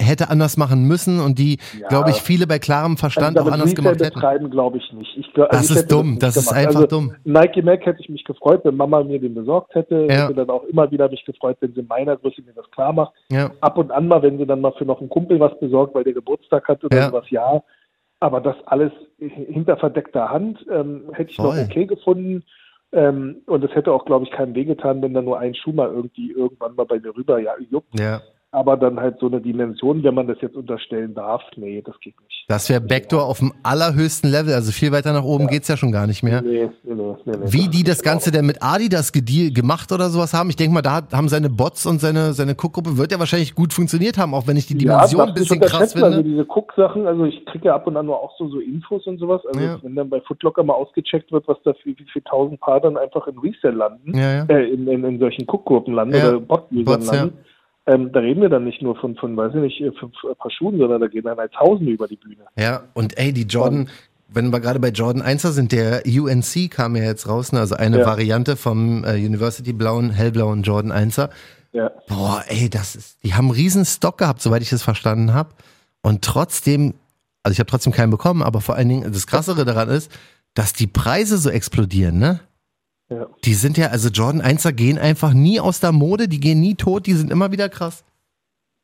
hätte 0.00 0.28
anders 0.28 0.56
machen 0.56 0.88
müssen 0.88 1.20
und 1.20 1.38
die, 1.38 1.58
Ja. 1.80 1.86
glaube 1.86 2.10
ich, 2.10 2.16
viele 2.16 2.48
bei 2.48 2.58
klarem 2.58 2.96
Verstand 2.96 3.38
also 3.38 3.48
auch 3.48 3.52
anders 3.54 3.76
gemacht 3.76 4.00
hätten. 4.00 4.12
betreiben 4.14 4.50
glaube 4.50 4.78
ich 4.78 4.92
nicht. 4.92 5.16
Ich 5.16 5.26
also 5.36 5.46
Das 5.52 5.70
ich 5.70 5.76
ist 5.76 5.92
dumm, 5.92 6.10
nicht 6.10 6.22
das 6.24 6.36
ist 6.36 6.52
einfach 6.52 6.80
also, 6.82 6.86
dumm. 6.88 7.14
Nike 7.22 7.62
Mac 7.62 7.86
hätte 7.86 8.00
ich 8.00 8.08
mich 8.08 8.24
gefreut, 8.24 8.62
wenn 8.64 8.76
Mama 8.76 9.04
mir 9.04 9.20
den 9.20 9.34
besorgt 9.34 9.72
hätte. 9.76 10.08
Ja. 10.10 10.24
Hätte 10.24 10.34
dann 10.34 10.50
auch 10.50 10.64
immer 10.64 10.90
wieder 10.90 11.08
mich 11.08 11.24
gefreut, 11.24 11.58
wenn 11.60 11.74
sie 11.74 11.80
in 11.80 11.86
meiner 11.86 12.16
Größe 12.16 12.42
mir 12.42 12.52
das 12.56 12.68
klar 12.72 12.92
macht. 12.92 13.12
Ja, 13.30 13.52
Ab 13.60 13.78
und 13.78 13.92
an 13.92 14.08
mal, 14.08 14.20
wenn 14.22 14.36
sie 14.36 14.46
dann 14.46 14.60
mal 14.62 14.72
für 14.76 14.84
noch 14.84 14.98
einen 14.98 15.08
Kumpel 15.10 15.38
was 15.38 15.56
besorgt, 15.60 15.94
weil 15.94 16.02
der 16.02 16.14
Geburtstag 16.14 16.66
hat 16.66 16.82
oder 16.82 16.96
Ja. 16.96 17.06
sowas, 17.10 17.26
ja. 17.30 17.62
Aber 18.24 18.40
das 18.40 18.56
alles 18.64 18.90
hinter 19.18 19.76
verdeckter 19.76 20.30
Hand 20.30 20.64
ähm, 20.70 21.10
hätte 21.12 21.30
ich 21.30 21.36
noch 21.36 21.52
Voll. 21.52 21.62
okay 21.62 21.84
gefunden. 21.84 22.42
Ähm, 22.90 23.42
und 23.44 23.62
es 23.62 23.74
hätte 23.74 23.92
auch, 23.92 24.06
glaube 24.06 24.24
ich, 24.24 24.30
keinem 24.30 24.54
wehgetan, 24.54 25.02
wenn 25.02 25.12
da 25.12 25.20
nur 25.20 25.38
ein 25.38 25.54
Schuh 25.54 25.72
mal 25.72 25.90
irgendwie 25.90 26.32
irgendwann 26.32 26.74
mal 26.74 26.86
bei 26.86 26.98
mir 26.98 27.14
rüber 27.14 27.38
ja, 27.38 27.52
juckt. 27.68 28.00
ja. 28.00 28.22
Aber 28.54 28.76
dann 28.76 29.00
halt 29.00 29.18
so 29.18 29.26
eine 29.26 29.40
Dimension, 29.40 30.04
wenn 30.04 30.14
man 30.14 30.28
das 30.28 30.36
jetzt 30.40 30.54
unterstellen 30.54 31.12
darf, 31.12 31.42
nee, 31.56 31.82
das 31.84 31.98
geht 31.98 32.14
nicht. 32.20 32.44
Das 32.46 32.70
wäre 32.70 32.80
Backdoor 32.80 33.24
auf 33.24 33.40
dem 33.40 33.52
allerhöchsten 33.64 34.30
Level. 34.30 34.54
Also 34.54 34.70
viel 34.70 34.92
weiter 34.92 35.12
nach 35.12 35.24
oben 35.24 35.48
geht's 35.48 35.66
ja 35.66 35.76
schon 35.76 35.90
gar 35.90 36.06
nicht 36.06 36.22
mehr. 36.22 36.40
Nee, 36.40 36.70
nee, 36.84 36.94
nee, 36.94 37.14
nee. 37.26 37.34
Wie 37.46 37.68
die 37.68 37.82
das 37.82 38.02
Ganze 38.02 38.30
denn 38.30 38.46
mit 38.46 38.62
Adidas 38.62 39.10
gemacht 39.10 39.90
oder 39.90 40.08
sowas 40.08 40.34
haben. 40.34 40.50
Ich 40.50 40.56
denke 40.56 40.72
mal, 40.74 40.82
da 40.82 41.02
haben 41.12 41.28
seine 41.28 41.50
Bots 41.50 41.84
und 41.84 42.00
seine, 42.00 42.32
seine 42.32 42.52
Cook-Gruppe 42.52 42.96
wird 42.96 43.10
ja 43.10 43.18
wahrscheinlich 43.18 43.56
gut 43.56 43.72
funktioniert 43.72 44.18
haben, 44.18 44.34
auch 44.34 44.46
wenn 44.46 44.56
ich 44.56 44.66
die 44.66 44.78
Dimension 44.78 45.18
darf 45.18 45.28
ein 45.30 45.34
bisschen 45.34 45.58
krass 45.58 45.72
unterschätzen. 45.72 46.04
Also 46.04 46.16
finde. 46.18 46.30
diese 46.30 46.46
Cook-Sachen, 46.48 47.06
also 47.08 47.24
ich 47.24 47.44
kriege 47.46 47.66
ja 47.66 47.74
ab 47.74 47.88
und 47.88 47.96
an 47.96 48.06
nur 48.06 48.20
auch 48.22 48.36
so, 48.38 48.48
so 48.48 48.60
Infos 48.60 49.04
und 49.08 49.18
sowas. 49.18 49.40
Also 49.46 49.60
Ja. 49.60 49.78
wenn 49.82 49.96
dann 49.96 50.08
bei 50.10 50.20
Footlocker 50.20 50.62
mal 50.62 50.74
ausgecheckt 50.74 51.32
wird, 51.32 51.48
was 51.48 51.58
da 51.64 51.74
für 51.74 51.88
wie 51.90 52.20
tausend 52.28 52.60
Paar 52.60 52.80
dann 52.80 52.96
einfach 52.96 53.26
in 53.26 53.36
Resell 53.38 53.74
landen, 53.74 54.16
Ja, 54.16 54.32
ja. 54.36 54.44
Äh, 54.44 54.70
in, 54.70 54.86
in, 54.86 55.02
in 55.04 55.18
solchen 55.18 55.44
Cook-Gruppen 55.48 55.94
landen 55.94 56.16
Ja. 56.16 56.28
oder 56.28 56.40
Bot-Usern 56.40 57.02
ja. 57.02 57.12
landen. 57.12 57.38
Ähm, 57.86 58.12
da 58.12 58.20
reden 58.20 58.40
wir 58.40 58.48
dann 58.48 58.64
nicht 58.64 58.80
nur 58.80 58.96
von, 58.96 59.14
von 59.16 59.36
weiß 59.36 59.52
ich 59.54 59.60
nicht, 59.60 59.80
äh, 59.80 59.92
fünf 59.92 60.14
äh, 60.24 60.34
Paar 60.34 60.50
Schuhen, 60.50 60.78
sondern 60.78 61.00
da 61.00 61.06
gehen 61.06 61.24
dann 61.24 61.36
halt 61.36 61.52
Tausende 61.52 61.92
über 61.92 62.08
die 62.08 62.16
Bühne. 62.16 62.44
Ja, 62.56 62.84
und 62.94 63.18
ey, 63.18 63.32
die 63.32 63.42
Jordan, 63.42 63.90
wenn 64.28 64.50
wir 64.50 64.60
gerade 64.60 64.80
bei 64.80 64.88
Jordan 64.88 65.22
1er 65.22 65.50
sind, 65.50 65.70
der 65.72 66.02
UNC 66.06 66.70
kam 66.70 66.96
ja 66.96 67.02
jetzt 67.04 67.28
raus, 67.28 67.52
ne? 67.52 67.60
also 67.60 67.74
eine 67.76 68.00
Ja. 68.00 68.06
Variante 68.06 68.56
vom 68.56 69.04
äh, 69.04 69.14
University 69.16 69.72
blauen, 69.72 70.10
hellblauen 70.10 70.62
Jordan 70.62 70.92
1er. 70.92 71.28
Ja. 71.72 71.90
Boah, 72.08 72.42
ey, 72.48 72.70
das 72.70 72.96
ist, 72.96 73.22
die 73.22 73.34
haben 73.34 73.46
einen 73.46 73.54
riesen 73.54 73.84
Stock 73.84 74.16
gehabt, 74.18 74.40
soweit 74.40 74.62
ich 74.62 74.72
es 74.72 74.82
verstanden 74.82 75.34
habe. 75.34 75.50
und 76.02 76.22
trotzdem, 76.22 76.94
also 77.42 77.52
ich 77.52 77.58
habe 77.58 77.68
trotzdem 77.70 77.92
keinen 77.92 78.10
bekommen, 78.10 78.42
aber 78.42 78.60
vor 78.60 78.76
allen 78.76 78.88
Dingen 78.88 79.12
das 79.12 79.26
Krassere 79.26 79.64
daran 79.64 79.88
ist, 79.90 80.10
dass 80.54 80.72
die 80.72 80.86
Preise 80.86 81.36
so 81.36 81.50
explodieren, 81.50 82.18
ne? 82.18 82.40
Ja. 83.10 83.26
Die 83.44 83.54
sind 83.54 83.76
ja, 83.76 83.88
also 83.88 84.08
Jordan 84.08 84.40
1er 84.42 84.72
gehen 84.72 84.98
einfach 84.98 85.34
nie 85.34 85.60
aus 85.60 85.80
der 85.80 85.92
Mode, 85.92 86.28
die 86.28 86.40
gehen 86.40 86.60
nie 86.60 86.74
tot, 86.74 87.06
die 87.06 87.12
sind 87.12 87.30
immer 87.30 87.52
wieder 87.52 87.68
krass. 87.68 88.04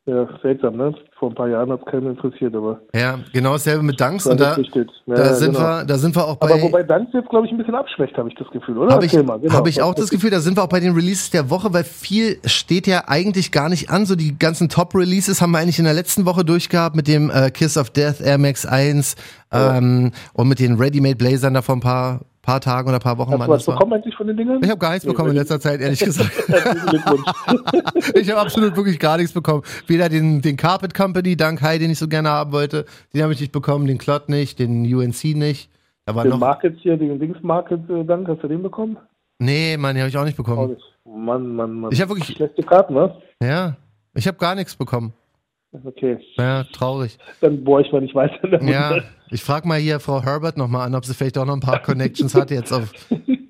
Ja, 0.05 0.27
seltsam, 0.41 0.77
ne? 0.77 0.95
Vor 1.19 1.29
ein 1.29 1.35
paar 1.35 1.47
Jahren 1.47 1.71
hat 1.71 1.79
es 1.85 1.91
keinen 1.91 2.07
interessiert, 2.07 2.55
aber. 2.55 2.81
Ja, 2.91 3.19
genau 3.33 3.53
dasselbe 3.53 3.83
mit 3.83 4.01
Dunks 4.01 4.25
und 4.25 4.39
da. 4.39 4.57
Ja, 4.57 4.83
da, 5.05 5.15
ja, 5.15 5.33
sind 5.35 5.53
genau. 5.53 5.59
wir, 5.59 5.85
da 5.85 5.97
sind 5.99 6.15
wir 6.15 6.27
auch 6.27 6.37
bei. 6.37 6.51
Aber 6.51 6.61
wobei 6.63 6.81
Dunks 6.81 7.13
jetzt, 7.13 7.29
glaube 7.29 7.45
ich, 7.45 7.51
ein 7.51 7.59
bisschen 7.59 7.75
abschwächt, 7.75 8.17
habe 8.17 8.27
ich 8.27 8.33
das 8.33 8.49
Gefühl, 8.49 8.79
oder? 8.79 8.95
Habe 8.95 9.05
ich, 9.05 9.11
genau. 9.11 9.39
hab 9.51 9.67
ich 9.67 9.79
auch 9.79 9.93
das 9.93 10.09
Gefühl, 10.09 10.31
da 10.31 10.39
sind 10.39 10.57
wir 10.57 10.63
auch 10.63 10.69
bei 10.69 10.79
den 10.79 10.95
Releases 10.95 11.29
der 11.29 11.51
Woche, 11.51 11.71
weil 11.71 11.83
viel 11.83 12.39
steht 12.45 12.87
ja 12.87 13.03
eigentlich 13.05 13.51
gar 13.51 13.69
nicht 13.69 13.91
an. 13.91 14.07
So 14.07 14.15
die 14.15 14.39
ganzen 14.39 14.69
Top-Releases 14.69 15.39
haben 15.39 15.51
wir 15.51 15.59
eigentlich 15.59 15.77
in 15.77 15.85
der 15.85 15.93
letzten 15.93 16.25
Woche 16.25 16.43
durchgehabt 16.43 16.95
mit 16.95 17.07
dem 17.07 17.29
äh, 17.29 17.51
Kiss 17.51 17.77
of 17.77 17.91
Death 17.91 18.21
Air 18.21 18.39
Max 18.39 18.65
1 18.65 19.15
ähm, 19.51 20.11
und 20.33 20.47
mit 20.47 20.59
den 20.59 20.77
Ready-Made 20.77 21.17
Blazern 21.17 21.53
da 21.53 21.61
vor 21.61 21.75
ein 21.75 21.81
paar, 21.81 22.21
paar 22.41 22.59
Tagen 22.61 22.89
oder 22.89 22.99
paar 22.99 23.17
Wochen. 23.17 23.31
Hast 23.31 23.39
wann 23.39 23.47
du 23.47 23.53
was 23.53 23.67
war. 23.67 23.75
bekommen 23.75 23.93
eigentlich 23.93 24.15
von 24.15 24.27
den 24.27 24.37
Dingern? 24.37 24.59
Ich 24.63 24.69
habe 24.69 24.79
gar 24.79 24.91
nichts 24.91 25.05
Nee, 25.05 25.11
bekommen 25.11 25.29
in 25.31 25.35
letzter 25.37 25.59
Zeit, 25.59 25.79
ehrlich 25.81 25.99
gesagt. 26.03 26.31
Ich 28.15 28.29
habe 28.29 28.41
absolut 28.41 28.75
wirklich 28.75 28.99
gar 28.99 29.17
nichts 29.17 29.33
bekommen. 29.33 29.63
Weder 29.87 30.09
den, 30.09 30.41
den 30.41 30.57
Carpet 30.57 30.93
Company, 30.93 31.35
Dank 31.37 31.61
Hai, 31.61 31.77
den 31.77 31.91
ich 31.91 31.99
so 31.99 32.07
gerne 32.07 32.29
haben 32.29 32.51
wollte, 32.51 32.85
den 33.13 33.23
habe 33.23 33.33
ich 33.33 33.39
nicht 33.39 33.51
bekommen, 33.51 33.87
den 33.87 33.97
Clot 33.97 34.29
nicht, 34.29 34.59
den 34.59 34.81
UNC 34.93 35.23
nicht. 35.35 35.69
Da 36.05 36.15
war 36.15 36.23
Den 36.23 36.31
noch. 36.31 36.39
Market 36.39 36.77
hier, 36.79 36.97
den 36.97 37.19
Dings 37.19 37.37
Market 37.41 37.87
äh, 37.89 38.03
Dank, 38.03 38.27
hast 38.27 38.41
du 38.43 38.47
den 38.47 38.63
bekommen? 38.63 38.97
Nee, 39.39 39.77
Mann, 39.77 39.95
den 39.95 40.01
habe 40.01 40.09
ich 40.09 40.17
auch 40.17 40.25
nicht 40.25 40.39
Auch 40.39 40.43
bekommen. 40.43 40.69
nicht. 40.73 40.83
Mann, 41.05 41.55
Mann, 41.55 41.73
Mann. 41.73 41.91
Ich 41.91 42.01
habe 42.01 42.09
wirklich. 42.11 42.35
Schlechte 42.35 42.63
Karten, 42.63 42.93
ne? 42.93 43.15
Ja, 43.41 43.75
ich 44.13 44.27
habe 44.27 44.37
gar 44.37 44.55
nichts 44.55 44.75
bekommen. 44.75 45.13
Okay. 45.85 46.17
Ja, 46.37 46.63
traurig. 46.65 47.17
Dann 47.39 47.63
bohre 47.63 47.81
ich 47.81 47.91
mal 47.91 48.01
nicht 48.01 48.13
weiter. 48.15 48.61
Ja, 48.63 48.97
ich 49.31 49.43
frage 49.43 49.67
mal 49.67 49.79
hier 49.79 49.99
Frau 49.99 50.21
Herbert 50.21 50.57
nochmal 50.57 50.85
an, 50.85 50.95
ob 50.95 51.05
sie 51.05 51.13
vielleicht 51.13 51.37
auch 51.37 51.45
noch 51.45 51.53
ein 51.53 51.61
paar 51.61 51.81
Connections 51.81 52.35
hat 52.35 52.51
jetzt 52.51 52.71
auf. 52.71 52.91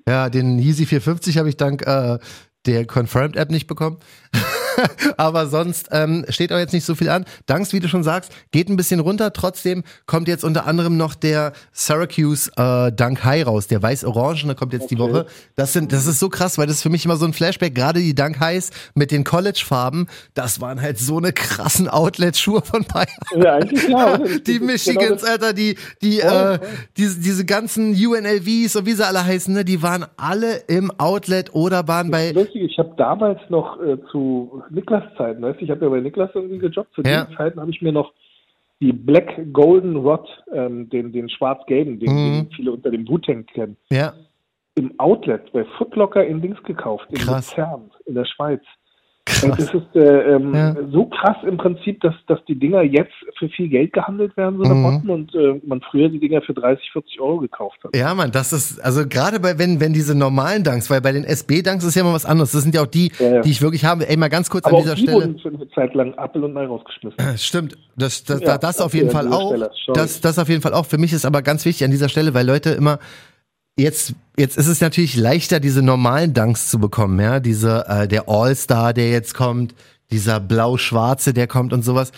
Ja, 0.08 0.30
den 0.30 0.58
Yeezy 0.58 0.86
450 0.86 1.38
habe 1.38 1.48
ich 1.48 1.56
dank 1.56 1.86
äh, 1.86 2.18
der 2.66 2.86
Confirmed 2.86 3.36
App 3.36 3.50
nicht 3.50 3.66
bekommen. 3.66 3.98
Aber 5.16 5.46
sonst 5.46 5.88
ähm, 5.92 6.24
steht 6.28 6.52
auch 6.52 6.58
jetzt 6.58 6.72
nicht 6.72 6.84
so 6.84 6.94
viel 6.94 7.08
an. 7.08 7.24
Danks, 7.46 7.72
wie 7.72 7.80
du 7.80 7.88
schon 7.88 8.02
sagst, 8.02 8.32
geht 8.50 8.68
ein 8.68 8.76
bisschen 8.76 9.00
runter. 9.00 9.32
Trotzdem 9.32 9.84
kommt 10.06 10.28
jetzt 10.28 10.44
unter 10.44 10.66
anderem 10.66 10.96
noch 10.96 11.14
der 11.14 11.52
Syracuse 11.72 12.50
äh, 12.56 12.92
Dunk 12.92 13.24
High 13.24 13.46
raus, 13.46 13.66
der 13.66 13.82
weiß-orangene 13.82 14.54
kommt 14.54 14.72
jetzt 14.72 14.90
die 14.90 15.02
Okay. 15.02 15.12
Woche. 15.12 15.26
Das 15.56 15.72
sind, 15.72 15.92
das 15.92 16.06
ist 16.06 16.18
so 16.18 16.28
krass, 16.28 16.58
weil 16.58 16.66
das 16.66 16.76
ist 16.76 16.82
für 16.82 16.90
mich 16.90 17.04
immer 17.04 17.16
so 17.16 17.26
ein 17.26 17.32
Flashback. 17.32 17.74
Gerade 17.74 18.00
die 18.00 18.14
Dunk 18.14 18.40
Highs 18.40 18.70
mit 18.94 19.10
den 19.10 19.24
College-Farben, 19.24 20.06
das 20.34 20.60
waren 20.60 20.80
halt 20.80 20.98
so 20.98 21.18
eine 21.18 21.32
krassen 21.32 21.88
Outlet-Schuhe 21.88 22.62
von 22.62 22.84
Bayern. 22.84 23.08
Ja, 23.34 23.54
eigentlich 23.54 23.88
ja. 23.88 24.14
oder? 24.14 24.38
Die 24.46 24.52
ist 24.52 24.62
Michigans, 24.62 25.22
genau 25.22 25.32
Alter, 25.32 25.52
die, 25.52 25.76
die, 26.02 26.20
äh, 26.20 26.58
diese, 26.96 27.20
diese 27.20 27.44
ganzen 27.44 27.94
UNLVs 27.94 28.76
und 28.76 28.86
wie 28.86 28.92
sie 28.92 29.06
alle 29.06 29.24
heißen, 29.24 29.52
ne, 29.52 29.64
die 29.64 29.82
waren 29.82 30.04
alle 30.16 30.56
im 30.68 30.90
Outlet 30.98 31.54
oder 31.54 31.86
waren 31.88 32.10
bei, 32.10 32.32
Lustig, 32.32 32.62
ich 32.70 32.78
habe 32.78 32.94
damals 32.96 33.38
noch 33.48 33.80
äh, 33.80 33.96
zu 34.10 34.61
Niklas 34.70 35.04
Zeiten, 35.16 35.42
weißt 35.42 35.60
du, 35.60 35.64
ich 35.64 35.70
habe 35.70 35.84
ja 35.84 35.90
bei 35.90 36.00
Niklas 36.00 36.30
irgendwie 36.34 36.58
gejobbt, 36.58 36.94
zu 36.94 37.02
Ja. 37.02 37.24
den 37.24 37.36
Zeiten 37.36 37.60
habe 37.60 37.70
ich 37.70 37.82
mir 37.82 37.92
noch 37.92 38.12
die 38.80 38.92
Black 38.92 39.52
Golden 39.52 39.96
Rod, 39.96 40.28
ähm, 40.52 40.88
den, 40.90 41.12
den 41.12 41.28
schwarz-gelben, 41.28 42.00
den, 42.00 42.10
Mhm. 42.12 42.32
den 42.46 42.50
viele 42.56 42.72
unter 42.72 42.90
dem 42.90 43.08
Wu-Tang 43.08 43.46
kennen, 43.46 43.76
ja, 43.90 44.12
im 44.74 44.98
Outlet 44.98 45.52
bei 45.52 45.64
Footlocker 45.76 46.24
in 46.24 46.40
Dings 46.40 46.62
gekauft, 46.64 47.06
in 47.10 47.18
Krass. 47.18 47.50
Luzern, 47.56 47.90
in 48.06 48.14
der 48.14 48.24
Schweiz. 48.24 48.62
Krass. 49.24 49.42
Und 49.44 49.58
das 49.58 49.74
ist 49.74 49.94
äh, 49.96 50.34
ähm, 50.34 50.54
Ja. 50.54 50.76
so 50.92 51.06
krass 51.06 51.36
im 51.46 51.56
Prinzip, 51.56 52.00
dass, 52.00 52.14
dass 52.26 52.38
die 52.46 52.58
Dinger 52.58 52.82
jetzt 52.82 53.12
für 53.38 53.48
viel 53.48 53.68
Geld 53.68 53.92
gehandelt 53.92 54.36
werden, 54.36 54.56
so 54.58 54.64
eine 54.64 54.74
Mhm. 54.74 54.82
Botten, 54.82 55.10
und 55.10 55.34
äh, 55.34 55.60
man 55.66 55.80
früher 55.90 56.08
die 56.08 56.18
Dinger 56.20 56.42
für 56.42 56.54
30, 56.54 56.90
40 56.92 57.20
Euro 57.20 57.38
gekauft 57.38 57.78
hat. 57.84 57.94
Ja, 57.96 58.14
Mann, 58.14 58.30
das 58.32 58.52
ist, 58.52 58.80
also 58.80 59.06
gerade 59.08 59.40
bei, 59.40 59.58
wenn, 59.58 59.80
wenn 59.80 59.92
diese 59.92 60.14
normalen 60.16 60.64
Dunks, 60.64 60.90
weil 60.90 61.00
bei 61.00 61.12
den 61.12 61.24
SB-Dunks 61.24 61.84
ist 61.84 61.94
ja 61.94 62.02
immer 62.02 62.12
was 62.12 62.24
anderes. 62.26 62.52
Das 62.52 62.62
sind 62.62 62.74
ja 62.74 62.82
auch 62.82 62.86
die, 62.86 63.12
Ja, 63.18 63.34
ja. 63.34 63.40
die 63.42 63.50
ich 63.50 63.62
wirklich 63.62 63.84
habe. 63.84 64.08
Ey, 64.08 64.16
mal 64.16 64.28
ganz 64.28 64.50
kurz 64.50 64.64
Aber 64.64 64.76
an 64.78 64.82
dieser 64.82 64.94
die 64.96 65.02
Stelle. 65.02 65.16
wurden 65.16 65.38
für 65.38 65.48
eine 65.48 65.68
Zeit 65.70 65.94
lang 65.94 66.14
Apfel 66.18 66.44
und 66.44 66.56
Ei 66.56 66.66
rausgeschmissen. 66.66 67.38
Stimmt, 67.38 67.76
das, 67.96 68.24
das, 68.24 68.40
Ja, 68.40 68.58
das 68.58 68.80
auf 68.80 68.94
jeden 68.94 69.10
Fall 69.10 69.28
auch. 69.32 69.50
Stelle. 69.50 69.70
Das, 69.94 70.20
das 70.20 70.38
auf 70.38 70.48
jeden 70.48 70.62
Fall 70.62 70.74
auch. 70.74 70.86
Für 70.86 70.98
mich 70.98 71.12
ist 71.12 71.24
aber 71.24 71.42
ganz 71.42 71.64
wichtig 71.64 71.84
an 71.84 71.90
dieser 71.90 72.08
Stelle, 72.08 72.34
weil 72.34 72.46
Leute 72.46 72.70
immer 72.70 72.98
jetzt 73.76 74.14
jetzt 74.36 74.56
ist 74.56 74.66
es 74.66 74.80
natürlich 74.80 75.16
leichter, 75.16 75.60
diese 75.60 75.82
normalen 75.82 76.34
Dunks 76.34 76.70
zu 76.70 76.78
bekommen, 76.78 77.20
ja, 77.20 77.40
diese 77.40 77.86
äh, 77.88 78.08
der 78.08 78.28
All-Star, 78.28 78.92
der 78.92 79.10
jetzt 79.10 79.34
kommt, 79.34 79.74
dieser 80.10 80.40
blau-schwarze, 80.40 81.32
der 81.32 81.46
kommt 81.46 81.72
und 81.72 81.84
sowas. 81.84 82.12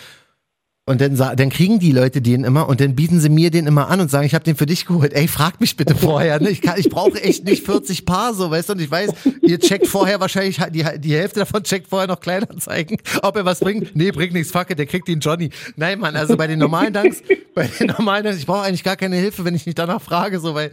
Und 0.87 1.01
dann, 1.01 1.15
dann 1.15 1.49
kriegen 1.49 1.79
die 1.79 1.91
Leute 1.91 2.21
den 2.21 2.43
immer 2.43 2.69
und 2.69 2.79
dann 2.79 2.93
bieten 2.93 3.19
sie 3.19 3.29
mir 3.29 3.49
den 3.49 3.65
immer 3.65 3.89
an 3.89 4.01
und 4.01 4.11
sagen, 4.11 4.27
ich 4.27 4.35
habe 4.35 4.43
den 4.43 4.55
für 4.55 4.67
dich 4.67 4.85
geholt. 4.85 5.13
Ey, 5.13 5.27
frag 5.27 5.59
mich 5.59 5.75
bitte 5.75 5.95
vorher. 5.95 6.39
Ne? 6.39 6.51
Ich, 6.51 6.61
kann, 6.61 6.75
ich 6.77 6.91
brauche 6.91 7.19
echt 7.23 7.43
nicht 7.43 7.65
40 7.65 8.05
Paar, 8.05 8.35
so, 8.35 8.51
weißt 8.51 8.69
du? 8.69 8.73
Und 8.73 8.81
ich 8.81 8.91
weiß, 8.91 9.11
ihr 9.41 9.59
checkt 9.59 9.87
vorher 9.87 10.19
wahrscheinlich, 10.19 10.59
die, 10.69 10.85
die 10.99 11.15
Hälfte 11.15 11.39
davon 11.39 11.63
checkt 11.63 11.87
vorher 11.87 12.07
noch 12.07 12.19
Kleinanzeigen, 12.19 12.99
ob 13.23 13.35
er 13.35 13.45
was 13.45 13.61
bringt. 13.61 13.95
Nee, 13.95 14.11
bringt 14.11 14.33
nichts, 14.33 14.51
fuck 14.51 14.69
it, 14.69 14.77
der 14.77 14.85
kriegt 14.85 15.07
den 15.07 15.21
Johnny. 15.21 15.49
Nein, 15.75 15.97
Mann, 15.97 16.15
also 16.15 16.37
bei 16.37 16.45
den 16.45 16.59
normalen 16.59 16.93
Dunks, 16.93 17.23
bei 17.55 17.65
den 17.65 17.87
normalen 17.87 18.23
Dunks, 18.25 18.37
ich 18.37 18.45
brauche 18.45 18.61
eigentlich 18.61 18.83
gar 18.83 18.95
keine 18.95 19.15
Hilfe, 19.15 19.43
wenn 19.43 19.55
ich 19.55 19.65
nicht 19.65 19.79
danach 19.79 20.01
frage, 20.01 20.39
so, 20.39 20.53
weil 20.53 20.69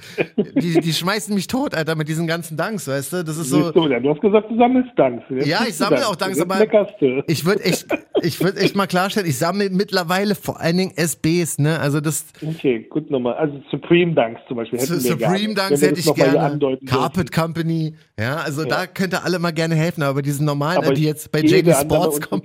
die, 0.60 0.78
die 0.78 0.92
schmeißen 0.92 1.34
mich 1.34 1.46
tot, 1.46 1.74
Alter, 1.74 1.94
mit 1.94 2.08
diesen 2.08 2.26
ganzen 2.26 2.58
Dunks, 2.58 2.86
weißt 2.86 3.14
du? 3.14 3.24
Das 3.24 3.38
ist 3.38 3.48
so. 3.48 3.70
Du, 3.70 3.88
hast 3.88 4.20
gesagt, 4.20 4.50
du 4.50 4.58
sammelst 4.58 4.90
Dunks. 4.94 5.24
Jetzt 5.30 5.46
Ja, 5.46 5.60
ich 5.66 5.74
sammle 5.74 6.06
auch 6.06 6.16
Dunks, 6.16 6.36
Jetzt 6.36 6.50
aber-. 6.50 7.24
Ich 7.28 7.46
würde 7.46 7.64
echt, 7.64 7.86
ich 8.20 8.38
würde 8.42 8.60
echt 8.60 8.76
mal 8.76 8.86
klarstellen, 8.86 9.26
ich 9.26 9.38
sammle 9.38 9.70
mittlerweile 9.70 10.01
vor 10.34 10.60
allen 10.60 10.76
Dingen 10.76 10.92
SBs, 10.96 11.58
ne? 11.58 11.78
Also 11.80 12.00
das 12.00 12.26
Okay, 12.42 12.86
gut 12.88 13.10
nochmal. 13.10 13.34
Also 13.34 13.60
Supreme 13.70 14.14
Dunks 14.14 14.40
zum 14.48 14.56
Beispiel 14.56 14.78
hätten 14.78 14.92
wir 14.92 15.00
Supreme. 15.00 15.54
Dunks 15.54 15.82
hätte 15.82 16.00
ich 16.00 16.14
gerne. 16.14 16.40
andeuten 16.40 16.86
dürfen. 16.86 16.98
Carpet 16.98 17.32
Company, 17.32 17.94
ja, 18.18 18.36
also 18.36 18.64
da 18.64 18.86
könnt 18.86 19.14
ihr 19.14 19.24
alle 19.24 19.38
mal 19.38 19.52
gerne 19.52 19.74
helfen, 19.74 20.02
aber 20.02 20.22
diesen 20.22 20.46
normalen, 20.46 20.78
Aber 20.78 20.92
äh, 20.92 20.94
die 20.94 21.04
jetzt 21.04 21.32
bei 21.32 21.40
JD 21.40 21.74
Sports 21.74 22.20
kommen. 22.20 22.42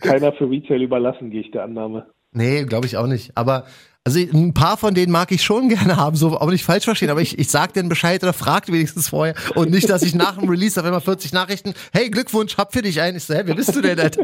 keiner 0.00 0.32
für 0.32 0.48
Retail 0.50 0.82
überlassen, 0.82 1.30
gehe 1.30 1.40
ich 1.40 1.50
der 1.50 1.64
Annahme. 1.64 2.06
Nee, 2.32 2.64
glaube 2.64 2.86
ich 2.86 2.96
auch 2.96 3.06
nicht. 3.06 3.36
Aber 3.36 3.64
also 4.06 4.20
ein 4.20 4.52
paar 4.52 4.76
von 4.76 4.92
denen 4.94 5.10
mag 5.10 5.32
ich 5.32 5.42
schon 5.42 5.68
gerne 5.70 5.96
haben, 5.96 6.14
so 6.14 6.36
auch 6.38 6.50
nicht 6.50 6.62
falsch 6.62 6.84
verstehen, 6.84 7.08
aber 7.08 7.22
ich, 7.22 7.38
ich 7.38 7.48
sag 7.48 7.72
denen 7.72 7.88
Bescheid 7.88 8.22
oder 8.22 8.34
fragt 8.34 8.70
wenigstens 8.70 9.08
vorher 9.08 9.34
und 9.54 9.70
nicht, 9.70 9.88
dass 9.88 10.02
ich 10.02 10.14
nach 10.14 10.36
dem 10.36 10.46
Release 10.50 10.78
auf 10.78 10.84
einmal 10.84 11.00
40 11.00 11.32
Nachrichten, 11.32 11.72
hey, 11.90 12.10
Glückwunsch, 12.10 12.58
hab 12.58 12.74
für 12.74 12.82
dich 12.82 13.00
einen. 13.00 13.16
Ich 13.16 13.24
so, 13.24 13.32
hä, 13.34 13.40
wer 13.46 13.54
bist 13.54 13.74
du 13.74 13.80
denn, 13.80 13.98
Alter? 13.98 14.22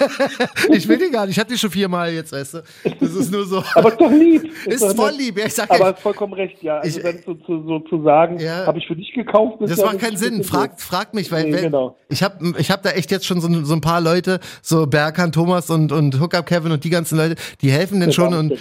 ich 0.70 0.88
will 0.88 0.96
den 0.96 1.12
gar 1.12 1.26
nicht, 1.26 1.36
ich 1.36 1.38
hatte 1.38 1.50
den 1.50 1.58
schon 1.58 1.70
viermal 1.70 2.10
jetzt, 2.14 2.32
weißt 2.32 2.54
du. 2.54 2.62
Das 2.98 3.10
ist 3.14 3.30
nur 3.30 3.44
so. 3.46 3.62
Aber 3.74 3.90
ist 3.90 4.00
doch 4.00 4.10
lieb. 4.10 4.50
Ist 4.66 4.96
voll 4.96 5.12
lieb, 5.12 5.38
ja, 5.38 5.46
ich 5.46 5.54
sag 5.54 5.70
Aber 5.70 5.86
hast 5.92 6.00
vollkommen 6.00 6.32
recht, 6.32 6.62
ja. 6.62 6.78
Also 6.78 6.98
Ich- 6.98 7.04
wenn 7.04 7.18
so, 7.24 7.34
zu, 7.34 7.62
so 7.66 7.80
zu 7.80 8.02
sagen, 8.02 8.38
Ja. 8.38 8.64
habe 8.66 8.78
ich 8.78 8.86
für 8.86 8.96
dich 8.96 9.12
gekauft. 9.12 9.58
Das 9.60 9.76
ja 9.78 9.84
macht 9.86 9.98
keinen 9.98 10.16
Sinn. 10.16 10.44
Fragt, 10.44 10.80
fragt 10.80 11.12
mich, 11.14 11.30
weil 11.30 11.44
Nee, 11.44 11.52
wenn, 11.52 11.62
genau. 11.64 11.96
ich 12.08 12.22
habe 12.22 12.54
ich 12.56 12.70
hab 12.70 12.82
da 12.82 12.90
echt 12.90 13.10
jetzt 13.10 13.26
schon 13.26 13.40
so, 13.40 13.48
so 13.64 13.74
ein 13.74 13.80
paar 13.82 14.00
Leute, 14.00 14.40
so 14.62 14.86
Berkan, 14.86 15.32
Thomas 15.32 15.68
und, 15.68 15.92
und 15.92 16.18
Hookup 16.20 16.46
Kevin 16.46 16.72
und 16.72 16.84
die 16.84 16.90
ganzen 16.90 17.18
Leute, 17.18 17.34
die 17.60 17.70
helfen 17.70 18.00
denn 18.00 18.12
schon 18.12 18.32
und 18.32 18.52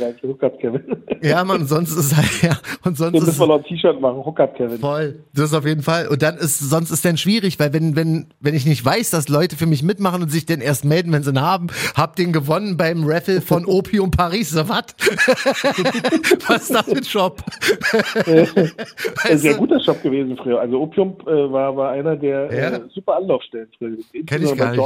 Hookup 0.50 0.60
Kevin. 0.62 1.04
ja, 1.22 1.44
man, 1.44 1.66
sonst 1.68 1.96
ist 1.96 2.16
halt, 2.16 2.42
ja, 2.42 2.58
und 2.84 2.98
sonst 2.98 3.18
ist 3.18 3.26
müssen 3.26 3.40
wir 3.40 3.48
noch 3.48 3.58
ein 3.58 3.64
T-Shirt 3.64 4.00
machen, 4.02 4.26
Hookup 4.26 4.56
Kevin. 4.56 4.78
voll. 4.80 5.20
Das 5.34 5.46
ist 5.46 5.54
auf 5.54 5.66
jeden 5.66 5.82
Fall. 5.82 6.08
Und 6.08 6.22
dann 6.22 6.38
ist, 6.38 6.60
sonst 6.60 6.92
ist 6.92 7.06
dann 7.06 7.18
schwierig, 7.18 7.60
weil 7.60 7.74
wenn, 7.74 7.96
wenn, 7.96 8.28
wenn 8.40 8.56
ich 8.56 8.66
nicht 8.66 8.84
weiß, 8.84 9.12
dass 9.12 9.30
Leute 9.30 9.56
für 9.56 9.66
mich 9.66 9.84
mitmachen 9.84 10.22
und 10.24 10.30
sich 10.30 10.46
denn 10.46 10.62
erst 10.62 10.86
melden, 10.86 11.12
wenn 11.12 11.24
sie 11.24 11.32
ihn 11.32 11.42
haben, 11.42 11.68
hab 11.96 12.16
den 12.16 12.34
gewonnen 12.34 12.78
beim 12.78 13.04
Raffle 13.06 13.42
von 13.42 13.66
Opium 13.66 14.12
Paris. 14.12 14.50
So, 14.52 14.68
was? 14.68 14.84
Was 16.48 16.64
ist 16.64 16.74
das 16.74 16.86
für 16.86 16.98
ein 16.98 17.04
Shop? 17.04 17.42
Ein 19.24 19.38
sehr 19.38 19.56
guter 19.56 19.80
Shop 19.80 20.02
gewesen 20.02 20.38
früher. 20.38 20.60
Also 20.60 20.80
Opium 20.82 21.16
äh, 21.26 21.52
war, 21.52 21.76
war 21.76 21.92
einer 21.92 22.16
der 22.16 22.52
Ja? 22.54 22.70
äh, 22.78 22.82
super 22.94 23.18
Anlaufstellen 23.18 23.68
früher. 23.78 23.98
Kenn 24.26 24.44
ich 24.44 24.56
gar 24.56 24.72
nicht. 24.72 24.82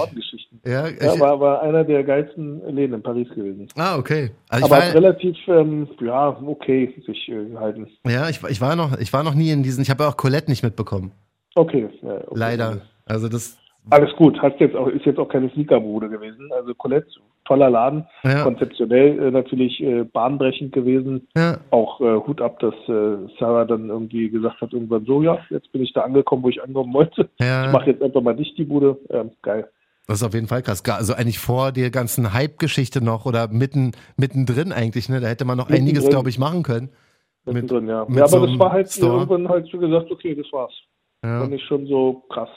Ja, 0.65 0.87
Ja, 0.87 1.19
war, 1.19 1.39
war 1.39 1.61
einer 1.61 1.83
der 1.83 2.03
geilsten 2.03 2.61
Läden 2.73 2.95
in 2.95 3.01
Paris 3.03 3.27
gewesen. 3.29 3.67
ah, 3.77 3.97
okay. 3.97 4.31
Also 4.49 4.65
ich 4.65 4.71
Aber 4.71 4.81
war, 4.81 4.93
relativ, 4.93 5.35
ähm, 5.59 5.87
ja, 6.01 6.37
okay 6.45 6.93
sich 7.05 7.29
äh, 7.29 7.45
gehalten. 7.45 7.87
ja, 8.05 8.29
ich, 8.29 8.41
ich 8.49 8.61
war 8.61 8.75
noch, 8.75 8.97
ich 8.97 9.11
war 9.13 9.23
noch 9.23 9.35
nie 9.35 9.51
in 9.51 9.63
diesen, 9.63 9.81
ich 9.81 9.89
habe 9.89 10.07
auch 10.07 10.17
Colette 10.17 10.49
nicht 10.49 10.63
mitbekommen. 10.63 11.11
Okay. 11.55 11.89
Ja, 12.01 12.15
okay. 12.15 12.25
Leider. 12.33 12.81
Also 13.05 13.27
das, 13.29 13.57
Alles 13.89 14.15
gut, 14.15 14.41
hast 14.41 14.59
jetzt 14.59 14.75
auch, 14.75 14.87
ist 14.87 15.05
jetzt 15.05 15.19
auch 15.19 15.27
keine 15.27 15.49
Sneakerbude 15.51 16.09
gewesen. 16.09 16.49
Also 16.53 16.73
Colette, 16.73 17.07
toller 17.45 17.69
Laden, 17.69 18.05
Ja. 18.23 18.43
konzeptionell 18.43 19.19
äh, 19.27 19.31
natürlich 19.31 19.81
äh, 19.83 20.03
bahnbrechend 20.03 20.71
gewesen. 20.73 21.27
ja, 21.35 21.57
Auch 21.71 21.99
äh, 22.01 22.15
Hut 22.25 22.41
ab, 22.41 22.59
dass 22.59 22.73
äh, 22.87 23.17
Sarah 23.39 23.65
dann 23.65 23.89
irgendwie 23.89 24.29
gesagt 24.29 24.61
hat, 24.61 24.73
irgendwann 24.73 25.05
so, 25.05 25.21
ja, 25.21 25.37
jetzt 25.49 25.71
bin 25.73 25.83
ich 25.83 25.93
da 25.93 26.01
angekommen, 26.01 26.43
wo 26.43 26.49
ich 26.49 26.63
ankommen 26.63 26.93
wollte. 26.93 27.29
Ja. 27.39 27.65
Ich 27.67 27.71
mache 27.73 27.91
jetzt 27.91 28.01
einfach 28.01 28.21
mal 28.21 28.35
dicht 28.35 28.57
die 28.57 28.63
Bude. 28.63 28.97
Ähm, 29.09 29.31
geil. 29.41 29.67
Das 30.07 30.17
ist 30.17 30.23
auf 30.23 30.33
jeden 30.33 30.47
Fall 30.47 30.61
krass. 30.61 30.83
Also 30.85 31.13
eigentlich 31.13 31.39
vor 31.39 31.71
der 31.71 31.89
ganzen 31.89 32.33
Hype-Geschichte 32.33 33.03
noch 33.03 33.25
oder 33.25 33.47
mitten, 33.47 33.91
mittendrin 34.17 34.71
eigentlich, 34.71 35.07
ne? 35.09 35.19
Da 35.21 35.27
hätte 35.27 35.45
man 35.45 35.57
noch 35.57 35.69
Mittendrin. 35.69 35.95
einiges, 35.95 36.09
glaube 36.09 36.29
ich, 36.29 36.37
machen 36.39 36.63
können. 36.63 36.89
Mit- 37.45 37.55
Mittendrin, 37.55 37.87
ja. 37.87 38.05
mit 38.07 38.17
ja, 38.17 38.27
so 38.27 38.37
aber 38.37 38.47
einem 38.47 38.57
das 38.57 38.65
war 38.65 38.71
halt 38.71 38.91
Store. 38.91 39.13
irgendwann 39.19 39.49
halt 39.49 39.67
so 39.71 39.77
gesagt, 39.77 40.11
okay, 40.11 40.35
das 40.35 40.45
war's. 40.51 40.73
Ja. 41.23 41.39
Fand 41.41 41.53
ich 41.53 41.63
schon 41.63 41.87
so 41.87 42.23
krass. 42.29 42.49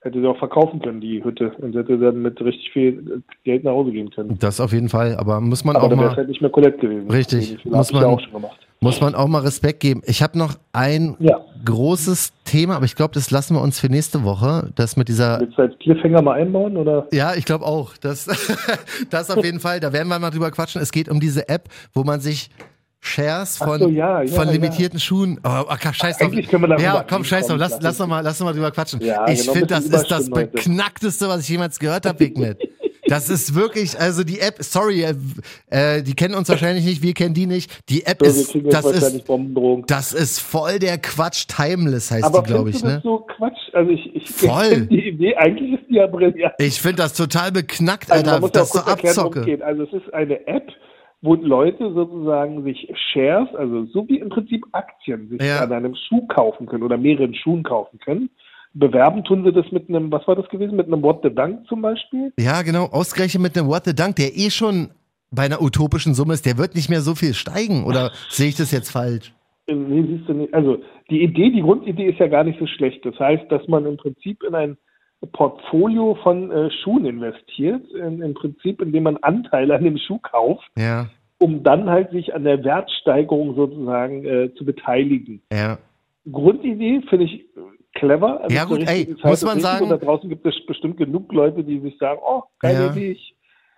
hätte 0.00 0.20
sie 0.20 0.26
auch 0.26 0.38
verkaufen 0.38 0.80
können, 0.80 1.00
die 1.00 1.22
Hütte. 1.24 1.50
Und 1.58 1.74
hätte 1.74 1.98
dann 1.98 2.20
mit 2.20 2.38
richtig 2.40 2.70
viel 2.72 3.22
Geld 3.44 3.64
nach 3.64 3.72
Hause 3.72 3.90
gehen 3.92 4.10
können. 4.10 4.38
Das 4.38 4.60
auf 4.60 4.72
jeden 4.72 4.88
Fall, 4.90 5.16
aber 5.16 5.40
muss 5.40 5.64
man 5.64 5.76
Aber 5.76 5.86
auch 5.86 5.88
dann 5.90 5.98
mal 5.98 6.14
halt 6.16 6.28
nicht 6.28 6.40
mehr 6.42 6.50
Colette 6.50 6.76
gewesen. 6.78 7.10
Richtig. 7.10 7.56
Das 7.64 7.90
Muss 7.90 7.92
man- 7.92 8.04
auch 8.04 8.20
schon 8.20 8.32
gemacht. 8.32 8.58
muss 8.80 9.00
man 9.00 9.14
auch 9.14 9.28
mal 9.28 9.40
Respekt 9.40 9.80
geben. 9.80 10.02
Ich 10.04 10.22
habe 10.22 10.36
noch 10.38 10.56
ein 10.72 11.16
Ja. 11.20 11.40
Großes 11.64 12.32
Thema, 12.44 12.76
aber 12.76 12.84
ich 12.84 12.94
glaube, 12.94 13.14
das 13.14 13.30
lassen 13.30 13.54
wir 13.54 13.62
uns 13.62 13.80
für 13.80 13.88
nächste 13.88 14.24
Woche. 14.24 14.70
Das 14.74 14.96
mit 14.96 15.08
dieser 15.08 15.40
Willst 15.40 15.58
du 15.58 15.62
als 15.62 15.78
Cliffhanger 15.78 16.22
mal 16.22 16.40
einbauen? 16.40 16.76
Oder? 16.76 17.06
Ja, 17.12 17.34
ich 17.34 17.44
glaube 17.44 17.64
auch. 17.64 17.96
Das, 17.96 18.26
das 19.10 19.30
auf 19.30 19.44
jeden 19.44 19.60
Fall. 19.60 19.80
Da 19.80 19.92
werden 19.92 20.08
wir 20.08 20.18
mal 20.18 20.30
drüber 20.30 20.50
quatschen. 20.50 20.80
Es 20.80 20.92
geht 20.92 21.08
um 21.08 21.20
diese 21.20 21.48
App, 21.48 21.68
wo 21.92 22.04
man 22.04 22.20
sich 22.20 22.50
Shares 23.00 23.58
von, 23.58 23.78
so, 23.80 23.88
ja, 23.88 24.22
ja, 24.22 24.32
von 24.32 24.46
ja. 24.46 24.52
limitierten 24.52 24.98
Schuhen. 24.98 25.38
Oh, 25.44 25.64
okay, 25.68 25.92
scheiß 25.92 26.18
drauf. 26.18 26.28
Eigentlich 26.28 26.48
können 26.48 26.68
wir 26.68 26.80
Ja, 26.80 27.04
komm, 27.08 27.22
scheiß 27.22 27.48
drauf. 27.48 27.58
Lass, 27.58 27.78
lass 27.80 27.98
noch 27.98 28.06
mal, 28.06 28.20
lass 28.20 28.40
noch 28.40 28.46
mal 28.46 28.54
drüber 28.54 28.70
quatschen. 28.70 29.00
Ja, 29.02 29.28
ich 29.28 29.42
genau, 29.42 29.52
finde, 29.52 29.66
das 29.66 29.84
ist 29.84 30.10
das 30.10 30.30
beknackteste, 30.30 31.28
was 31.28 31.42
ich 31.42 31.48
jemals 31.50 31.78
gehört 31.78 32.06
habe, 32.06 32.18
Wignet. 32.20 32.60
Das 33.06 33.28
ist 33.28 33.54
wirklich, 33.54 33.98
also 33.98 34.24
die 34.24 34.40
App, 34.40 34.56
sorry, 34.60 35.02
äh, 35.02 35.14
äh, 35.70 36.02
die 36.02 36.14
kennen 36.14 36.34
uns 36.34 36.48
wahrscheinlich 36.48 36.84
nicht, 36.84 37.02
wir 37.02 37.12
kennen 37.14 37.34
die 37.34 37.46
nicht. 37.46 37.88
Die 37.90 38.04
App 38.06 38.18
So, 38.20 38.26
ist, 38.26 38.54
das 38.72 38.84
ist, 38.86 39.24
das 39.88 40.12
ist 40.12 40.40
voll 40.40 40.78
der 40.78 40.98
Quatsch. 40.98 41.46
Timeless 41.48 42.10
heißt 42.10 42.24
Aber 42.24 42.42
die, 42.42 42.46
glaube 42.52 42.70
ich, 42.70 42.80
du 42.80 42.86
ne? 42.86 42.94
das 42.94 43.02
so 43.02 43.18
Quatsch? 43.18 43.58
Also 43.74 43.90
ich, 43.90 44.14
ich, 44.14 44.28
Voll. 44.30 44.86
die 44.86 45.08
Idee, 45.08 45.36
eigentlich 45.36 45.80
ist 45.80 45.88
die 45.90 45.94
ja 45.96 46.06
brillant. 46.06 46.54
Ich 46.58 46.80
finde 46.80 46.96
das 47.02 47.12
total 47.14 47.52
beknackt, 47.52 48.10
Also 48.10 48.30
Alter. 48.30 48.48
Das 48.48 48.70
so 48.70 48.78
erklären, 48.78 49.16
Abzocke. 49.18 49.42
geht. 49.42 49.62
Also 49.62 49.82
es 49.84 49.92
ist 49.92 50.14
eine 50.14 50.46
App, 50.46 50.68
wo 51.22 51.34
Leute 51.34 51.92
sozusagen 51.92 52.64
sich 52.64 52.88
Shares, 53.12 53.48
also 53.54 53.86
so 53.86 54.06
wie 54.08 54.18
im 54.18 54.28
Prinzip 54.28 54.64
Aktien, 54.72 55.28
sich 55.30 55.42
Ja. 55.42 55.60
an 55.62 55.72
einem 55.72 55.94
Schuh 55.94 56.26
kaufen 56.26 56.66
können 56.66 56.82
oder 56.82 56.96
mehreren 56.98 57.34
Schuhen 57.34 57.62
kaufen 57.62 57.98
können. 57.98 58.30
Bewerben 58.74 59.22
tun 59.24 59.44
sie 59.44 59.52
das 59.52 59.70
mit 59.72 59.88
einem, 59.88 60.10
was 60.10 60.26
war 60.26 60.36
das 60.36 60.48
gewesen, 60.48 60.76
mit 60.76 60.86
einem 60.88 61.02
What 61.02 61.20
the 61.22 61.30
Dunk 61.34 61.66
zum 61.68 61.80
Beispiel? 61.82 62.32
Ja, 62.38 62.62
genau. 62.62 62.86
Ausgerechnet 62.86 63.42
mit 63.42 63.56
einem 63.56 63.68
What 63.68 63.84
the 63.84 63.94
Dunk, 63.94 64.16
der 64.16 64.36
eh 64.36 64.50
schon 64.50 64.90
bei 65.30 65.44
einer 65.44 65.62
utopischen 65.62 66.14
Summe 66.14 66.34
ist, 66.34 66.44
der 66.46 66.58
wird 66.58 66.74
nicht 66.74 66.90
mehr 66.90 67.00
so 67.00 67.14
viel 67.14 67.34
steigen. 67.34 67.84
Oder 67.84 68.10
sehe 68.28 68.48
ich 68.48 68.56
das 68.56 68.70
jetzt 68.72 68.90
falsch? 68.90 69.32
Äh, 69.66 69.74
Nee, 69.74 70.04
siehst 70.06 70.28
du 70.28 70.34
nicht. 70.34 70.52
Also 70.52 70.78
die 71.08 71.22
Idee, 71.22 71.50
die 71.50 71.62
Grundidee 71.62 72.06
ist 72.10 72.18
ja 72.18 72.26
gar 72.28 72.44
nicht 72.44 72.58
so 72.58 72.66
schlecht. 72.66 73.04
Das 73.06 73.18
heißt, 73.18 73.44
dass 73.50 73.66
man 73.68 73.86
im 73.86 73.96
Prinzip 73.96 74.42
in 74.42 74.54
ein 74.54 74.76
Portfolio 75.32 76.16
von 76.22 76.50
äh, 76.50 76.70
Schuhen 76.82 77.06
investiert, 77.06 77.82
in, 77.92 78.20
im 78.20 78.34
Prinzip, 78.34 78.82
indem 78.82 79.04
man 79.04 79.16
Anteile 79.18 79.74
an 79.74 79.84
dem 79.84 79.96
Schuh 79.98 80.18
kauft, 80.18 80.68
Ja, 80.76 81.08
um 81.38 81.62
dann 81.62 81.88
halt 81.88 82.10
sich 82.10 82.34
an 82.34 82.44
der 82.44 82.62
Wertsteigerung 82.64 83.54
sozusagen 83.54 84.24
äh, 84.24 84.54
zu 84.54 84.64
beteiligen. 84.64 85.42
ja. 85.52 85.78
Grundidee 86.30 87.02
finde 87.10 87.26
ich 87.26 87.44
clever. 87.94 88.40
Also 88.42 88.54
Ja, 88.54 88.64
gut, 88.64 88.80
ey, 88.88 89.06
Zeit 89.16 89.24
muss 89.24 89.42
man 89.42 89.60
sagen- 89.60 89.84
Und 89.84 89.90
da 89.90 89.96
draußen 89.98 90.28
gibt 90.28 90.44
es 90.46 90.54
bestimmt 90.66 90.96
genug 90.96 91.32
Leute, 91.32 91.64
die 91.64 91.80
sich 91.80 91.96
sagen, 91.98 92.20
oh, 92.24 92.42
geile 92.60 92.86
Ja. 92.86 92.90
Idee, 92.92 93.12
ich, 93.12 93.36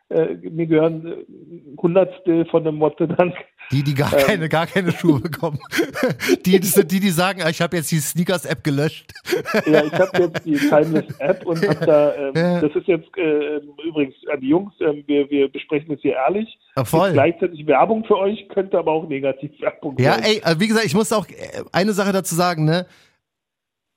äh, 0.08 0.34
mir 0.50 0.66
gehören 0.66 1.04
äh, 1.06 1.76
Hundertstel 1.80 2.46
von 2.46 2.62
dem 2.64 2.78
What 2.80 2.94
the 2.98 3.06
Dunk. 3.08 3.34
Die, 3.72 3.82
die 3.82 3.94
gar 3.94 4.12
Ähm. 4.12 4.18
keine, 4.24 4.48
gar 4.48 4.66
keine 4.68 4.92
Schuhe 4.92 5.18
bekommen. 5.18 5.58
die, 6.46 6.60
das 6.60 6.72
sind 6.74 6.92
die, 6.92 7.00
die 7.00 7.10
sagen, 7.10 7.42
ich 7.50 7.60
habe 7.60 7.76
jetzt 7.76 7.90
die 7.90 7.98
Sneakers-App 7.98 8.62
gelöscht. 8.62 9.12
Ja, 9.66 9.82
ich 9.84 9.92
habe 9.92 10.18
jetzt 10.22 10.44
die 10.46 10.54
Timeless-App 10.56 11.44
und 11.44 11.66
habe 11.66 11.84
da, 11.86 12.14
ähm, 12.14 12.32
Ja. 12.36 12.60
das 12.60 12.76
ist 12.76 12.86
jetzt 12.86 13.08
äh, 13.18 13.56
übrigens 13.84 14.14
an 14.32 14.40
die 14.40 14.48
Jungs, 14.50 14.72
ähm, 14.80 15.02
wir, 15.08 15.28
wir 15.30 15.48
besprechen 15.50 15.88
das 15.88 16.00
hier 16.00 16.14
ehrlich. 16.14 16.56
Ist 16.76 16.88
voll. 16.88 17.12
gleichzeitig 17.12 17.66
Werbung 17.66 18.04
für 18.04 18.16
euch, 18.18 18.48
könnte 18.50 18.78
aber 18.78 18.92
auch 18.92 19.08
Negativ-Werbung 19.08 19.96
Ja, 19.98 20.14
sein. 20.14 20.22
ey, 20.24 20.40
also 20.44 20.60
wie 20.60 20.68
gesagt, 20.68 20.86
ich 20.86 20.94
muss 20.94 21.12
auch 21.12 21.26
äh, 21.28 21.32
eine 21.72 21.92
Sache 21.92 22.12
dazu 22.12 22.34
sagen, 22.36 22.64
ne? 22.64 22.86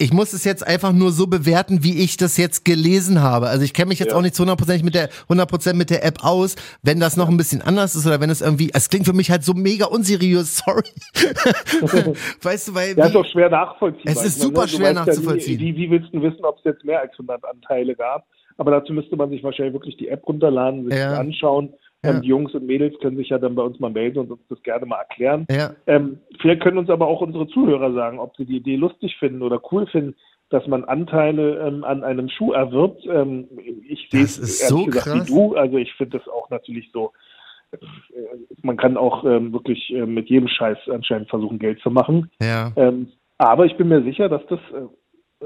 Ich 0.02 0.14
muss 0.14 0.32
es 0.32 0.45
jetzt 0.45 0.66
einfach 0.66 0.93
nur 0.93 1.12
so 1.12 1.28
bewerten, 1.28 1.84
wie 1.84 2.02
ich 2.02 2.16
das 2.16 2.38
jetzt 2.38 2.64
gelesen 2.64 3.22
habe. 3.22 3.47
Also 3.50 3.66
ich 3.66 3.74
kenne 3.74 3.89
mich 3.89 4.00
jetzt 4.00 4.12
Ja. 4.12 4.18
auch 4.18 4.22
nicht 4.22 4.34
zu 4.34 4.43
100% 4.43 4.86
mit 4.86 4.95
der 4.95 5.10
100% 5.28 5.74
mit 5.74 5.89
der 5.89 6.06
App 6.06 6.24
aus. 6.24 6.56
Wenn 6.82 7.02
das 7.02 7.18
noch 7.18 7.28
ein 7.28 7.36
bisschen 7.36 7.62
anders 7.62 7.95
ist 7.95 8.08
oder 8.08 8.22
wenn 8.22 8.30
es 8.30 8.39
irgendwie, 8.39 8.72
es 8.74 8.89
klingt 8.89 9.06
für 9.06 9.12
mich 9.12 9.30
halt 9.30 9.43
so 9.43 9.54
mega 9.54 9.88
unseriös, 9.88 10.58
sorry. 10.66 10.84
weißt 12.41 12.70
du, 12.70 12.76
weil 12.76 12.97
Ja, 12.97 13.08
ist 13.08 13.16
doch 13.16 13.26
schwer 13.26 13.50
nachvollziehbar. 13.50 14.14
Es 14.14 14.24
ist 14.26 14.38
meine, 14.39 14.47
super 14.50 14.62
du 14.62 14.68
schwer 14.70 14.93
nachzuvollziehen. 14.93 15.60
Ja 15.60 15.66
wie, 15.66 15.76
wie 15.76 15.91
willst 15.91 16.14
du 16.14 16.22
wissen, 16.22 16.45
ob 16.45 16.58
es 16.60 16.64
jetzt 16.64 16.86
mehr 16.86 17.02
als 17.02 17.12
100 17.14 17.43
Anteile 17.45 17.93
gab? 17.95 18.26
Aber 18.58 18.72
dazu 18.72 18.93
müsste 18.93 19.16
man 19.16 19.30
sich 19.30 19.43
wahrscheinlich 19.43 19.74
wirklich 19.74 19.97
die 19.97 20.08
App 20.10 20.26
runterladen, 20.28 20.86
sich 20.89 20.97
Ja. 20.97 21.18
anschauen. 21.18 21.74
Ja. 22.04 22.12
Ähm, 22.12 22.22
die 22.22 22.28
Jungs 22.30 22.54
und 22.54 22.66
Mädels 22.66 22.97
können 23.00 23.18
sich 23.18 23.30
ja 23.30 23.38
dann 23.39 23.56
bei 23.56 23.62
uns 23.64 23.80
mal 23.80 23.91
melden 23.91 24.20
und 24.20 24.32
uns 24.32 24.41
das 24.50 24.62
gerne 24.64 24.86
mal 24.86 25.00
erklären. 25.00 25.45
ja, 25.52 25.72
Ähm, 25.88 26.20
vielleicht 26.39 26.62
können 26.62 26.78
uns 26.78 26.89
aber 26.89 27.08
auch 27.08 27.22
unsere 27.22 27.47
Zuhörer 27.47 27.91
sagen, 27.93 28.20
ob 28.20 28.36
sie 28.38 28.45
die 28.45 28.58
Idee 28.58 28.78
lustig 28.78 29.18
finden 29.20 29.41
oder 29.41 29.60
cool 29.72 29.86
finden, 29.88 30.16
dass 30.50 30.66
man 30.68 30.84
Anteile 30.86 31.60
ähm, 31.60 31.84
an 31.84 32.04
einem 32.04 32.30
Schuh 32.30 32.54
erwirbt. 32.54 33.06
Ähm, 33.06 33.47
ich 33.88 34.08
sehe 34.12 34.22
Das 34.22 34.38
es 34.38 34.68
so 34.68 34.86
gesagt 34.86 35.08
krass. 35.08 35.28
wie 35.28 35.32
du. 35.34 35.56
Also 35.56 35.78
ich 35.78 35.93
finde 35.95 36.18
das 36.18 36.28
auch 36.30 36.50
natürlich 36.50 36.89
so. 36.93 37.12
äh, 37.72 37.78
Man 38.64 38.78
kann 38.78 38.95
auch 38.97 39.24
ähm, 39.26 39.52
wirklich 39.54 39.93
äh, 39.93 40.06
mit 40.06 40.30
jedem 40.30 40.47
Scheiß 40.47 40.78
anscheinend 40.91 41.30
versuchen, 41.30 41.60
Geld 41.60 41.80
zu 41.82 41.91
machen. 41.91 42.30
ja. 42.41 42.72
Aber 43.41 43.66
ich 43.66 43.78
bin 43.78 43.88
mir 43.88 44.04
sicher, 44.04 44.28
dass 44.28 44.45
das 44.47 44.60
äh, 44.74 44.82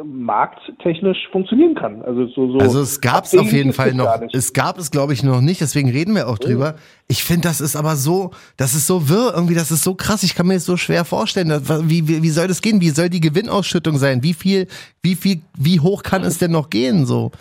markttechnisch 0.04 1.28
funktionieren 1.32 1.76
kann. 1.76 2.02
Also 2.02 2.26
so, 2.28 2.52
so 2.54 2.58
Also 2.58 2.82
es 2.82 3.00
gab 3.00 3.26
es 3.26 3.38
auf 3.38 3.52
jeden 3.52 3.74
Fall 3.74 3.94
noch. 3.94 4.22
Es 4.34 4.54
gab 4.54 4.80
es, 4.80 4.90
glaube 4.90 5.14
ich, 5.14 5.24
noch 5.24 5.42
nicht, 5.42 5.62
deswegen 5.62 5.90
reden 5.90 6.16
wir 6.16 6.28
auch 6.28 6.40
drüber. 6.40 6.76
Ich 7.08 7.24
finde, 7.24 7.48
das 7.48 7.62
ist 7.62 7.76
aber 7.76 7.96
so, 7.96 8.32
das 8.58 8.74
ist 8.74 8.88
so 8.88 9.08
wirr, 9.10 9.34
irgendwie, 9.36 9.54
das 9.54 9.70
ist 9.72 9.84
so 9.84 9.94
krass, 9.94 10.24
ich 10.24 10.34
kann 10.36 10.48
mir 10.48 10.56
das 10.56 10.66
so 10.66 10.78
schwer 10.78 11.06
vorstellen. 11.06 11.50
Das- 11.50 11.88
Wie, 11.90 12.08
wie, 12.08 12.24
wie 12.24 12.30
soll 12.30 12.48
das 12.48 12.62
gehen? 12.62 12.82
Wie 12.82 12.90
soll 12.90 13.10
die 13.10 13.22
Gewinnausschüttung 13.22 13.98
sein? 13.98 14.24
Wie 14.24 14.34
viel, 14.34 14.68
wie 15.04 15.14
viel, 15.16 15.42
wie 15.58 15.80
hoch 15.80 16.02
kann 16.02 16.24
es 16.24 16.40
denn 16.40 16.52
noch 16.52 16.72
gehen? 16.72 17.06
So, 17.06 17.32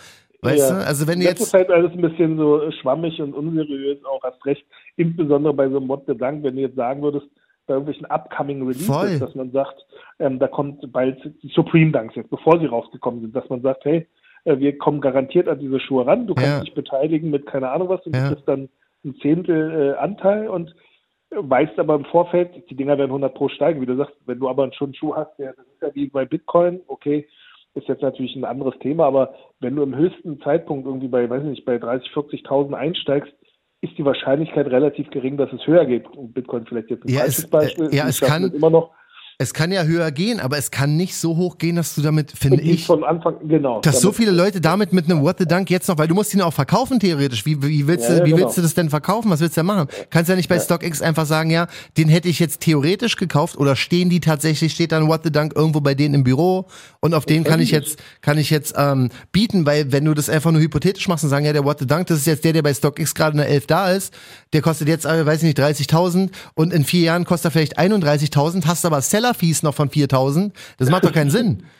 weißt 0.41 0.69
Ja. 0.69 0.79
du? 0.79 0.85
Also 0.85 1.07
wenn 1.07 1.19
du 1.19 1.25
das 1.25 1.31
jetzt. 1.39 1.47
ist 1.47 1.53
halt 1.53 1.71
alles 1.71 1.91
ein 1.93 2.01
bisschen 2.01 2.37
so 2.37 2.61
schwammig 2.81 3.19
und 3.19 3.33
unseriös, 3.33 3.97
auch 4.05 4.21
hast 4.23 4.45
recht. 4.45 4.63
Insbesondere 4.95 5.53
bei 5.55 5.69
so 5.69 5.77
einem 5.77 5.91
the 6.05 6.15
Dank, 6.15 6.43
wenn 6.43 6.55
du 6.55 6.61
jetzt 6.61 6.75
sagen 6.75 7.01
würdest, 7.01 7.25
bei 7.65 7.73
irgendwelchen 7.75 8.05
upcoming 8.07 8.61
Releases, 8.61 8.87
Voll. 8.87 9.19
dass 9.19 9.35
man 9.35 9.51
sagt, 9.51 9.85
ähm, 10.19 10.39
da 10.39 10.47
kommt 10.47 10.91
bald 10.91 11.17
die 11.41 11.47
Supreme 11.49 11.91
Dunks 11.91 12.15
jetzt, 12.15 12.29
bevor 12.29 12.59
sie 12.59 12.65
rausgekommen 12.65 13.21
sind, 13.21 13.35
dass 13.35 13.47
man 13.49 13.61
sagt, 13.61 13.85
hey, 13.85 14.07
äh, 14.45 14.57
wir 14.59 14.77
kommen 14.77 15.01
garantiert 15.01 15.47
an 15.47 15.59
diese 15.59 15.79
Schuhe 15.79 16.05
ran, 16.05 16.27
du 16.27 16.35
kannst 16.35 16.49
Ja. 16.49 16.59
dich 16.61 16.73
beteiligen 16.73 17.29
mit 17.29 17.45
keine 17.45 17.69
Ahnung 17.69 17.89
was 17.89 18.05
und 18.05 18.15
Ja. 18.15 18.29
du 18.29 18.35
kriegst 18.35 18.47
dann 18.47 18.69
ein 19.05 19.15
Zehntel 19.21 19.93
äh, 19.95 19.97
Anteil 19.99 20.47
und 20.49 20.73
weißt 21.35 21.79
aber 21.79 21.95
im 21.95 22.05
Vorfeld, 22.05 22.69
die 22.69 22.75
Dinger 22.75 22.97
werden 22.97 23.09
100 23.09 23.33
pro 23.33 23.49
steigen, 23.49 23.81
wie 23.81 23.85
du 23.87 23.95
sagst, 23.95 24.15
wenn 24.25 24.39
du 24.39 24.49
aber 24.49 24.71
schon 24.73 24.87
einen 24.87 24.93
Schuh 24.95 25.15
hast, 25.15 25.35
der, 25.39 25.53
das 25.53 25.65
ist 25.65 25.81
ja 25.81 25.95
wie 25.95 26.07
bei 26.07 26.25
Bitcoin, 26.25 26.81
okay, 26.87 27.27
ist 27.75 27.87
jetzt 27.87 28.03
natürlich 28.03 28.35
ein 28.35 28.45
anderes 28.45 28.77
Thema, 28.79 29.05
aber 29.07 29.33
wenn 29.59 29.75
du 29.75 29.81
im 29.81 29.95
höchsten 29.95 30.39
Zeitpunkt 30.41 30.85
irgendwie 30.85 31.07
bei, 31.07 31.27
weiß 31.27 31.41
nicht, 31.43 31.65
bei 31.65 31.79
30, 31.79 32.11
40.000 32.11 32.73
einsteigst, 32.73 33.33
ist 33.83 33.97
die 33.97 34.05
Wahrscheinlichkeit 34.05 34.67
relativ 34.67 35.09
gering, 35.09 35.35
dass 35.37 35.51
es 35.51 35.65
höher 35.67 35.85
geht. 35.85 36.07
Und 36.07 36.33
Bitcoin 36.33 36.65
vielleicht 36.65 36.89
jetzt 36.89 37.03
ein 37.05 37.09
Ja, 37.09 37.19
falsches 37.19 37.43
es- 37.43 37.49
Beispiel. 37.49 37.89
äh, 37.91 37.95
ja, 37.95 38.07
es 38.07 38.19
kann- 38.21 38.45
es 38.45 38.53
immer 38.53 38.69
noch 38.69 38.91
Es 39.39 39.53
kann 39.53 39.71
ja 39.71 39.83
höher 39.83 40.11
gehen, 40.11 40.39
aber 40.39 40.57
es 40.57 40.69
kann 40.69 40.95
nicht 40.95 41.15
so 41.15 41.35
hoch 41.35 41.57
gehen, 41.57 41.75
dass 41.75 41.95
du 41.95 42.01
damit, 42.01 42.31
finde 42.31 42.61
ich, 42.61 42.85
von 42.85 43.03
Anfang, 43.03 43.35
genau. 43.47 43.81
dass 43.81 43.99
so 43.99 44.11
viele 44.11 44.31
Leute 44.31 44.61
damit 44.61 44.93
mit 44.93 45.05
einem 45.05 45.21
What 45.21 45.37
the 45.39 45.45
Dunk 45.45 45.69
jetzt 45.69 45.87
noch, 45.87 45.97
weil 45.97 46.07
du 46.07 46.13
musst 46.13 46.33
ihn 46.33 46.41
auch 46.41 46.53
verkaufen 46.53 46.99
theoretisch. 46.99 47.45
Wie, 47.45 47.61
wie, 47.63 47.87
willst, 47.87 48.07
Ja, 48.07 48.15
du, 48.15 48.19
ja, 48.19 48.25
wie 48.25 48.31
genau. 48.31 48.43
willst 48.43 48.57
du 48.57 48.61
das 48.61 48.73
denn 48.75 48.89
verkaufen? 48.89 49.31
Was 49.31 49.39
willst 49.39 49.57
du 49.57 49.61
denn 49.61 49.65
machen? 49.65 49.87
Kannst 50.09 50.29
ja 50.29 50.35
nicht 50.35 50.49
bei 50.49 50.59
StockX 50.59 51.01
einfach 51.01 51.25
sagen, 51.25 51.49
ja, 51.49 51.67
den 51.97 52.09
hätte 52.09 52.29
ich 52.29 52.39
jetzt 52.39 52.61
theoretisch 52.61 53.15
gekauft 53.15 53.57
oder 53.57 53.75
stehen 53.75 54.09
die 54.09 54.19
tatsächlich, 54.19 54.73
steht 54.73 54.91
dann 54.91 55.07
What 55.07 55.21
the 55.23 55.31
Dunk 55.31 55.53
irgendwo 55.55 55.81
bei 55.81 55.95
denen 55.95 56.13
im 56.13 56.23
Büro 56.23 56.67
und 56.99 57.13
auf 57.13 57.25
den 57.25 57.43
kann 57.43 57.59
ich 57.59 57.71
jetzt, 57.71 57.97
kann 58.21 58.37
ich 58.37 58.49
jetzt 58.49 58.75
ähm, 58.77 59.09
bieten, 59.31 59.65
weil 59.65 59.91
wenn 59.91 60.05
du 60.05 60.13
das 60.13 60.29
einfach 60.29 60.51
nur 60.51 60.61
hypothetisch 60.61 61.07
machst 61.07 61.23
und 61.23 61.29
sagen, 61.29 61.45
ja, 61.45 61.53
der 61.53 61.65
What 61.65 61.79
the 61.79 61.87
Dunk, 61.87 62.07
das 62.07 62.19
ist 62.19 62.27
jetzt 62.27 62.45
der, 62.45 62.53
der 62.53 62.61
bei 62.61 62.73
StockX 62.73 63.15
gerade 63.15 63.33
eine 63.33 63.47
11 63.47 63.67
da 63.67 63.89
ist, 63.91 64.13
der 64.53 64.61
kostet 64.61 64.87
jetzt, 64.87 65.05
äh, 65.05 65.25
weiß 65.25 65.43
ich 65.43 65.47
nicht, 65.47 65.59
30.000 65.59 66.29
und 66.53 66.71
in 66.71 66.83
vier 66.85 67.01
Jahren 67.01 67.25
kostet 67.25 67.49
er 67.49 67.51
vielleicht 67.51 67.79
31.000, 67.79 68.65
hast 68.65 68.85
aber 68.85 69.01
Seller-Fees 69.23 69.63
noch 69.63 69.73
von 69.73 69.89
4.000, 69.89 70.51
das 70.77 70.89
macht 70.89 71.05
doch 71.05 71.13
keinen 71.13 71.29
Sinn. 71.29 71.63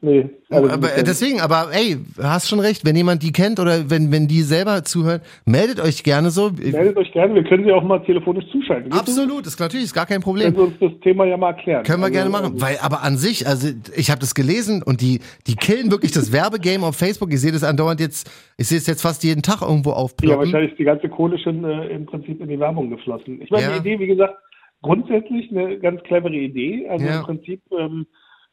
Nee, 0.00 0.30
also 0.48 0.70
Aber, 0.70 0.86
deswegen, 1.04 1.40
aber 1.40 1.70
ey, 1.72 1.96
hast 2.22 2.48
schon 2.48 2.60
recht, 2.60 2.84
wenn 2.84 2.94
jemand 2.94 3.20
die 3.24 3.32
kennt 3.32 3.58
oder 3.58 3.90
wenn, 3.90 4.12
wenn 4.12 4.28
die 4.28 4.42
selber 4.42 4.84
zuhören, 4.84 5.20
meldet 5.44 5.80
euch 5.80 6.04
gerne 6.04 6.30
so. 6.30 6.52
meldet 6.52 6.96
euch 6.96 7.10
gerne, 7.10 7.34
wir 7.34 7.42
können 7.42 7.64
sie 7.64 7.72
auch 7.72 7.82
mal 7.82 7.98
telefonisch 8.04 8.44
zuschalten. 8.52 8.92
Absolut, 8.92 9.44
ist 9.48 9.58
natürlich 9.58 9.86
ist 9.86 9.94
gar 9.94 10.06
kein 10.06 10.18
das? 10.18 10.24
Problem. 10.24 10.54
Können 10.54 10.76
Sie 10.78 10.84
uns 10.84 10.92
das 10.94 11.00
Thema 11.02 11.24
ja 11.24 11.36
mal 11.36 11.48
erklären. 11.48 11.82
Können 11.82 11.98
wir 11.98 12.04
Also, 12.04 12.14
gerne 12.16 12.30
machen. 12.30 12.60
Weil, 12.60 12.78
aber 12.80 13.02
an 13.02 13.16
sich, 13.16 13.48
also 13.48 13.70
ich 13.96 14.12
habe 14.12 14.20
das 14.20 14.36
gelesen 14.36 14.84
und 14.84 15.00
die, 15.00 15.18
die 15.48 15.56
killen 15.56 15.90
wirklich 15.90 16.12
das 16.12 16.30
Werbegame 16.30 16.86
auf 16.86 16.94
Facebook. 16.94 17.32
Ich 17.32 17.40
sehe 17.40 17.50
das 17.50 17.64
andauernd 17.64 17.98
jetzt, 17.98 18.30
ich 18.56 18.68
sehe 18.68 18.78
es 18.78 18.86
jetzt 18.86 19.02
fast 19.02 19.24
jeden 19.24 19.42
Tag 19.42 19.62
irgendwo 19.62 19.90
Ja, 19.90 19.96
aufploppen. 19.96 20.38
wahrscheinlich 20.38 20.70
ist 20.70 20.78
die 20.78 20.84
ganze 20.84 21.08
Kohle 21.08 21.36
schon 21.40 21.64
äh, 21.64 21.88
im 21.88 22.06
Prinzip 22.06 22.40
in 22.40 22.46
die 22.46 22.60
Werbung 22.60 22.88
geflossen. 22.90 23.42
Ich 23.42 23.50
meine, 23.50 23.64
Ja. 23.64 23.72
die 23.80 23.88
Idee, 23.88 23.98
wie 23.98 24.06
gesagt, 24.06 24.34
grundsätzlich 24.82 25.50
eine 25.50 25.78
ganz 25.78 26.02
clevere 26.04 26.34
Idee. 26.34 26.88
Also 26.88 27.06
Ja. 27.06 27.18
im 27.20 27.24
Prinzip 27.24 27.62
ähm, 27.78 28.06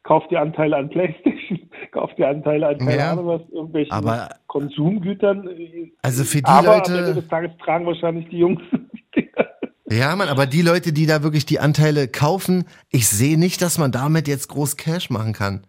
kauft 0.04 0.32
ihr 0.32 0.40
Anteile 0.42 0.78
an 0.78 0.90
Playstation, 0.90 1.70
kauft 1.92 2.18
ihr 2.20 2.28
Anteile 2.30 2.68
an 2.70 2.78
keine 2.80 2.98
Ja. 2.98 3.12
Ahnung 3.12 3.28
was, 3.28 3.42
irgendwelchen 3.52 3.92
Aber- 3.94 4.30
Konsumgütern. 4.48 5.50
Also 6.02 6.24
für 6.24 6.38
die 6.40 6.46
Aber 6.46 6.76
am 6.76 6.82
Ende 6.86 7.02
Leute, 7.02 7.14
des 7.22 7.28
Tages 7.28 7.52
tragen 7.64 7.86
wahrscheinlich 7.86 8.28
die 8.30 8.38
Jungs 8.38 8.62
ja 9.90 10.16
man, 10.16 10.30
aber 10.30 10.46
die 10.46 10.62
Leute, 10.62 10.94
die 10.94 11.06
da 11.06 11.24
wirklich 11.24 11.46
die 11.46 11.60
Anteile 11.60 12.08
kaufen, 12.08 12.66
ich 12.90 13.08
sehe 13.08 13.38
nicht, 13.38 13.62
dass 13.62 13.78
man 13.78 13.92
damit 13.92 14.28
jetzt 14.28 14.48
groß 14.50 14.78
Cash 14.78 15.10
machen 15.10 15.34
kann. 15.34 15.66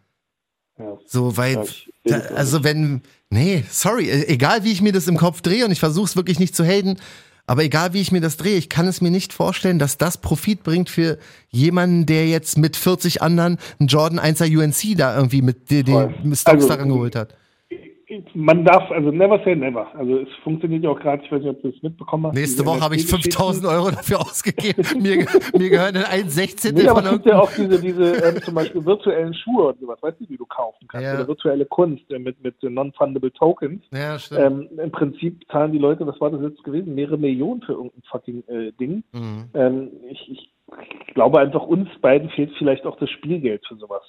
Ja. 0.79 0.99
So, 1.07 1.37
weil, 1.37 1.65
Da, 2.05 2.17
also 2.35 2.63
wenn, 2.65 3.03
nee, 3.31 3.65
sorry, 3.69 4.09
e, 4.09 4.25
egal 4.29 4.63
wie 4.65 4.73
ich 4.73 4.83
mir 4.83 4.93
das 4.93 5.09
im 5.09 5.17
Kopf 5.17 5.41
drehe 5.41 5.65
und 5.65 5.73
ich 5.73 5.81
versuche 5.81 6.05
es 6.07 6.17
wirklich 6.17 6.39
nicht 6.39 6.55
zu 6.55 6.65
haten, 6.65 6.99
aber 7.47 7.65
egal 7.65 7.93
wie 7.93 8.01
ich 8.01 8.13
mir 8.13 8.21
das 8.21 8.37
drehe, 8.37 8.57
ich 8.57 8.69
kann 8.69 8.87
es 8.87 9.01
mir 9.01 9.11
nicht 9.11 9.33
vorstellen, 9.33 9.79
dass 9.79 9.99
das 9.99 10.19
Profit 10.19 10.63
bringt 10.63 10.91
für 10.91 11.19
jemanden, 11.51 12.07
der 12.07 12.29
jetzt 12.29 12.59
mit 12.59 12.77
40 12.77 13.23
anderen 13.23 13.59
einen 13.79 13.89
Jordan 13.89 14.19
1er 14.19 14.57
UNC 14.57 14.99
da 14.99 15.17
irgendwie 15.17 15.43
mit 15.43 15.71
den 15.71 15.87
Stocks 16.35 16.47
also, 16.47 16.69
daran 16.69 16.89
geholt 16.89 17.15
hat 17.15 17.35
man 18.35 18.65
darf, 18.65 18.91
also 18.91 19.11
never 19.11 19.41
say 19.45 19.57
never. 19.57 19.93
Also 19.97 20.19
es 20.19 20.29
funktioniert 20.45 20.85
ja 20.85 20.91
auch 20.91 21.01
gerade, 21.01 21.25
ich 21.25 21.33
weiß 21.33 21.41
nicht, 21.41 21.51
ob 21.51 21.63
du 21.63 21.69
es 21.69 21.83
mitbekommen 21.83 22.27
hast. 22.27 22.35
Nächste 22.35 22.65
Woche 22.65 22.81
habe 22.81 22.95
ich 22.95 23.07
5000 23.07 23.67
Euro 23.67 23.91
dafür 23.91 24.21
ausgegeben. 24.21 24.85
mir, 25.03 25.27
mir 25.59 25.71
gehören 25.71 25.97
ein 25.97 26.29
16. 26.29 26.75
Nee, 26.75 26.89
aber 26.89 27.05
es 27.05 27.11
gibt 27.11 27.27
ja 27.27 27.41
auch 27.41 27.51
diese, 27.53 27.81
diese 27.81 28.15
ähm, 28.17 28.43
zum 28.43 28.55
Beispiel 28.55 28.85
virtuellen 28.85 29.35
Schuhe 29.35 29.69
und 29.69 29.81
sowas, 29.81 29.99
weißt 30.01 30.21
du, 30.21 30.27
die 30.27 30.37
du 30.37 30.47
kaufen 30.47 30.87
kannst. 30.87 31.05
Ja. 31.05 31.15
Oder 31.15 31.27
virtuelle 31.27 31.67
Kunst 31.67 32.09
äh, 32.11 32.19
mit, 32.19 32.43
mit 32.43 32.63
non-fundable 32.63 33.33
Tokens. 33.33 33.83
Ja, 33.93 34.19
stimmt. 34.19 34.41
Ähm, 34.41 34.69
Im 34.79 34.93
Prinzip 34.93 35.45
zahlen 35.51 35.73
die 35.73 35.79
Leute, 35.79 36.07
was 36.07 36.21
war 36.21 36.31
das 36.31 36.43
jetzt 36.43 36.63
gewesen, 36.63 36.95
mehrere 36.95 37.19
Millionen 37.19 37.63
für 37.63 37.73
irgendein 37.73 38.03
fucking 38.09 38.45
äh, 38.47 38.73
Ding. 38.73 39.03
Mhm. 39.13 39.45
Ähm, 39.55 39.91
ich, 40.09 40.31
ich 40.31 41.15
glaube 41.15 41.41
einfach, 41.41 41.63
uns 41.63 41.89
beiden 42.01 42.31
fehlt 42.31 42.53
vielleicht 42.57 42.87
auch 42.87 42.99
das 42.99 43.11
Spielgeld 43.11 43.67
für 43.67 43.77
sowas 43.77 44.03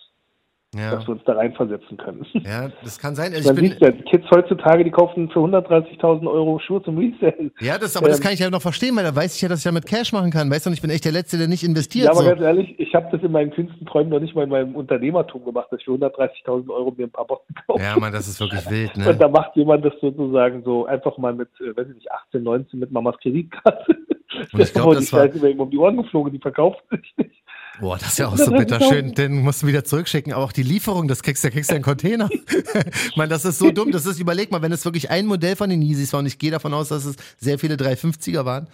ja. 0.75 0.91
dass 0.91 1.07
wir 1.07 1.13
uns 1.13 1.23
da 1.25 1.33
reinversetzen 1.33 1.97
können. 1.97 2.25
Ja, 2.33 2.69
das 2.83 2.99
kann 2.99 3.15
sein. 3.15 3.33
Also 3.33 3.49
Man 3.53 3.63
sieht 3.63 3.79
ja, 3.79 3.91
die 3.91 4.03
Kids 4.03 4.25
heutzutage, 4.31 4.83
die 4.83 4.91
kaufen 4.91 5.29
für 5.29 5.39
130.000 5.39 6.29
Euro 6.29 6.59
Schuhe 6.59 6.83
zum 6.83 6.97
Resell. 6.97 7.51
Ja, 7.59 7.77
das, 7.77 7.95
aber 7.95 8.07
ähm, 8.07 8.11
das 8.11 8.21
kann 8.21 8.33
ich 8.33 8.39
ja 8.39 8.49
noch 8.49 8.61
verstehen, 8.61 8.95
weil 8.95 9.03
da 9.03 9.15
weiß 9.15 9.35
ich 9.35 9.41
ja, 9.41 9.49
dass 9.49 9.59
ich 9.59 9.65
ja 9.65 9.71
mit 9.71 9.85
Cash 9.85 10.11
machen 10.11 10.31
kann. 10.31 10.49
Weißt 10.51 10.65
du, 10.65 10.71
ich 10.71 10.81
bin 10.81 10.89
echt 10.89 11.05
der 11.05 11.13
Letzte, 11.13 11.37
der 11.37 11.47
nicht 11.47 11.63
investiert. 11.63 12.05
Ja, 12.05 12.11
aber 12.11 12.21
so. 12.21 12.29
ganz 12.29 12.41
ehrlich, 12.41 12.79
ich 12.79 12.93
habe 12.93 13.07
das 13.11 13.21
in 13.23 13.31
meinen 13.31 13.51
kühnsten 13.51 13.85
Träumen 13.85 14.09
noch 14.09 14.19
nicht 14.19 14.35
mal 14.35 14.43
in 14.43 14.49
meinem 14.49 14.75
Unternehmertum 14.75 15.45
gemacht, 15.45 15.67
dass 15.71 15.79
ich 15.79 15.85
für 15.85 15.91
130.000 15.91 16.69
Euro 16.69 16.93
mir 16.97 17.05
ein 17.05 17.11
paar 17.11 17.25
Botten 17.25 17.55
kaufe. 17.65 17.81
Ja, 17.81 17.97
man, 17.97 18.11
das 18.11 18.27
ist 18.27 18.39
wirklich 18.39 18.65
wild, 18.69 18.95
ne? 18.97 19.09
Und 19.09 19.21
da 19.21 19.29
macht 19.29 19.55
jemand 19.55 19.85
das 19.85 19.93
sozusagen 20.01 20.63
so 20.63 20.85
einfach 20.85 21.17
mal 21.17 21.33
mit, 21.33 21.49
äh, 21.61 21.75
weiß 21.75 21.87
ich 21.89 21.95
nicht, 21.95 22.11
18, 22.11 22.43
19 22.43 22.79
mit 22.79 22.91
Mamas 22.91 23.17
Kreditkarte. 23.21 23.95
Und 24.53 24.59
ich 24.59 24.73
glaube, 24.73 24.95
das 24.95 25.13
war... 25.13 25.27
Die 25.27 25.39
um 25.55 25.69
die 25.69 25.77
Ohren 25.77 25.97
geflogen, 25.97 26.33
die 26.33 26.39
verkauft 26.39 26.83
sich 26.91 27.13
nicht. 27.17 27.36
Boah, 27.79 27.97
das 27.97 28.09
ist 28.09 28.19
ja 28.19 28.27
auch 28.27 28.37
so 28.37 28.51
bitterschön. 28.51 29.13
Den 29.13 29.41
musst 29.41 29.63
du 29.63 29.67
wieder 29.67 29.83
zurückschicken. 29.83 30.33
Aber 30.33 30.43
auch 30.43 30.51
die 30.51 30.63
Lieferung, 30.63 31.07
das 31.07 31.21
kriegst 31.21 31.43
du, 31.43 31.51
kriegst 31.51 31.69
du 31.69 31.75
einen 31.75 31.83
Container. 31.83 32.29
ich 33.09 33.15
meine, 33.15 33.29
das 33.29 33.45
ist 33.45 33.59
so 33.59 33.71
dumm. 33.71 33.91
Das 33.91 34.05
ist, 34.05 34.19
überleg 34.19 34.51
mal, 34.51 34.61
wenn 34.61 34.71
es 34.71 34.83
wirklich 34.85 35.09
ein 35.09 35.25
Modell 35.25 35.55
von 35.55 35.69
den 35.69 35.81
Yeezys 35.81 36.13
war 36.13 36.19
und 36.19 36.25
ich 36.25 36.39
gehe 36.39 36.51
davon 36.51 36.73
aus, 36.73 36.89
dass 36.89 37.05
es 37.05 37.15
sehr 37.37 37.59
viele 37.59 37.75
350er 37.75 38.45
waren. 38.45 38.67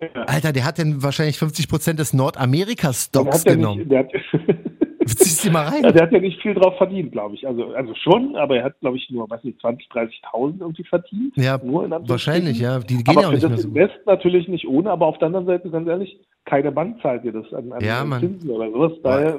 Ja. 0.00 0.22
Alter, 0.24 0.52
der 0.52 0.64
hat 0.64 0.78
denn 0.78 1.02
wahrscheinlich 1.02 1.38
50 1.38 1.68
Prozent 1.68 1.98
des 1.98 2.12
Nordamerika-Stocks 2.12 3.44
genommen. 3.44 3.80
Nicht, 3.80 3.90
der 3.90 3.98
hat, 4.00 4.10
Ziehst 5.06 5.44
du 5.44 5.50
mal 5.50 5.66
rein. 5.66 5.82
Ja, 5.82 5.92
der 5.92 6.02
hat 6.02 6.12
ja 6.12 6.20
nicht 6.20 6.40
viel 6.42 6.54
drauf 6.54 6.76
verdient, 6.76 7.12
glaube 7.12 7.34
ich. 7.34 7.46
Also, 7.46 7.72
also 7.74 7.94
schon, 7.94 8.36
aber 8.36 8.56
er 8.56 8.64
hat, 8.64 8.80
glaube 8.80 8.98
ich, 8.98 9.08
nur, 9.10 9.28
weiß 9.30 9.44
nicht, 9.44 9.60
20, 9.60 9.88
30.000 9.88 10.60
irgendwie 10.60 10.84
verdient. 10.84 11.36
Ja, 11.36 11.58
nur 11.62 11.88
wahrscheinlich, 12.08 12.60
ja. 12.60 12.78
Die 12.80 13.02
gehen 13.02 13.04
aber 13.08 13.22
ja 13.22 13.28
auch 13.28 13.32
nicht 13.32 13.42
das 13.42 13.50
mehr 13.50 13.58
so. 13.58 13.68
Invest 13.68 14.06
natürlich 14.06 14.48
nicht 14.48 14.68
ohne, 14.68 14.90
aber 14.90 15.06
auf 15.06 15.18
der 15.18 15.26
anderen 15.26 15.46
Seite, 15.46 15.70
ganz 15.70 15.88
ehrlich, 15.88 16.20
keine 16.44 16.70
Bank 16.70 17.00
zahlt 17.00 17.24
dir 17.24 17.32
das 17.32 17.52
an, 17.52 17.72
an 17.72 17.82
ja, 17.82 18.04
Zinsen 18.20 18.50
oder 18.50 18.70
sowas. 18.70 18.92
Daher, 19.02 19.38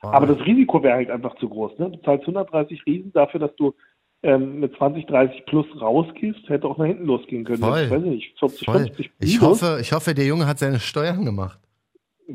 aber 0.00 0.26
das 0.26 0.44
Risiko 0.44 0.82
wäre 0.82 0.96
halt 0.96 1.10
einfach 1.10 1.36
zu 1.36 1.48
groß. 1.48 1.78
Ne? 1.78 1.90
Du 1.90 1.98
zahlst 2.02 2.22
130 2.22 2.84
Riesen 2.86 3.12
dafür, 3.12 3.40
dass 3.40 3.54
du 3.56 3.74
ähm, 4.22 4.60
mit 4.60 4.76
20, 4.76 5.06
30 5.06 5.46
plus 5.46 5.66
rausgehst, 5.80 6.48
hätte 6.48 6.66
auch 6.66 6.78
nach 6.78 6.86
hinten 6.86 7.06
losgehen 7.06 7.44
können. 7.44 7.58
Voll. 7.62 7.82
Ich 7.84 7.90
weiß 7.90 8.02
nicht, 8.02 8.38
40, 8.38 8.64
Voll. 8.64 8.78
50 8.78 9.10
ich 9.20 9.40
hoffe, 9.40 9.78
ich 9.80 9.92
hoffe, 9.92 10.14
der 10.14 10.26
Junge 10.26 10.46
hat 10.46 10.58
seine 10.58 10.80
Steuern 10.80 11.24
gemacht. 11.24 11.58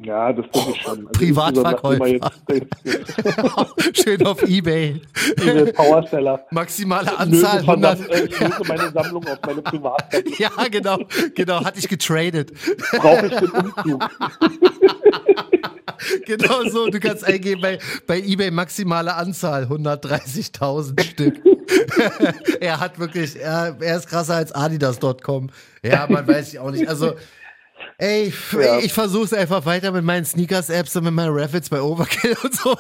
Ja, 0.01 0.33
das 0.33 0.45
denke 0.49 0.71
ich 0.71 0.81
schon. 0.81 1.07
Also 1.07 1.09
Privatverkäufer. 1.11 2.31
Schön 3.93 4.25
auf 4.25 4.41
Ebay. 4.41 4.99
Diese 5.37 5.65
Powerseller. 5.67 6.43
Maximale 6.49 7.15
Anzahl. 7.15 7.61
Ich 7.61 7.67
löse, 7.67 7.71
100. 7.71 8.09
Äh, 8.09 8.23
ich 8.23 8.39
löse 8.39 8.61
meine 8.67 8.91
Sammlung 8.91 9.27
auf 9.27 9.37
meine 9.45 9.61
Privatseite. 9.61 10.31
ja, 10.39 10.49
genau. 10.71 10.97
Genau, 11.35 11.63
hatte 11.63 11.77
ich 11.77 11.87
getradet. 11.87 12.51
Brauche 12.97 13.27
ich 13.27 13.35
den 13.35 13.49
Umzug. 13.51 14.09
genau 16.25 16.63
so, 16.69 16.87
du 16.87 16.99
kannst 16.99 17.23
eingeben 17.23 17.61
bei, 17.61 17.77
bei 18.07 18.19
eBay 18.19 18.49
maximale 18.49 19.13
Anzahl, 19.13 19.65
130.000 19.65 21.03
Stück. 21.03 21.35
er 22.59 22.79
hat 22.79 22.97
wirklich, 22.97 23.39
er, 23.39 23.77
er 23.79 23.97
ist 23.97 24.07
krasser 24.07 24.35
als 24.35 24.51
Adidas.com. 24.53 25.51
Ja, 25.83 26.07
man 26.09 26.27
weiß 26.27 26.53
ich 26.53 26.59
auch 26.59 26.71
nicht. 26.71 26.87
Also, 26.87 27.13
Ey, 27.97 28.33
ja. 28.53 28.79
ich 28.79 28.93
versuche 28.93 29.25
es 29.25 29.33
einfach 29.33 29.65
weiter 29.65 29.91
mit 29.91 30.03
meinen 30.03 30.25
Sneakers-Apps 30.25 30.95
und 30.95 31.05
mit 31.05 31.13
meinen 31.13 31.33
Raffits 31.33 31.69
bei 31.69 31.81
Overkill 31.81 32.35
und 32.43 32.55
so. 32.55 32.75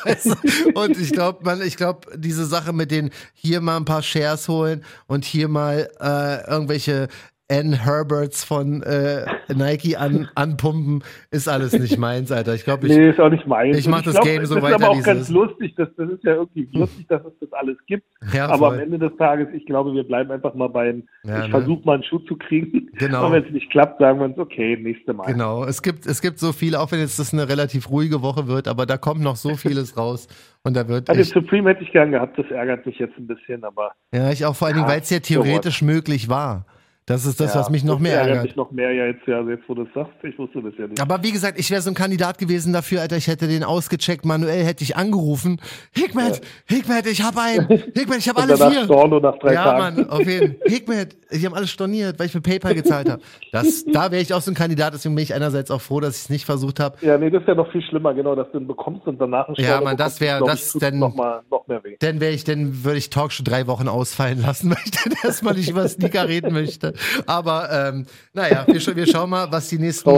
und 0.73 0.97
ich 0.97 1.11
glaube, 1.11 1.43
man, 1.43 1.61
ich 1.61 1.77
glaube, 1.77 2.17
diese 2.17 2.45
Sache 2.45 2.73
mit 2.73 2.91
den 2.91 3.11
hier 3.33 3.61
mal 3.61 3.77
ein 3.77 3.85
paar 3.85 4.01
Shares 4.01 4.47
holen 4.47 4.83
und 5.07 5.25
hier 5.25 5.47
mal 5.47 5.89
äh, 5.99 6.49
irgendwelche 6.49 7.07
Ann 7.51 7.73
Herberts 7.73 8.43
von 8.43 8.83
äh, 8.83 9.25
Nike 9.53 9.97
an, 9.97 10.29
anpumpen, 10.33 11.03
ist 11.29 11.49
alles 11.49 11.73
nicht 11.77 11.97
meins, 11.97 12.31
Alter. 12.31 12.55
Ich 12.55 12.63
glaube, 12.63 12.87
ich. 12.87 12.95
Nee, 12.95 13.09
ist 13.09 13.19
auch 13.19 13.29
nicht 13.29 13.45
meins. 13.45 13.77
Ich 13.77 13.87
mache 13.87 14.05
das 14.05 14.13
glaub, 14.13 14.25
Game 14.25 14.45
so 14.45 14.55
weiter. 14.55 14.69
Das 14.69 14.81
ist 14.81 14.83
aber 14.83 14.97
auch 14.97 15.03
ganz 15.03 15.29
lustig. 15.29 15.75
Das, 15.75 15.89
das 15.97 16.09
ist 16.09 16.23
ja 16.23 16.35
irgendwie 16.35 16.69
lustig, 16.71 17.05
dass 17.09 17.21
es 17.25 17.33
das 17.41 17.51
alles 17.53 17.77
gibt. 17.85 18.05
Ja, 18.33 18.45
aber 18.45 18.69
voll. 18.69 18.75
am 18.75 18.79
Ende 18.79 18.99
des 18.99 19.17
Tages, 19.17 19.49
ich 19.53 19.65
glaube, 19.65 19.93
wir 19.93 20.03
bleiben 20.03 20.31
einfach 20.31 20.53
mal 20.55 20.69
beim. 20.69 21.03
Ja, 21.25 21.39
ich 21.39 21.45
ne? 21.45 21.49
versuche 21.49 21.85
mal 21.85 21.95
einen 21.95 22.03
Schuh 22.03 22.19
zu 22.19 22.37
kriegen. 22.37 22.89
Genau. 22.93 23.25
Und 23.25 23.33
wenn 23.33 23.43
es 23.43 23.51
nicht 23.51 23.69
klappt, 23.71 23.99
sagen 23.99 24.19
wir 24.19 24.25
uns, 24.25 24.37
okay, 24.37 24.77
nächste 24.81 25.13
Mal. 25.13 25.25
Genau. 25.25 25.65
Es 25.65 25.81
gibt, 25.81 26.05
es 26.05 26.21
gibt 26.21 26.39
so 26.39 26.53
viele, 26.53 26.79
auch 26.79 26.91
wenn 26.91 26.99
jetzt 26.99 27.19
das 27.19 27.33
eine 27.33 27.49
relativ 27.49 27.89
ruhige 27.89 28.21
Woche 28.21 28.47
wird, 28.47 28.69
aber 28.69 28.85
da 28.85 28.97
kommt 28.97 29.21
noch 29.21 29.35
so 29.35 29.49
vieles 29.55 29.97
raus. 29.97 30.27
Und 30.63 30.77
da 30.77 30.87
wird. 30.87 31.09
Also 31.09 31.21
ich, 31.21 31.29
Supreme 31.29 31.71
hätte 31.71 31.83
ich 31.83 31.91
gern 31.91 32.11
gehabt, 32.11 32.39
das 32.39 32.49
ärgert 32.49 32.85
mich 32.85 32.97
jetzt 32.97 33.17
ein 33.17 33.27
bisschen, 33.27 33.65
aber. 33.65 33.91
Ja, 34.13 34.31
ich 34.31 34.45
auch 34.45 34.55
vor 34.55 34.67
allen 34.67 34.77
Dingen, 34.77 34.87
weil 34.87 35.01
es 35.01 35.09
ja 35.09 35.19
theoretisch 35.19 35.79
so 35.79 35.85
möglich 35.85 36.29
war. 36.29 36.65
Das 37.05 37.25
ist 37.25 37.39
das, 37.41 37.53
ja, 37.53 37.59
was 37.59 37.69
mich 37.69 37.83
noch 37.83 37.99
mehr 37.99 38.21
ärgert. 38.21 38.43
Mich 38.43 38.55
noch 38.55 38.71
mehr 38.71 38.93
ja 38.93 39.07
jetzt, 39.07 39.27
ja, 39.27 39.41
jetzt 39.41 39.63
wo 39.67 39.73
du 39.73 39.81
es 39.81 39.89
sagst, 39.93 40.13
ich 40.23 40.37
wusste 40.39 40.61
das 40.61 40.73
ja 40.77 40.87
nicht. 40.87 41.01
Aber 41.01 41.21
wie 41.21 41.33
gesagt, 41.33 41.59
ich 41.59 41.69
wäre 41.69 41.81
so 41.81 41.91
ein 41.91 41.95
Kandidat 41.95 42.37
gewesen 42.37 42.71
dafür, 42.71 43.01
Alter, 43.01 43.17
ich 43.17 43.27
hätte 43.27 43.49
den 43.49 43.65
ausgecheckt, 43.65 44.23
manuell 44.23 44.63
hätte 44.63 44.85
ich 44.85 44.95
angerufen. 44.95 45.59
Hikmet, 45.93 46.41
ja. 46.69 46.75
Hikmet, 46.77 47.07
ich 47.07 47.21
hab 47.21 47.37
einen. 47.37 47.67
Hikmet, 47.93 48.19
ich 48.19 48.29
hab 48.29 48.41
alle 48.41 48.55
vier. 48.55 48.85
Storno 48.85 49.19
nach 49.19 49.37
drei 49.39 49.53
ja, 49.53 49.63
Tagen. 49.63 49.95
Mann, 49.97 50.09
auf 50.09 50.25
jeden 50.25 50.55
Fall. 50.57 50.71
Hikmet, 50.71 51.17
ich 51.33 51.45
habe 51.45 51.55
alles 51.55 51.71
storniert, 51.71 52.19
weil 52.19 52.27
ich 52.27 52.35
mit 52.35 52.43
PayPal 52.43 52.75
gezahlt 52.75 53.09
habe. 53.09 53.21
Das, 53.51 53.85
da 53.85 54.11
wäre 54.11 54.21
ich 54.21 54.33
auch 54.33 54.41
so 54.41 54.51
ein 54.51 54.55
Kandidat, 54.55 54.93
deswegen 54.93 55.15
bin 55.15 55.23
ich 55.23 55.33
einerseits 55.33 55.71
auch 55.71 55.81
froh, 55.81 55.99
dass 55.99 56.15
ich 56.15 56.23
es 56.23 56.29
nicht 56.29 56.45
versucht 56.45 56.79
habe. 56.79 56.97
Ja, 57.01 57.17
nee, 57.17 57.29
das 57.29 57.41
ist 57.41 57.47
ja 57.47 57.55
noch 57.55 57.71
viel 57.71 57.81
schlimmer, 57.81 58.13
genau, 58.13 58.35
dass 58.35 58.51
du 58.51 58.59
ihn 58.59 58.67
bekommst 58.67 59.07
und 59.07 59.19
danach 59.19 59.47
ein 59.47 59.55
Ja, 59.57 59.81
man, 59.81 59.97
das 59.97 60.21
wäre, 60.21 60.43
das 60.45 60.73
dann 60.73 60.99
noch, 60.99 61.15
mal, 61.15 61.41
noch 61.49 61.67
mehr 61.67 61.83
weh. 61.83 61.97
Dann 61.99 62.19
wäre 62.19 62.31
ich, 62.31 62.43
dann 62.43 62.83
würde 62.83 62.97
ich 62.97 63.09
Talk 63.09 63.31
schon 63.31 63.45
drei 63.45 63.67
Wochen 63.67 63.87
ausfallen 63.87 64.41
lassen, 64.41 64.69
weil 64.71 64.77
ich 64.85 64.91
dann 64.91 65.13
erstmal 65.23 65.55
nicht 65.55 65.69
über 65.69 65.87
Sneaker 65.87 66.27
reden 66.27 66.53
möchte. 66.53 66.93
Aber 67.25 67.69
ähm, 67.71 68.05
naja, 68.33 68.65
wir, 68.67 68.95
wir 68.95 69.07
schauen 69.07 69.29
mal, 69.29 69.51
was 69.51 69.69
die 69.69 69.79
nächsten, 69.79 70.09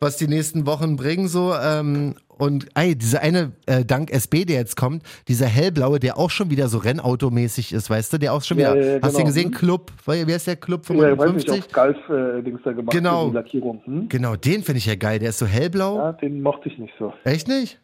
was 0.00 0.16
die 0.16 0.28
nächsten 0.28 0.66
Wochen 0.66 0.96
bringen 0.96 1.28
so. 1.28 1.54
Ähm, 1.54 2.14
und 2.40 2.66
ey, 2.74 2.96
dieser 2.96 3.22
eine 3.22 3.52
äh, 3.66 3.84
Dank 3.84 4.10
SB, 4.10 4.44
der 4.44 4.56
jetzt 4.56 4.76
kommt, 4.76 5.02
dieser 5.28 5.46
hellblaue, 5.46 6.00
der 6.00 6.18
auch 6.18 6.30
schon 6.30 6.50
wieder 6.50 6.68
so 6.68 6.78
Rennautomäßig 6.78 7.72
ist, 7.72 7.90
weißt 7.90 8.12
du, 8.12 8.18
der 8.18 8.32
auch 8.32 8.42
schon 8.42 8.58
wieder. 8.58 8.76
Ja, 8.76 8.94
ja, 8.96 9.02
hast 9.02 9.12
genau. 9.12 9.18
du 9.18 9.24
gesehen? 9.26 9.50
Club, 9.50 9.92
wie 10.06 10.32
heißt 10.32 10.46
der 10.46 10.56
Club 10.56 10.86
55? 10.86 11.48
Ja, 11.48 11.54
ich 11.54 11.56
weiß 11.56 11.56
nicht, 11.56 11.72
Golf 11.72 12.08
äh, 12.08 12.42
Dings 12.42 12.60
da 12.64 12.72
gemacht 12.72 12.96
genau. 12.96 13.28
die 13.28 13.34
Lackierung. 13.34 13.82
Hm? 13.84 14.08
Genau, 14.08 14.36
den 14.36 14.62
finde 14.62 14.78
ich 14.78 14.86
ja 14.86 14.94
geil. 14.94 15.18
Der 15.18 15.28
ist 15.28 15.38
so 15.38 15.46
hellblau. 15.46 15.96
Ja, 15.96 16.12
den 16.12 16.42
mochte 16.42 16.68
ich 16.68 16.78
nicht 16.78 16.94
so. 16.98 17.12
Echt 17.24 17.46
nicht? 17.48 17.80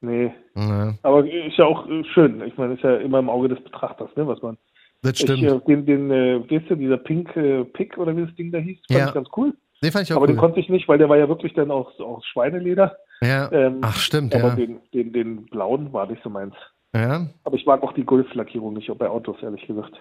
Nee. 0.00 0.32
Ja. 0.56 0.94
Aber 1.02 1.24
ist 1.24 1.56
ja 1.56 1.66
auch 1.66 1.88
äh, 1.88 2.04
schön. 2.14 2.42
Ich 2.46 2.56
meine, 2.56 2.74
ist 2.74 2.82
ja 2.82 2.96
immer 2.96 3.18
im 3.18 3.28
Auge 3.28 3.48
des 3.48 3.62
Betrachters, 3.62 4.10
ne, 4.16 4.26
was 4.26 4.40
man 4.42 4.56
das 5.02 5.18
stimmt. 5.18 5.42
Ich, 5.42 5.44
äh, 5.44 5.60
den, 5.66 5.86
den, 5.86 6.10
äh, 6.10 6.40
weißt 6.50 6.70
du, 6.70 6.74
dieser 6.74 6.96
Pink 6.96 7.36
äh, 7.36 7.64
Pick 7.64 7.98
oder 7.98 8.16
wie 8.16 8.26
das 8.26 8.34
Ding 8.34 8.50
da 8.50 8.58
hieß, 8.58 8.78
fand 8.88 8.98
ja. 8.98 9.08
ich 9.08 9.14
ganz 9.14 9.28
cool. 9.36 9.54
Den 9.82 9.92
fand 9.92 10.04
ich 10.04 10.12
auch 10.12 10.16
aber 10.16 10.26
cool. 10.26 10.34
den 10.34 10.38
konnte 10.38 10.60
ich 10.60 10.68
nicht, 10.68 10.88
weil 10.88 10.98
der 10.98 11.08
war 11.08 11.16
ja 11.16 11.28
wirklich 11.28 11.54
dann 11.54 11.70
aus, 11.70 11.86
aus 12.00 12.24
Schweineleder. 12.26 12.96
Ja. 13.20 13.50
Ähm, 13.52 13.78
Ach, 13.82 13.96
stimmt, 13.96 14.34
aber 14.34 14.48
ja. 14.48 14.54
den, 14.56 14.80
den, 14.92 15.12
den 15.12 15.46
blauen 15.46 15.92
war 15.92 16.06
nicht 16.06 16.22
so 16.22 16.30
meins. 16.30 16.54
Ja. 16.94 17.26
Aber 17.44 17.56
ich 17.56 17.66
mag 17.66 17.82
auch 17.82 17.92
die 17.92 18.04
Golf-Lackierung 18.04 18.74
nicht, 18.74 18.90
auch 18.90 18.96
bei 18.96 19.08
Autos, 19.08 19.36
ehrlich 19.42 19.66
gesagt. 19.66 19.92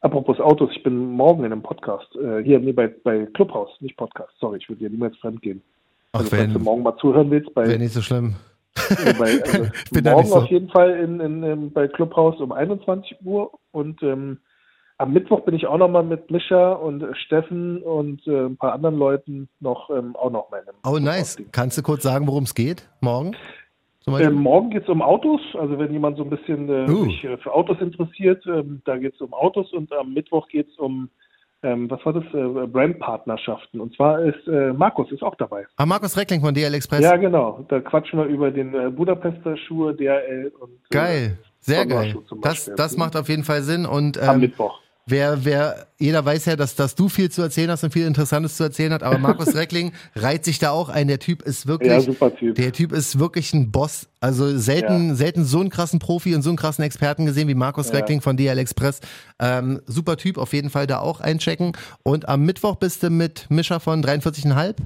Apropos 0.00 0.40
Autos, 0.40 0.70
ich 0.74 0.82
bin 0.82 1.12
morgen 1.12 1.44
in 1.44 1.52
einem 1.52 1.62
Podcast, 1.62 2.14
äh, 2.16 2.42
hier, 2.42 2.58
nee, 2.58 2.72
bei, 2.72 2.88
bei 2.88 3.26
Clubhouse, 3.26 3.70
nicht 3.80 3.96
Podcast, 3.96 4.32
sorry, 4.38 4.58
ich 4.58 4.68
würde 4.68 4.80
dir 4.80 4.90
niemals 4.90 5.16
fremd 5.18 5.42
gehen. 5.42 5.62
Ach, 6.12 6.20
also, 6.20 6.32
wenn, 6.32 6.52
du 6.52 6.58
morgen 6.58 6.82
mal 6.82 6.96
zuhören 6.96 7.30
willst, 7.30 7.54
bei. 7.54 7.66
Wäre 7.66 7.78
nicht 7.78 7.94
so 7.94 8.02
schlimm. 8.02 8.34
bei, 9.18 9.42
also, 9.42 9.70
morgen 10.02 10.28
so. 10.28 10.36
auf 10.36 10.46
jeden 10.46 10.68
Fall 10.70 10.90
in, 10.98 11.20
in, 11.20 11.42
in, 11.42 11.72
bei 11.72 11.88
Clubhouse 11.88 12.40
um 12.40 12.52
21 12.52 13.18
Uhr 13.24 13.52
und 13.70 14.02
ähm, 14.02 14.38
am 15.02 15.12
Mittwoch 15.12 15.40
bin 15.40 15.54
ich 15.54 15.66
auch 15.66 15.78
nochmal 15.78 16.04
mit 16.04 16.30
Mischa 16.30 16.72
und 16.72 17.04
Steffen 17.16 17.82
und 17.82 18.26
äh, 18.26 18.46
ein 18.46 18.56
paar 18.56 18.72
anderen 18.72 18.96
Leuten 18.96 19.48
noch 19.60 19.90
ähm, 19.90 20.14
auch 20.16 20.30
noch 20.30 20.50
mal 20.50 20.62
in 20.66 20.74
Oh, 20.88 20.98
nice. 20.98 21.36
Kannst 21.50 21.76
du 21.76 21.82
kurz 21.82 22.04
sagen, 22.04 22.26
worum 22.26 22.44
es 22.44 22.54
geht 22.54 22.88
morgen? 23.00 23.36
Ähm, 24.06 24.34
morgen 24.34 24.70
geht 24.70 24.84
es 24.84 24.88
um 24.88 25.02
Autos. 25.02 25.40
Also 25.58 25.78
wenn 25.78 25.92
jemand 25.92 26.16
so 26.16 26.24
ein 26.24 26.30
bisschen 26.30 26.68
äh, 26.68 26.90
uh. 26.90 27.04
sich 27.04 27.24
äh, 27.24 27.36
für 27.38 27.52
Autos 27.52 27.80
interessiert, 27.80 28.44
ähm, 28.46 28.80
da 28.84 28.96
geht 28.96 29.14
es 29.14 29.20
um 29.20 29.32
Autos 29.34 29.72
und 29.72 29.92
am 29.92 30.12
Mittwoch 30.14 30.48
geht 30.48 30.68
es 30.68 30.78
um 30.78 31.08
ähm, 31.64 31.88
was 31.88 32.04
war 32.04 32.12
das? 32.12 32.24
Äh, 32.34 32.66
Brandpartnerschaften. 32.66 33.80
Und 33.80 33.94
zwar 33.94 34.20
ist 34.20 34.48
äh, 34.48 34.72
Markus 34.72 35.12
ist 35.12 35.22
auch 35.22 35.36
dabei. 35.36 35.64
Ah, 35.76 35.86
Markus 35.86 36.16
Reckling 36.16 36.40
von 36.40 36.54
DL 36.54 36.74
Express. 36.74 37.00
Ja, 37.00 37.16
genau. 37.16 37.64
Da 37.68 37.80
quatschen 37.80 38.18
wir 38.18 38.26
über 38.26 38.50
den 38.50 38.74
äh, 38.74 38.90
Budapester 38.90 39.56
Schuhe, 39.56 39.94
DRL 39.94 40.52
und 40.58 40.70
Geil. 40.90 41.38
Sehr 41.60 41.86
geil. 41.86 42.16
Das, 42.42 42.70
das 42.76 42.96
macht 42.96 43.14
auf 43.14 43.28
jeden 43.28 43.44
Fall 43.44 43.62
Sinn 43.62 43.86
und 43.86 44.16
ähm, 44.16 44.28
am 44.28 44.40
Mittwoch. 44.40 44.81
Wer, 45.04 45.44
wer, 45.44 45.88
jeder 45.98 46.24
weiß 46.24 46.44
ja, 46.44 46.54
dass, 46.54 46.76
dass 46.76 46.94
du 46.94 47.08
viel 47.08 47.28
zu 47.28 47.42
erzählen 47.42 47.70
hast 47.70 47.82
und 47.82 47.92
viel 47.92 48.06
Interessantes 48.06 48.56
zu 48.56 48.62
erzählen 48.62 48.92
hast, 48.92 49.02
aber 49.02 49.18
Markus 49.18 49.52
Reckling 49.54 49.92
reiht 50.14 50.44
sich 50.44 50.60
da 50.60 50.70
auch 50.70 50.88
ein. 50.88 51.08
Der 51.08 51.18
Typ 51.18 51.42
ist 51.42 51.66
wirklich, 51.66 51.90
ja, 51.90 52.00
super 52.00 52.34
typ. 52.34 52.54
der 52.54 52.72
Typ 52.72 52.92
ist 52.92 53.18
wirklich 53.18 53.52
ein 53.52 53.72
Boss. 53.72 54.08
Also 54.20 54.56
selten, 54.56 55.08
ja. 55.08 55.14
selten 55.16 55.44
so 55.44 55.58
einen 55.58 55.70
krassen 55.70 55.98
Profi 55.98 56.36
und 56.36 56.42
so 56.42 56.50
einen 56.50 56.56
krassen 56.56 56.84
Experten 56.84 57.26
gesehen 57.26 57.48
wie 57.48 57.54
Markus 57.54 57.88
ja. 57.88 57.94
Reckling 57.94 58.20
von 58.20 58.36
DL 58.36 58.56
Express. 58.58 59.00
Ähm, 59.40 59.82
super 59.86 60.16
Typ, 60.16 60.38
auf 60.38 60.52
jeden 60.52 60.70
Fall 60.70 60.86
da 60.86 60.98
auch 60.98 61.20
einchecken. 61.20 61.72
Und 62.04 62.28
am 62.28 62.42
Mittwoch 62.42 62.76
bist 62.76 63.02
du 63.02 63.10
mit 63.10 63.46
Mischa 63.50 63.80
von 63.80 64.04
43,5? 64.04 64.76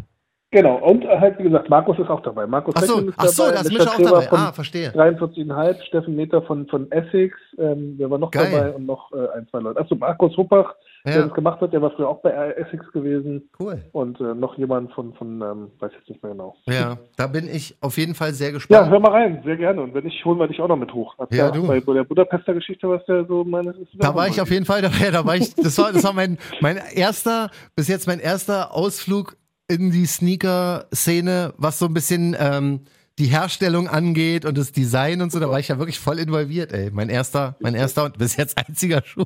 Genau, 0.57 0.77
und 0.77 1.05
halt, 1.05 1.39
wie 1.39 1.43
gesagt, 1.43 1.69
Markus 1.69 1.99
ist 1.99 2.09
auch 2.09 2.23
dabei. 2.23 2.47
Markus 2.47 2.75
ach 2.79 2.83
so, 2.85 3.01
ist 3.01 3.15
ach 3.19 3.27
so, 3.27 3.43
dabei. 3.43 3.55
da 3.57 3.61
ist 3.61 3.73
Mischa 3.73 3.91
auch 3.91 3.99
dabei. 3.99 4.29
Ah, 4.31 4.53
verstehe. 4.53 4.89
43,5, 4.89 5.83
Steffen 5.83 6.17
Meter 6.17 6.41
von, 6.41 6.67
von 6.69 6.91
Essex, 6.93 7.37
ähm, 7.59 7.97
wer 7.99 8.11
war 8.11 8.17
noch 8.17 8.31
Geil. 8.31 8.51
dabei 8.51 8.75
und 8.75 8.87
noch 8.87 9.13
äh, 9.13 9.37
ein, 9.37 9.47
zwei 9.51 9.59
Leute. 9.59 9.79
Achso, 9.81 9.97
Markus 9.97 10.35
Huppach, 10.35 10.75
ja. 11.05 11.13
der 11.13 11.23
das 11.25 11.35
gemacht 11.35 11.61
hat, 11.61 11.75
der 11.75 11.83
war 11.83 11.91
früher 11.91 12.09
auch 12.09 12.23
bei 12.23 12.31
Essex 12.31 12.91
gewesen. 12.93 13.51
Cool. 13.61 13.83
Und 13.93 14.19
äh, 14.19 14.35
noch 14.35 14.57
jemand 14.57 14.95
von, 14.95 15.13
von 15.13 15.43
ähm, 15.43 15.71
weiß 15.79 15.93
jetzt 15.93 16.09
nicht 16.09 16.23
mehr 16.23 16.33
genau. 16.33 16.57
Ja, 16.65 16.97
da 17.19 17.27
bin 17.27 17.49
ich 17.49 17.77
auf 17.83 17.99
jeden 17.99 18.15
Fall 18.15 18.33
sehr 18.33 18.53
gespannt. 18.53 18.87
Ja, 18.87 18.91
hör 18.91 18.99
mal 18.99 19.13
rein, 19.13 19.43
sehr 19.45 19.59
gerne. 19.59 19.83
Und 19.83 19.93
wenn 19.93 20.07
ich, 20.07 20.25
holen 20.25 20.39
wir 20.39 20.49
dich 20.49 20.59
auch 20.63 20.69
noch 20.69 20.79
mit 20.79 20.95
hoch. 20.95 21.15
Ja, 21.33 21.51
du. 21.51 21.67
Bei, 21.67 21.81
der 21.81 22.05
Budapester 22.05 22.55
Geschichte, 22.55 22.89
was 22.89 23.05
der 23.05 23.27
so 23.27 23.45
meine. 23.45 23.75
Da 23.99 24.15
war 24.15 24.27
ich 24.27 24.41
auf 24.41 24.51
jeden 24.51 24.65
Fall 24.65 24.81
dabei. 24.81 25.11
Da 25.11 25.27
war 25.27 25.37
ich, 25.37 25.55
das 25.55 25.77
war, 25.77 25.93
das 25.93 26.03
war 26.03 26.15
mein, 26.15 26.39
mein 26.63 26.79
erster, 26.95 27.51
bis 27.75 27.89
jetzt 27.89 28.07
mein 28.07 28.21
erster 28.21 28.75
Ausflug 28.75 29.37
in 29.69 29.91
die 29.91 30.07
Sneaker-Szene, 30.07 31.55
was 31.57 31.79
so 31.79 31.87
ein 31.87 31.95
bisschen 31.95 32.37
ähm, 32.39 32.81
die 33.19 33.27
Herstellung 33.27 33.89
angeht 33.89 34.45
und 34.45 34.59
das 34.59 34.73
Design 34.73 35.23
und 35.23 35.33
so, 35.33 35.41
da 35.41 35.49
war 35.49 35.59
ich 35.59 35.69
ja 35.69 35.79
wirklich 35.79 35.99
voll 35.99 36.19
involviert, 36.19 36.71
ey. 36.75 36.91
Mein 36.93 37.09
erster, 37.09 37.57
mein 37.61 37.75
erster 37.75 38.05
und 38.05 38.19
bis 38.19 38.37
jetzt 38.37 38.59
einziger 38.59 39.01
Schuh. 39.03 39.25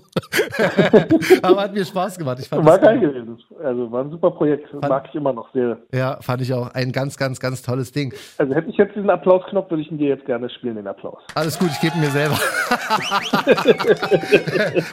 Aber 1.42 1.62
hat 1.62 1.74
mir 1.74 1.84
Spaß 1.84 2.16
gemacht. 2.16 2.38
Ich 2.40 2.48
fand 2.48 2.64
war 2.64 2.78
geil 2.78 3.00
gewesen. 3.00 3.36
Also 3.62 3.90
war 3.90 4.04
ein 4.04 4.10
super 4.10 4.30
Projekt. 4.30 4.70
Fand, 4.70 4.88
Mag 4.88 5.06
ich 5.08 5.16
immer 5.16 5.32
noch 5.32 5.52
sehr. 5.52 5.76
Ja, 5.92 6.18
fand 6.20 6.40
ich 6.40 6.54
auch 6.54 6.72
ein 6.72 6.92
ganz, 6.92 7.16
ganz, 7.16 7.40
ganz 7.40 7.62
tolles 7.62 7.90
Ding. 7.90 8.14
Also 8.38 8.54
hätte 8.54 8.70
ich 8.70 8.76
jetzt 8.76 8.94
diesen 8.94 9.10
Applausknopf, 9.10 9.68
würde 9.70 9.82
ich 9.82 9.90
ihn 9.90 9.98
dir 9.98 10.10
jetzt 10.10 10.24
gerne 10.24 10.48
spielen, 10.50 10.76
den 10.76 10.86
Applaus. 10.86 11.18
Alles 11.34 11.58
gut, 11.58 11.70
ich 11.72 11.80
gebe 11.80 11.98
mir 11.98 12.10
selber. 12.10 12.38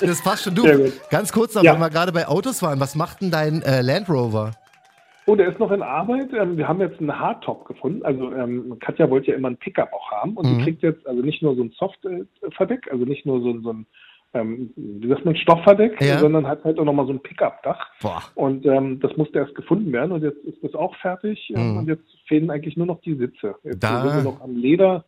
das 0.01 0.23
passt 0.23 0.43
schon. 0.43 0.55
Du, 0.55 0.63
ganz 1.11 1.31
kurz 1.31 1.53
noch, 1.53 1.61
ja. 1.61 1.73
wenn 1.73 1.79
wir 1.79 1.91
gerade 1.91 2.11
bei 2.11 2.27
Autos 2.27 2.63
waren, 2.63 2.79
was 2.79 2.95
macht 2.95 3.21
denn 3.21 3.29
dein 3.29 3.61
äh, 3.61 3.83
Land 3.83 4.09
Rover? 4.09 4.53
Oh, 5.27 5.35
der 5.35 5.49
ist 5.49 5.59
noch 5.59 5.71
in 5.71 5.81
Arbeit. 5.81 6.29
Ähm, 6.33 6.57
wir 6.57 6.67
haben 6.67 6.79
jetzt 6.79 6.99
einen 6.99 7.19
Hardtop 7.19 7.65
gefunden. 7.65 8.03
Also 8.03 8.31
ähm, 8.33 8.77
Katja 8.79 9.09
wollte 9.09 9.31
ja 9.31 9.37
immer 9.37 9.49
einen 9.49 9.57
Pickup 9.57 9.91
auch 9.91 10.09
haben 10.11 10.37
und 10.37 10.45
mhm. 10.45 10.57
die 10.57 10.63
kriegt 10.63 10.83
jetzt 10.83 11.05
also 11.05 11.21
nicht 11.21 11.41
nur 11.41 11.55
so 11.55 11.63
ein 11.63 11.71
Soft-Verdeck, 11.77 12.89
also 12.89 13.03
nicht 13.03 13.25
nur 13.25 13.41
so, 13.41 13.59
so 13.61 13.73
ein 13.73 13.85
ähm, 14.33 14.71
wie 14.75 15.07
sagt 15.07 15.25
man, 15.25 15.35
Stoffverdeck, 15.35 16.01
ja. 16.01 16.19
sondern 16.19 16.47
hat 16.47 16.63
halt 16.63 16.79
auch 16.79 16.85
nochmal 16.85 17.07
so 17.07 17.13
ein 17.13 17.21
Pickup-Dach. 17.21 17.91
Und 18.35 18.65
ähm, 18.65 18.99
das 18.99 19.15
musste 19.17 19.39
erst 19.39 19.55
gefunden 19.55 19.91
werden 19.91 20.11
und 20.11 20.23
jetzt 20.23 20.43
ist 20.45 20.63
das 20.63 20.73
auch 20.75 20.95
fertig 20.97 21.51
ähm, 21.55 21.71
mhm. 21.71 21.77
und 21.77 21.87
jetzt 21.87 22.05
fehlen 22.27 22.49
eigentlich 22.49 22.77
nur 22.77 22.87
noch 22.87 23.01
die 23.01 23.15
Sitze. 23.15 23.55
Jetzt 23.63 23.83
da. 23.83 24.03
sind 24.03 24.15
wir 24.15 24.31
noch 24.31 24.41
am 24.41 24.55
Leder 24.55 25.05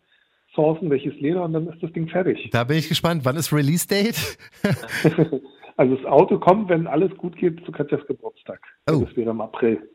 sourcen, 0.55 0.89
welches 0.89 1.13
Leder 1.19 1.43
und 1.43 1.53
dann 1.53 1.67
ist 1.67 1.81
das 1.81 1.91
Ding 1.93 2.07
fertig. 2.07 2.49
Da 2.51 2.63
bin 2.63 2.77
ich 2.77 2.89
gespannt. 2.89 3.23
Wann 3.23 3.35
ist 3.35 3.53
Release-Date? 3.53 4.37
also 5.77 5.95
das 5.95 6.05
Auto 6.05 6.39
kommt, 6.39 6.69
wenn 6.69 6.87
alles 6.87 7.15
gut 7.17 7.37
geht, 7.37 7.63
zu 7.65 7.71
Katjas 7.71 8.05
Geburtstag. 8.07 8.59
Oh. 8.89 9.03
Das 9.05 9.15
wäre 9.15 9.29
im 9.29 9.41
April. 9.41 9.89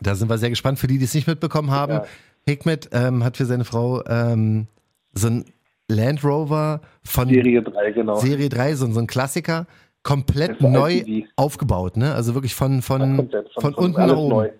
Da 0.00 0.14
sind 0.14 0.28
wir 0.28 0.38
sehr 0.38 0.50
gespannt. 0.50 0.78
Für 0.78 0.86
die, 0.86 0.98
die 0.98 1.04
es 1.04 1.14
nicht 1.14 1.26
mitbekommen 1.26 1.70
haben, 1.70 1.92
ja. 1.92 2.04
Hikmet 2.46 2.90
ähm, 2.92 3.24
hat 3.24 3.36
für 3.36 3.44
seine 3.44 3.64
Frau 3.64 4.04
ähm, 4.06 4.66
so 5.12 5.28
ein 5.28 5.44
Land 5.88 6.24
Rover 6.24 6.80
von 7.04 7.28
Serie 7.28 7.62
3, 7.62 7.92
genau. 7.92 8.16
Serie 8.16 8.48
3, 8.48 8.74
so, 8.74 8.86
so 8.90 9.00
ein 9.00 9.06
Klassiker, 9.06 9.66
komplett 10.02 10.60
neu 10.60 11.02
aufgebaut, 11.36 11.96
ne? 11.96 12.14
Also 12.14 12.34
wirklich 12.34 12.54
von, 12.54 12.82
von, 12.82 13.16
von, 13.16 13.30
von, 13.30 13.44
von, 13.60 13.74
unten 13.74 14.06
nach 14.06 14.16
oben. 14.16 14.28
Neu. 14.28 14.50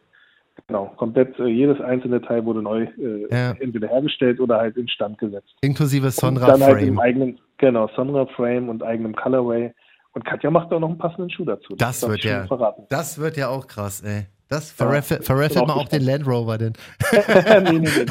Genau, 0.66 0.86
komplett 0.96 1.38
äh, 1.38 1.46
jedes 1.46 1.80
einzelne 1.80 2.20
Teil 2.20 2.44
wurde 2.44 2.62
neu 2.62 2.82
äh, 2.82 3.26
ja. 3.30 3.52
entweder 3.52 3.88
hergestellt 3.88 4.40
oder 4.40 4.58
halt 4.58 4.76
instand 4.76 5.16
gesetzt. 5.18 5.54
Inklusive 5.62 6.10
Sonra 6.10 6.40
Frame. 6.40 6.60
Dann 6.60 6.68
halt 6.68 6.82
im 6.82 6.98
eigenen, 6.98 7.38
genau, 7.58 7.88
Sonra 7.94 8.26
Frame 8.26 8.68
und 8.68 8.82
eigenem 8.82 9.14
Colorway. 9.14 9.72
Und 10.12 10.24
Katja 10.24 10.50
macht 10.50 10.72
auch 10.72 10.80
noch 10.80 10.88
einen 10.88 10.98
passenden 10.98 11.30
Schuh 11.30 11.44
dazu. 11.44 11.76
Das, 11.76 12.00
das 12.00 12.10
wird 12.10 12.24
ja, 12.24 12.46
das 12.90 13.18
wird 13.18 13.36
ja 13.36 13.48
auch 13.48 13.66
krass, 13.66 14.02
ey. 14.02 14.26
Das 14.48 14.72
verraffelt, 14.72 15.24
verraffelt 15.24 15.66
man 15.66 15.76
auch 15.76 15.88
den 15.88 16.02
Land 16.02 16.26
Rover 16.26 16.56
denn. 16.56 16.72
nee, 17.12 17.60
nee, 17.60 17.78
nee, 17.80 17.80
nee, 17.80 18.06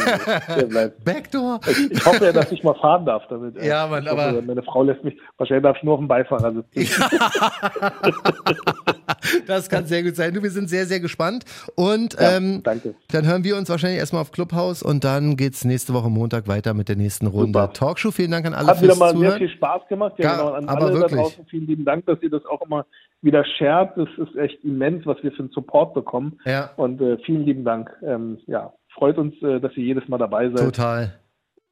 Der 0.56 0.66
bleibt. 0.68 1.04
Backdoor. 1.04 1.60
Ich, 1.68 1.92
ich, 1.92 2.06
hoffe 2.06 2.26
ja, 2.26 2.32
dass 2.32 2.52
ich 2.52 2.64
mal 2.64 2.76
fahren 2.76 3.08
darf 3.08 3.24
damit. 3.28 3.56
Ja, 3.64 3.88
man, 3.88 4.08
aber. 4.08 4.28
Hoffe, 4.28 4.44
meine 4.44 4.62
Frau 4.62 4.84
lässt 4.84 5.04
mich, 5.04 5.18
wahrscheinlich 5.38 5.64
darf 5.64 5.78
ich 5.78 5.84
nur 5.84 5.96
auf 5.96 6.00
dem 6.00 6.08
Beifahrer 6.08 6.54
sitzen. 6.54 7.02
das 9.48 9.68
kann 9.68 9.88
sehr 9.88 10.04
gut 10.04 10.16
sein. 10.16 10.32
Du, 10.32 10.44
wir 10.44 10.52
sind 10.52 10.70
sehr, 10.70 10.86
sehr 10.86 11.00
gespannt. 11.00 11.44
Und 11.74 12.14
ja, 12.20 12.38
ähm, 12.38 12.62
danke. 12.62 12.94
dann 13.12 13.26
hören 13.26 13.44
wir 13.44 13.58
uns 13.58 13.68
wahrscheinlich 13.70 14.00
erstmal 14.00 14.22
auf 14.22 14.32
Clubhouse 14.32 14.84
und 14.84 15.04
dann 15.04 15.38
geht's 15.38 15.66
nächste 15.66 15.96
Woche 15.96 16.12
Montag 16.12 16.48
weiter 16.48 16.76
mit 16.76 16.88
der 16.88 16.98
nächsten 16.98 17.26
Runde 17.26 17.60
Super. 17.60 17.74
Talkshow. 17.74 18.12
Vielen 18.12 18.30
Dank 18.30 18.46
an 18.46 18.54
alle 18.54 18.68
Hat 18.68 18.78
fürs 18.78 18.92
wieder 18.92 19.00
mal 19.00 19.14
Zuhören. 19.14 19.32
sehr 19.32 19.40
viel 19.40 19.50
Spaß 19.58 19.88
gemacht. 19.90 20.14
Ja, 20.20 20.36
genau, 20.36 20.54
an 20.54 20.70
aber 20.70 20.86
alle 20.86 20.94
wirklich. 20.94 21.12
da 21.14 21.18
draußen 21.18 21.46
vielen 21.48 21.66
lieben 21.66 21.84
Dank, 21.84 22.06
dass 22.06 22.22
ihr 22.22 22.30
das 22.30 22.46
auch 22.46 22.62
immer 22.62 22.86
wieder 23.22 23.44
shared. 23.58 23.92
Das 23.96 24.10
ist 24.18 24.36
echt 24.36 24.64
immens, 24.64 25.06
was 25.06 25.22
wir 25.24 25.32
für 25.32 25.40
einen 25.40 25.52
Support 25.52 25.94
bekommen. 25.94 26.40
Ja. 26.46 26.72
Und 26.78 27.02
äh, 27.02 27.18
vielen 27.26 27.46
lieben 27.46 27.64
Dank. 27.64 27.92
Ähm, 28.04 28.40
ja, 28.48 28.74
freut 28.94 29.18
uns, 29.18 29.34
äh, 29.42 29.60
dass 29.60 29.76
ihr 29.76 29.84
jedes 29.84 30.08
Mal 30.08 30.18
dabei 30.18 30.50
seid. 30.50 30.60
Total. 30.60 31.20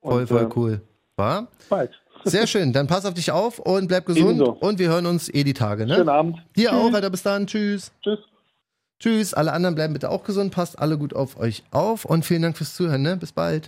Voll, 0.02 0.22
und, 0.22 0.28
voll 0.28 0.44
äh, 0.44 0.50
cool. 0.56 0.82
War? 1.16 1.48
Bald. 1.70 1.92
Sehr 2.24 2.48
schön. 2.48 2.74
Dann 2.74 2.88
pass 2.88 3.06
auf 3.06 3.14
dich 3.14 3.32
auf 3.32 3.60
und 3.60 3.88
bleib 3.88 4.06
gesund. 4.06 4.36
Ebenso. 4.36 4.52
Und 4.52 4.80
wir 4.80 4.90
hören 4.90 5.06
uns 5.06 5.34
eh 5.34 5.44
die 5.44 5.54
Tage. 5.54 5.86
Ne? 5.86 5.96
Schönen 5.96 6.10
Abend. 6.10 6.38
Dir 6.56 6.70
Tschüss. 6.70 6.80
auch, 6.80 6.94
weiter 6.94 7.10
bis 7.10 7.24
dann. 7.24 7.48
Tschüss. 7.48 7.94
Tschüss. 8.02 8.20
Tschüss. 9.00 9.34
Alle 9.34 9.54
anderen 9.54 9.76
bleiben 9.76 9.94
bitte 9.94 10.10
auch 10.10 10.24
gesund. 10.24 10.54
Passt 10.54 10.80
alle 10.80 10.98
gut 10.98 11.16
auf 11.16 11.40
euch 11.40 11.64
auf. 11.72 12.06
Und 12.06 12.26
vielen 12.26 12.42
Dank 12.42 12.58
fürs 12.58 12.76
Zuhören. 12.76 13.02
Ne? 13.02 13.18
Bis 13.18 13.32
bald. 13.32 13.68